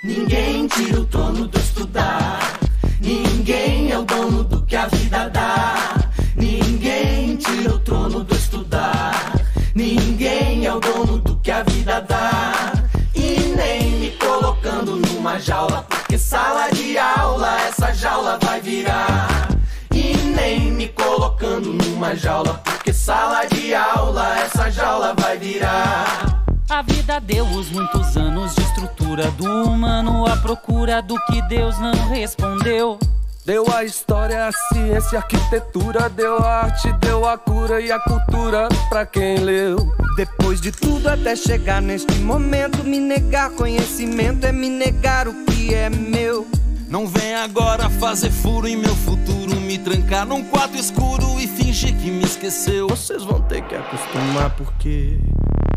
Ninguém 0.02 0.66
tira 0.66 0.98
o 0.98 1.04
trono 1.04 1.46
do 1.46 1.58
estudar. 1.58 2.58
Ninguém 3.02 3.92
é 3.92 3.98
o 3.98 4.02
dono 4.02 4.42
do 4.44 4.62
que 4.62 4.74
a 4.74 4.86
vida 4.86 5.28
dá. 5.28 5.94
Ninguém 6.34 7.36
tira 7.36 7.74
o 7.74 7.78
trono 7.80 8.24
do 8.24 8.34
estudar. 8.34 9.34
Ninguém 9.74 10.64
é 10.64 10.72
o 10.72 10.80
dono 10.80 11.18
do 11.18 11.36
que 11.40 11.50
a 11.50 11.62
vida 11.64 12.00
dá. 12.00 12.72
E 13.14 13.40
nem 13.54 13.90
me 14.00 14.10
colocando 14.12 14.96
numa 14.96 15.38
jaula, 15.38 15.82
porque 15.82 16.16
sala 16.16 16.70
de 16.70 16.96
aula 16.96 17.60
essa 17.68 17.92
jaula 17.92 18.38
vai 18.40 18.58
virar. 18.58 19.48
E 19.92 20.16
nem 20.16 20.72
me 20.72 20.88
colocando 20.88 21.74
numa 21.74 22.16
jaula, 22.16 22.54
porque 22.64 22.94
sala 22.94 23.44
de 23.44 23.74
aula 23.74 24.38
essa 24.38 24.70
jaula 24.70 25.14
vai 25.14 25.36
virar. 25.36 26.39
A 26.70 26.82
vida 26.82 27.18
deu 27.18 27.44
os 27.46 27.68
muitos 27.68 28.16
anos 28.16 28.54
de 28.54 28.62
estrutura 28.62 29.28
do 29.32 29.44
humano 29.44 30.24
à 30.24 30.36
procura 30.36 31.02
do 31.02 31.16
que 31.26 31.42
Deus 31.42 31.76
não 31.80 32.08
respondeu. 32.08 32.96
Deu 33.44 33.64
a 33.74 33.82
história, 33.82 34.46
a 34.46 34.52
ciência, 34.52 35.18
a 35.18 35.22
arquitetura, 35.22 36.08
deu 36.08 36.38
a 36.38 36.60
arte, 36.62 36.92
deu 37.00 37.26
a 37.26 37.36
cura 37.36 37.80
e 37.80 37.90
a 37.90 37.98
cultura 37.98 38.68
pra 38.88 39.04
quem 39.04 39.38
leu. 39.38 39.78
Depois 40.16 40.60
de 40.60 40.70
tudo 40.70 41.08
até 41.08 41.34
chegar 41.34 41.82
neste 41.82 42.14
momento, 42.20 42.84
me 42.84 43.00
negar 43.00 43.50
conhecimento 43.50 44.46
é 44.46 44.52
me 44.52 44.68
negar 44.68 45.26
o 45.26 45.44
que 45.46 45.74
é 45.74 45.90
meu. 45.90 46.46
Não 46.88 47.04
vem 47.04 47.34
agora 47.34 47.90
fazer 47.90 48.30
furo 48.30 48.68
em 48.68 48.76
meu 48.76 48.94
futuro, 48.94 49.56
me 49.60 49.76
trancar 49.76 50.24
num 50.24 50.44
quarto 50.44 50.76
escuro 50.76 51.40
e 51.40 51.48
fingir 51.48 51.96
que 51.96 52.12
me 52.12 52.22
esqueceu. 52.22 52.86
Vocês 52.86 53.24
vão 53.24 53.40
ter 53.40 53.62
que 53.62 53.74
acostumar 53.74 54.50
porque 54.56 55.18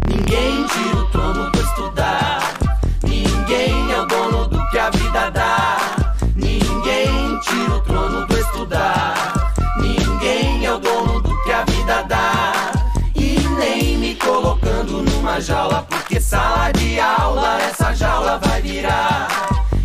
Ninguém 0.08 0.66
tira 0.68 0.98
o 0.98 1.06
trono 1.06 1.52
do 1.52 1.60
estudar. 1.62 2.54
Ninguém 3.04 3.92
é 3.92 4.02
o 4.02 4.06
dono 4.06 4.48
do 4.48 4.70
que 4.70 4.80
a 4.80 4.90
vida 4.90 5.30
dá. 5.32 5.78
Ninguém 6.36 7.40
tira 7.40 7.76
o 7.76 7.82
trono 7.82 8.28
do 8.28 8.38
estudar. 8.38 9.54
Ninguém 9.80 10.66
é 10.66 10.74
o 10.74 10.80
dono 10.80 11.22
do 11.22 11.44
que 11.44 11.52
a 11.52 11.64
vida 11.66 12.04
dá. 12.04 12.72
E 13.16 13.38
nem 13.58 13.98
me 13.98 14.16
colocando 14.16 15.04
numa 15.04 15.40
jaula, 15.40 15.86
porque 15.90 16.20
sala 16.20 16.72
de 16.72 17.00
aula 17.00 17.62
essa 17.62 17.94
jaula 17.94 18.40
vai 18.40 18.62
virar. 18.62 19.28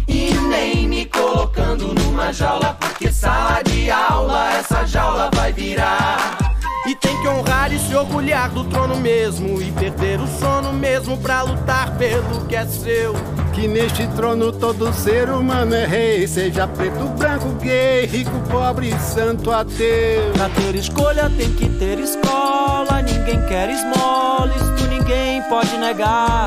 E 0.06 0.32
nem 0.34 0.88
me 0.88 1.04
colocando 1.06 1.94
numa 1.94 2.32
jaula, 2.32 2.76
porque 2.80 3.12
sala 3.12 3.62
de 3.62 3.90
aula 3.90 4.52
essa 4.54 4.84
jaula 4.86 5.30
vai 5.34 5.52
virar. 5.52 6.47
E 6.88 6.94
tem 6.94 7.20
que 7.20 7.28
honrar 7.28 7.70
e 7.70 7.78
se 7.78 7.94
orgulhar 7.94 8.48
do 8.48 8.64
trono 8.64 8.96
mesmo. 8.96 9.60
E 9.60 9.70
perder 9.72 10.18
o 10.22 10.26
sono 10.26 10.72
mesmo 10.72 11.18
pra 11.18 11.42
lutar 11.42 11.94
pelo 11.98 12.46
que 12.46 12.56
é 12.56 12.64
seu. 12.64 13.14
Que 13.52 13.68
neste 13.68 14.06
trono 14.16 14.50
todo 14.50 14.90
ser 14.94 15.28
humano 15.28 15.74
é 15.74 15.84
rei. 15.84 16.26
Seja 16.26 16.66
preto, 16.66 17.04
branco, 17.18 17.50
gay, 17.60 18.06
rico, 18.06 18.32
pobre, 18.50 18.90
santo, 19.00 19.50
ateu. 19.50 20.32
Pra 20.32 20.48
ter 20.48 20.76
escolha 20.76 21.28
tem 21.28 21.52
que 21.52 21.68
ter 21.68 21.98
escola. 21.98 23.02
Ninguém 23.02 23.46
quer 23.48 23.68
esmola, 23.68 24.50
isto 24.56 24.88
ninguém 24.88 25.42
pode 25.42 25.76
negar. 25.76 26.46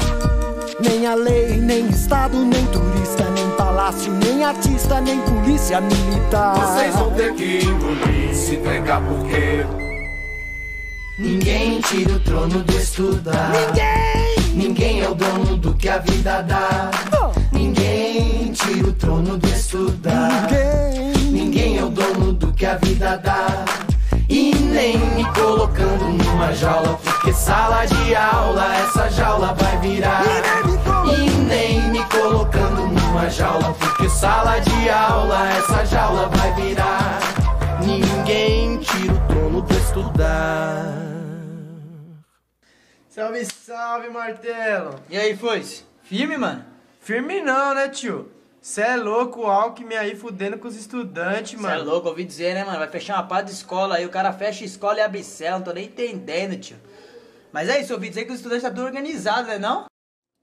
Nem 0.79 1.05
a 1.05 1.13
lei, 1.13 1.57
nem 1.57 1.87
Estado, 1.87 2.35
nem 2.35 2.65
turista, 2.65 3.29
nem 3.35 3.47
palácio, 3.51 4.11
nem 4.11 4.43
artista, 4.43 4.99
nem 4.99 5.21
polícia 5.21 5.79
militar. 5.79 6.55
Vocês 6.55 6.95
vão 6.95 7.11
ter 7.11 7.31
que 7.35 7.63
engolir, 7.63 8.33
se 8.33 8.57
trancar 8.57 9.03
porque 9.03 9.90
Ninguém 11.21 11.79
tira 11.81 12.13
o 12.13 12.19
trono 12.21 12.63
do 12.63 12.75
estudar. 12.75 13.51
Ninguém! 13.51 14.55
Ninguém 14.55 15.01
é 15.01 15.07
o 15.09 15.13
dono 15.13 15.55
do 15.55 15.71
que 15.75 15.87
a 15.87 15.99
vida 15.99 16.41
dá. 16.41 16.89
Ninguém 17.51 18.51
tira 18.53 18.87
o 18.87 18.93
trono 18.93 19.37
do 19.37 19.47
estudar. 19.47 20.47
Ninguém! 20.49 21.31
Ninguém 21.31 21.77
é 21.77 21.83
o 21.83 21.89
dono 21.89 22.33
do 22.33 22.51
que 22.51 22.65
a 22.65 22.75
vida 22.77 23.17
dá. 23.17 23.65
E 24.27 24.55
nem 24.55 24.97
me 24.97 25.23
colocando 25.25 26.05
numa 26.05 26.53
jaula, 26.53 26.99
porque 27.03 27.31
sala 27.33 27.85
de 27.85 28.15
aula 28.15 28.75
essa 28.77 29.09
jaula 29.11 29.53
vai 29.53 29.77
virar. 29.77 30.23
E 31.05 31.29
nem 31.29 31.87
me 31.91 32.03
colocando 32.05 32.87
numa 32.87 33.29
jaula, 33.29 33.75
porque 33.79 34.09
sala 34.09 34.57
de 34.57 34.89
aula 34.89 35.51
essa 35.51 35.85
jaula 35.85 36.27
vai 36.29 36.51
virar. 36.55 37.19
Ninguém 37.85 38.79
tira 38.79 39.13
o 39.13 39.19
trono 39.27 39.61
do 39.61 39.77
estudar. 39.77 41.10
Salve, 43.21 43.45
salve, 43.45 44.09
martelo! 44.09 44.95
E 45.07 45.15
aí, 45.15 45.37
Foice? 45.37 45.83
Firme, 46.01 46.37
mano? 46.37 46.65
Firme 46.99 47.39
não, 47.39 47.75
né, 47.75 47.87
tio? 47.87 48.31
Cê 48.59 48.81
é 48.81 48.95
louco, 48.95 49.41
o 49.41 49.45
Alckmin 49.45 49.93
aí 49.93 50.15
fudendo 50.15 50.57
com 50.57 50.67
os 50.67 50.75
estudantes, 50.75 51.51
Você 51.51 51.67
é 51.67 51.69
mano. 51.69 51.83
louco, 51.83 52.07
ouvi 52.07 52.23
dizer, 52.23 52.55
né, 52.55 52.65
mano? 52.65 52.79
Vai 52.79 52.87
fechar 52.87 53.17
uma 53.17 53.27
pá 53.27 53.43
de 53.43 53.51
escola 53.51 53.97
aí, 53.97 54.07
o 54.07 54.09
cara 54.09 54.33
fecha 54.33 54.63
a 54.63 54.65
escola 54.65 54.97
e 54.97 55.01
abre 55.01 55.23
não 55.51 55.61
tô 55.61 55.71
nem 55.71 55.85
entendendo, 55.85 56.59
tio. 56.59 56.77
Mas 57.53 57.69
é 57.69 57.79
isso, 57.79 57.93
ouvi 57.93 58.09
dizer 58.09 58.25
que 58.25 58.31
os 58.31 58.37
estudantes 58.37 58.63
tá 58.63 58.71
tudo 58.71 58.85
organizado, 58.85 59.49
né 59.49 59.59
não? 59.59 59.85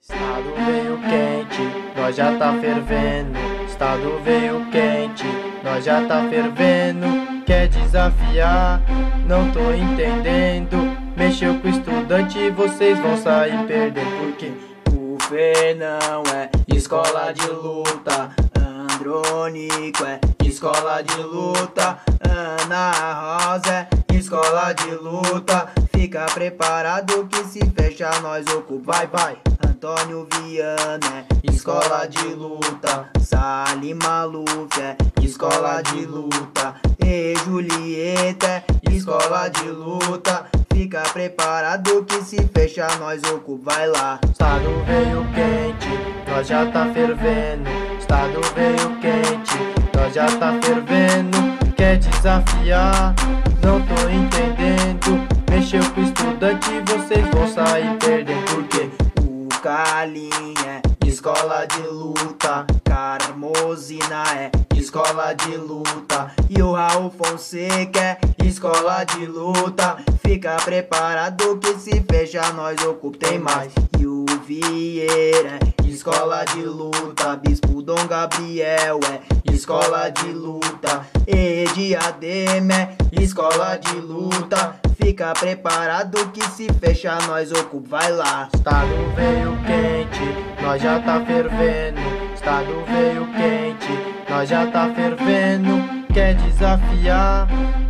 Estado 0.01 0.55
veio 0.65 1.01
quente, 1.01 1.97
nós 1.97 2.15
já 2.15 2.39
tá 2.39 2.61
fervendo. 2.61 3.39
Estado 3.67 4.21
veio 4.21 4.71
quente, 4.71 5.27
nós 5.65 5.85
já 5.85 6.07
tá 6.07 6.29
fervendo. 6.29 7.45
Quer 7.45 7.67
desafiar? 7.67 8.81
Não 9.27 9.51
tô 9.51 9.73
entendendo. 9.73 10.88
Mexeu 11.19 11.59
com 11.59 11.67
o 11.67 11.71
estudante, 11.73 12.49
vocês 12.51 12.97
vão 13.01 13.17
sair 13.17 13.67
perdendo. 13.67 14.09
Porque 14.21 14.53
O 14.97 15.19
Fernão 15.25 16.23
é 16.33 16.49
escola 16.73 17.33
de 17.33 17.45
luta, 17.51 18.31
Andrônico 18.57 20.05
é 20.05 20.21
escola 20.45 21.03
de 21.03 21.21
luta, 21.21 21.99
Ana 22.21 22.93
Rosa 22.93 23.89
é 24.09 24.15
escola 24.15 24.73
de 24.73 24.95
luta. 24.95 25.69
Fica 25.93 26.25
preparado 26.27 27.27
que 27.27 27.43
se 27.47 27.69
fecha 27.71 28.09
nós 28.21 28.47
ocupa. 28.47 28.93
Vai, 28.93 29.07
vai. 29.09 29.37
Antônio 29.67 30.29
Viana 30.33 31.27
é 31.45 31.51
escola 31.53 32.07
de 32.07 32.29
luta, 32.29 33.11
Salim 33.21 33.95
Maluf 33.95 34.81
é 34.81 34.97
escola 35.21 35.83
de 35.83 36.07
luta, 36.07 36.77
e 37.05 37.35
Julieta 37.45 38.63
é 38.89 38.93
escola 38.93 39.49
de 39.49 39.69
luta. 39.69 40.47
Fica 40.79 41.03
preparado 41.13 42.05
que 42.05 42.23
se 42.23 42.37
fecha 42.55 42.87
nós 43.01 43.21
ocupa. 43.25 43.73
Vai 43.73 43.89
lá. 43.89 44.21
Estado 44.31 44.69
veio 44.87 45.27
quente, 45.35 46.31
nós 46.31 46.47
já 46.47 46.71
tá 46.71 46.87
fervendo. 46.95 47.69
Estado 47.99 48.41
veio 48.55 49.01
quente, 49.01 49.59
nós 49.93 50.15
já 50.15 50.27
tá 50.39 50.57
fervendo. 50.63 51.37
Quer 51.77 51.99
desafiar? 51.99 53.13
Não 53.61 53.83
tô 53.83 54.09
entendendo. 54.09 55.27
Mexeu 55.51 55.83
com 55.91 56.01
o 56.01 56.05
estudante, 56.05 56.71
vocês 56.87 57.29
vão 57.33 57.49
sair 57.49 57.97
perdendo. 57.99 58.45
Porque 58.45 58.89
O 59.21 59.49
Calinha 59.61 60.81
é 60.85 60.88
escola 61.09 61.67
de 61.67 61.83
luta, 61.89 62.67
Carmosina 62.85 64.23
é 64.37 64.51
escola 64.77 65.33
de 65.33 65.57
luta, 65.57 66.33
e 66.51 66.63
o 66.63 66.73
Raul 66.73 67.11
Fonseca 67.11 67.99
é 68.01 68.45
escola 68.45 69.05
de 69.05 69.25
luta. 69.27 69.97
Fica 70.23 70.57
preparado 70.57 71.59
que 71.59 71.75
se 71.79 72.05
fecha 72.11 72.53
nós 72.53 72.77
ocupa 72.85 73.27
tem 73.27 73.39
mais. 73.39 73.73
E 73.99 74.07
o 74.07 74.27
Vieira 74.47 75.59
é 75.83 75.89
escola 75.89 76.45
de 76.45 76.63
luta, 76.63 77.37
Bispo 77.37 77.81
Dom 77.83 78.07
Gabriel 78.07 79.01
é 79.11 79.53
escola 79.53 80.11
de 80.11 80.31
luta, 80.31 81.07
e 81.27 81.65
Diadema 81.75 82.75
é 83.13 83.23
escola 83.23 83.77
de 83.77 83.97
luta. 83.97 84.88
Fica 85.01 85.33
preparado 85.33 86.33
que 86.33 86.45
se 86.51 86.67
fecha 86.73 87.17
nós 87.29 87.53
ocupa, 87.53 88.01
vai 88.01 88.11
lá. 88.11 88.49
Estado 88.53 88.89
veio 89.15 89.57
quente, 89.65 90.61
nós 90.61 90.83
já 90.83 90.99
tá 90.99 91.25
fervendo. 91.25 92.01
Estado 92.35 92.85
veio 92.89 93.25
quente, 93.29 94.29
nós 94.29 94.49
já 94.49 94.67
tá 94.67 94.93
fervendo. 94.93 96.05
Quer 96.13 96.35
desafiar? 96.35 97.47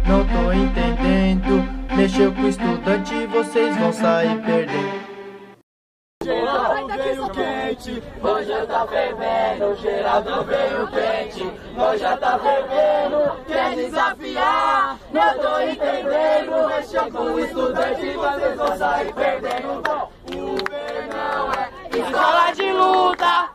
Não 0.07 0.23
tô 0.27 0.53
entendendo. 0.53 1.67
Mexeu 1.97 2.31
com 2.31 2.43
o 2.43 2.49
estudante, 2.49 3.27
vocês 3.27 3.75
vão 3.79 3.91
sair 3.91 4.39
perdendo. 4.43 5.08
Geral 6.69 6.87
veio 6.87 7.31
quente, 7.31 8.03
já 8.47 8.67
tá 8.67 8.87
fervendo. 8.87 9.77
Geraldo 9.77 10.45
veio 10.45 10.87
quente, 10.89 11.99
já 11.99 12.17
tá 12.19 12.39
fervendo. 12.39 13.45
Quer 13.47 13.75
desafiar? 13.75 14.99
Não 15.11 15.39
tô 15.39 15.61
entendendo. 15.61 16.69
Mexeu 16.69 17.11
com 17.11 17.23
o 17.23 17.41
estudante, 17.41 18.13
vocês 18.13 18.57
vão 18.57 18.77
sair 18.77 19.15
perdendo. 19.15 19.83
O 20.27 20.57
Fernão 20.69 21.53
é 21.55 21.99
escola 21.99 22.53
de 22.53 22.73
luta. 22.73 23.51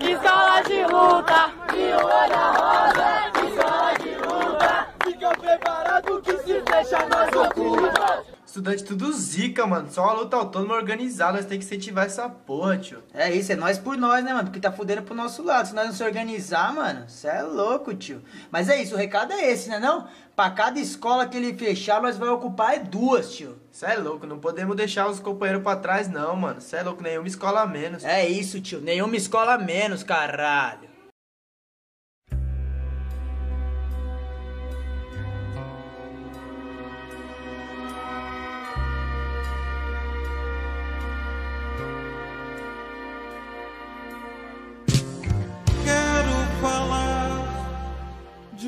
Escola 0.00 0.62
de 0.62 0.84
luta. 0.86 1.52
E 1.74 1.92
o 1.92 2.06
Ana 2.08 2.52
Rosa 2.52 3.24
escola 3.46 3.94
de 4.00 4.14
luta. 4.14 4.88
Fica 5.04 5.28
preparado 5.36 6.22
que 6.22 6.38
se 6.38 6.62
fecha 6.62 7.06
nós 7.08 7.28
ocupa. 7.36 8.33
Estudante 8.54 8.84
tudo 8.84 9.12
zica, 9.12 9.66
mano. 9.66 9.90
Só 9.90 10.04
uma 10.04 10.12
luta 10.12 10.36
autônoma 10.36 10.76
organizada. 10.76 11.32
Nós 11.32 11.44
tem 11.44 11.58
que 11.58 11.64
incentivar 11.64 12.06
essa 12.06 12.28
porra, 12.28 12.78
tio. 12.78 13.02
É 13.12 13.28
isso, 13.34 13.50
é 13.50 13.56
nós 13.56 13.80
por 13.80 13.96
nós, 13.96 14.24
né, 14.24 14.32
mano? 14.32 14.44
Porque 14.44 14.60
tá 14.60 14.70
fudendo 14.70 15.02
pro 15.02 15.12
nosso 15.12 15.42
lado. 15.42 15.66
Se 15.66 15.74
nós 15.74 15.86
não 15.86 15.92
se 15.92 16.04
organizar, 16.04 16.72
mano, 16.72 17.04
cê 17.08 17.26
é 17.26 17.42
louco, 17.42 17.92
tio. 17.92 18.22
Mas 18.52 18.68
é 18.68 18.80
isso, 18.80 18.94
o 18.94 18.96
recado 18.96 19.32
é 19.32 19.50
esse, 19.50 19.68
né 19.68 19.80
não? 19.80 20.06
Pra 20.36 20.50
cada 20.50 20.78
escola 20.78 21.26
que 21.26 21.36
ele 21.36 21.52
fechar, 21.54 22.00
nós 22.00 22.16
vai 22.16 22.28
ocupar 22.28 22.74
é 22.74 22.78
duas, 22.78 23.34
tio. 23.34 23.58
Cê 23.72 23.86
é 23.86 23.96
louco, 23.96 24.24
não 24.24 24.38
podemos 24.38 24.76
deixar 24.76 25.08
os 25.08 25.18
companheiros 25.18 25.64
pra 25.64 25.74
trás, 25.74 26.08
não, 26.08 26.36
mano. 26.36 26.60
Cê 26.60 26.76
é 26.76 26.82
louco, 26.84 27.02
nenhuma 27.02 27.26
escola 27.26 27.62
a 27.62 27.66
menos. 27.66 28.04
É 28.04 28.24
isso, 28.24 28.60
tio. 28.60 28.80
Nenhuma 28.80 29.16
escola 29.16 29.58
menos, 29.58 30.04
caralho. 30.04 30.93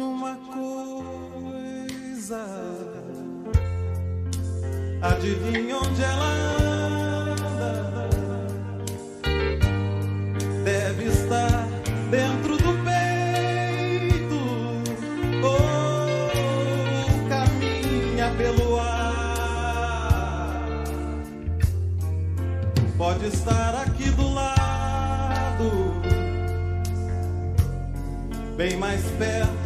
uma 0.06 0.36
coisa. 0.36 1.96
Adivinha 5.02 5.76
onde 5.76 6.02
ela 6.02 6.30
anda? 6.62 8.08
Deve 10.64 11.04
estar 11.04 11.68
dentro 12.10 12.56
do 12.56 12.72
peito 12.84 14.40
ou 15.44 17.28
caminha 17.28 18.30
pelo 18.36 18.80
ar. 18.80 20.64
Pode 22.96 23.26
estar 23.26 23.74
aqui 23.86 24.10
do 24.10 24.32
lado, 24.32 26.00
bem 28.56 28.76
mais 28.76 29.02
perto. 29.18 29.65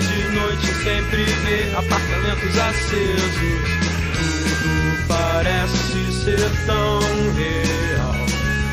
De 0.00 0.22
noite 0.34 0.66
sempre 0.82 1.24
vê 1.24 1.72
apartamentos 1.76 2.58
acesos. 2.58 3.68
Tudo 4.14 5.06
parece 5.08 6.12
ser 6.24 6.50
tão 6.66 7.00
real. 7.34 8.16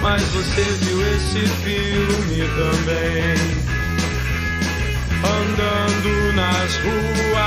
Mas 0.02 0.22
você 0.30 0.62
viu 0.62 1.02
esse 1.16 1.42
filme 1.64 2.48
também. 2.56 3.36
Andando 5.22 6.12
nas 6.34 6.76
ruas, 6.78 7.40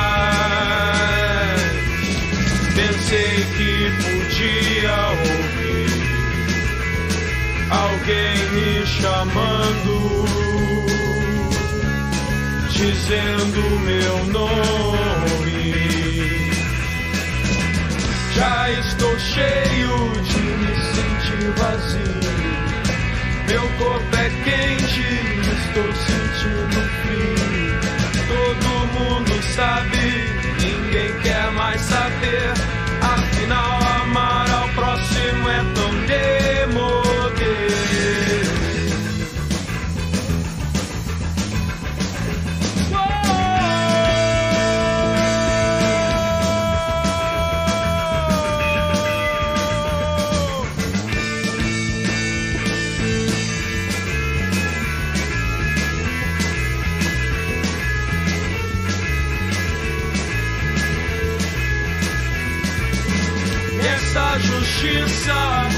pensei 2.74 3.34
que 3.56 3.72
podia 4.02 4.96
ouvir 5.08 5.62
alguém 7.72 8.36
me 8.52 8.86
chamando, 8.86 10.26
dizendo 12.82 13.60
meu 13.80 14.26
nome. 14.26 15.72
Já 18.34 18.70
estou 18.72 19.18
cheio 19.20 20.10
de 20.22 20.40
me 20.40 20.74
sentir 20.92 21.50
vazio. 21.58 22.22
Meu 23.46 23.62
corpo 23.78 24.16
é 24.16 24.30
quente, 24.44 25.06
estou 25.62 25.92
sentindo 26.06 26.80
frio. 27.02 27.78
Todo 28.28 28.66
mundo 28.98 29.42
sabe, 29.54 30.04
ninguém 30.60 31.12
quer 31.22 31.52
mais 31.52 31.80
saber. 31.82 32.52
Afinal, 33.00 33.78
amar 34.02 34.50
ao 34.50 34.68
próximo 34.70 35.48
é 35.48 35.64
tão 35.74 35.90
demodê. 36.06 37.11
bizarre. 65.22 65.71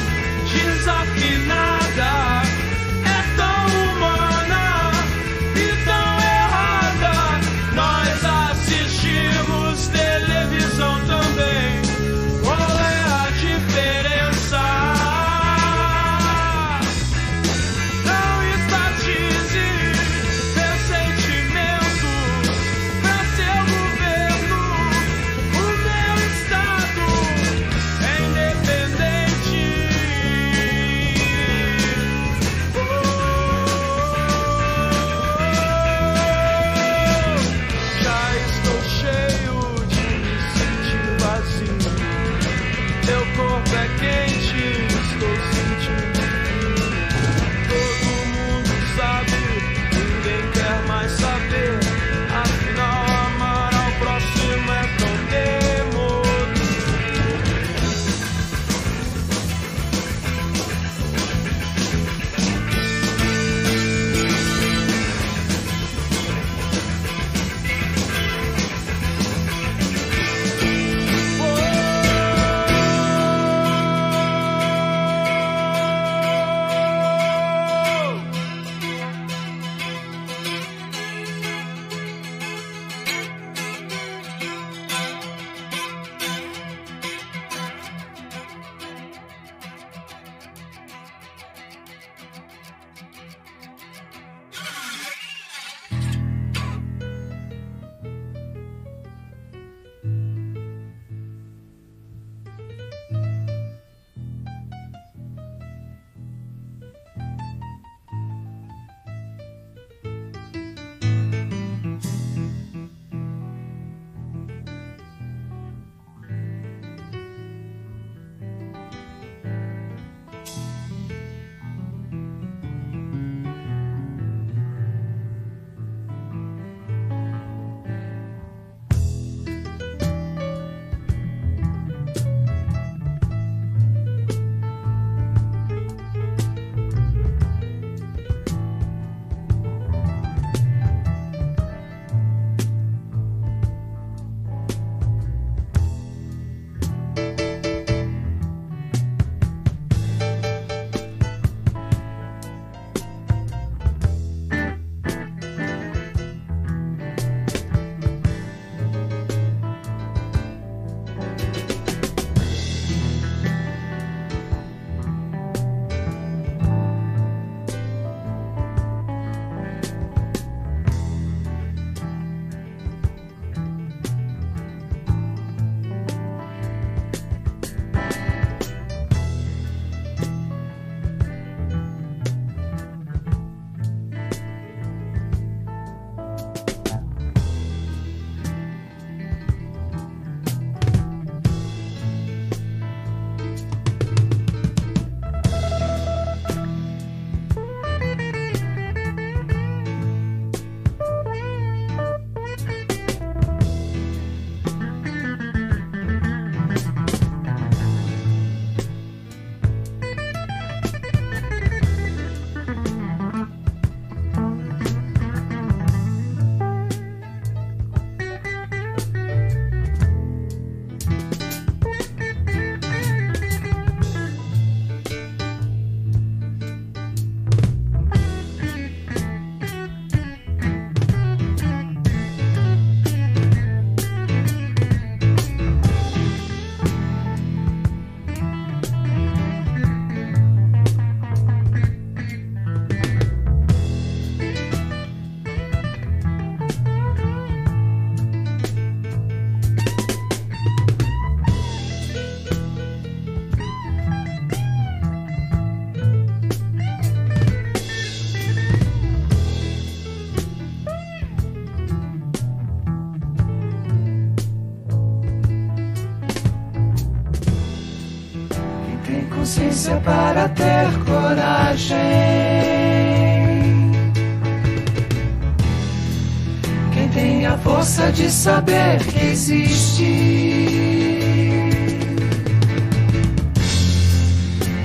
saber 278.44 278.98
que 279.06 279.26
existe. 279.28 280.04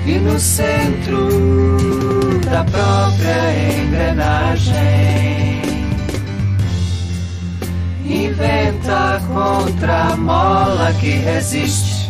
E 0.08 0.20
no 0.24 0.40
centro 0.40 1.28
da 2.50 2.64
própria 2.64 3.82
engrenagem, 3.82 4.76
inventa 8.06 9.22
contra 9.28 10.14
a 10.14 10.16
mola 10.16 10.94
que 10.94 11.10
resiste. 11.10 12.10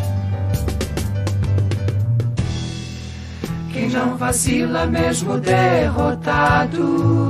Que 3.71 3.87
não 3.87 4.15
vacila 4.17 4.85
mesmo 4.85 5.39
derrotado. 5.39 7.28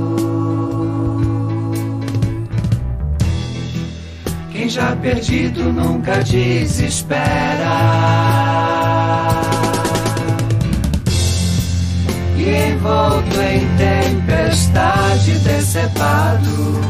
Já 4.70 4.94
perdido 4.94 5.72
nunca 5.72 6.22
desespera. 6.22 7.18
E 12.36 12.70
envolto 12.70 13.40
em 13.40 13.66
tempestade 13.76 15.32
decepado. 15.40 16.80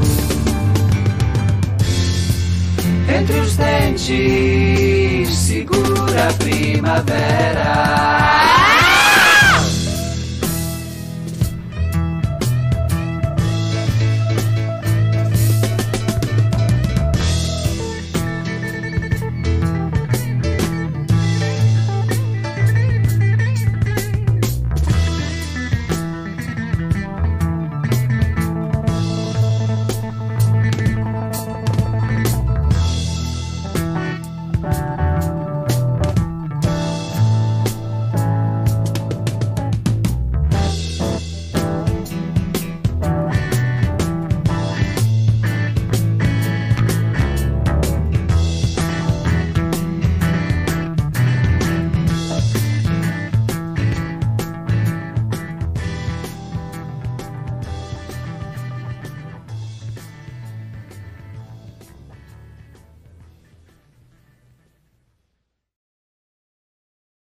Entre 3.19 3.41
os 3.41 3.57
dentes 3.57 5.35
segura 5.35 6.29
a 6.29 6.33
primavera. 6.35 8.20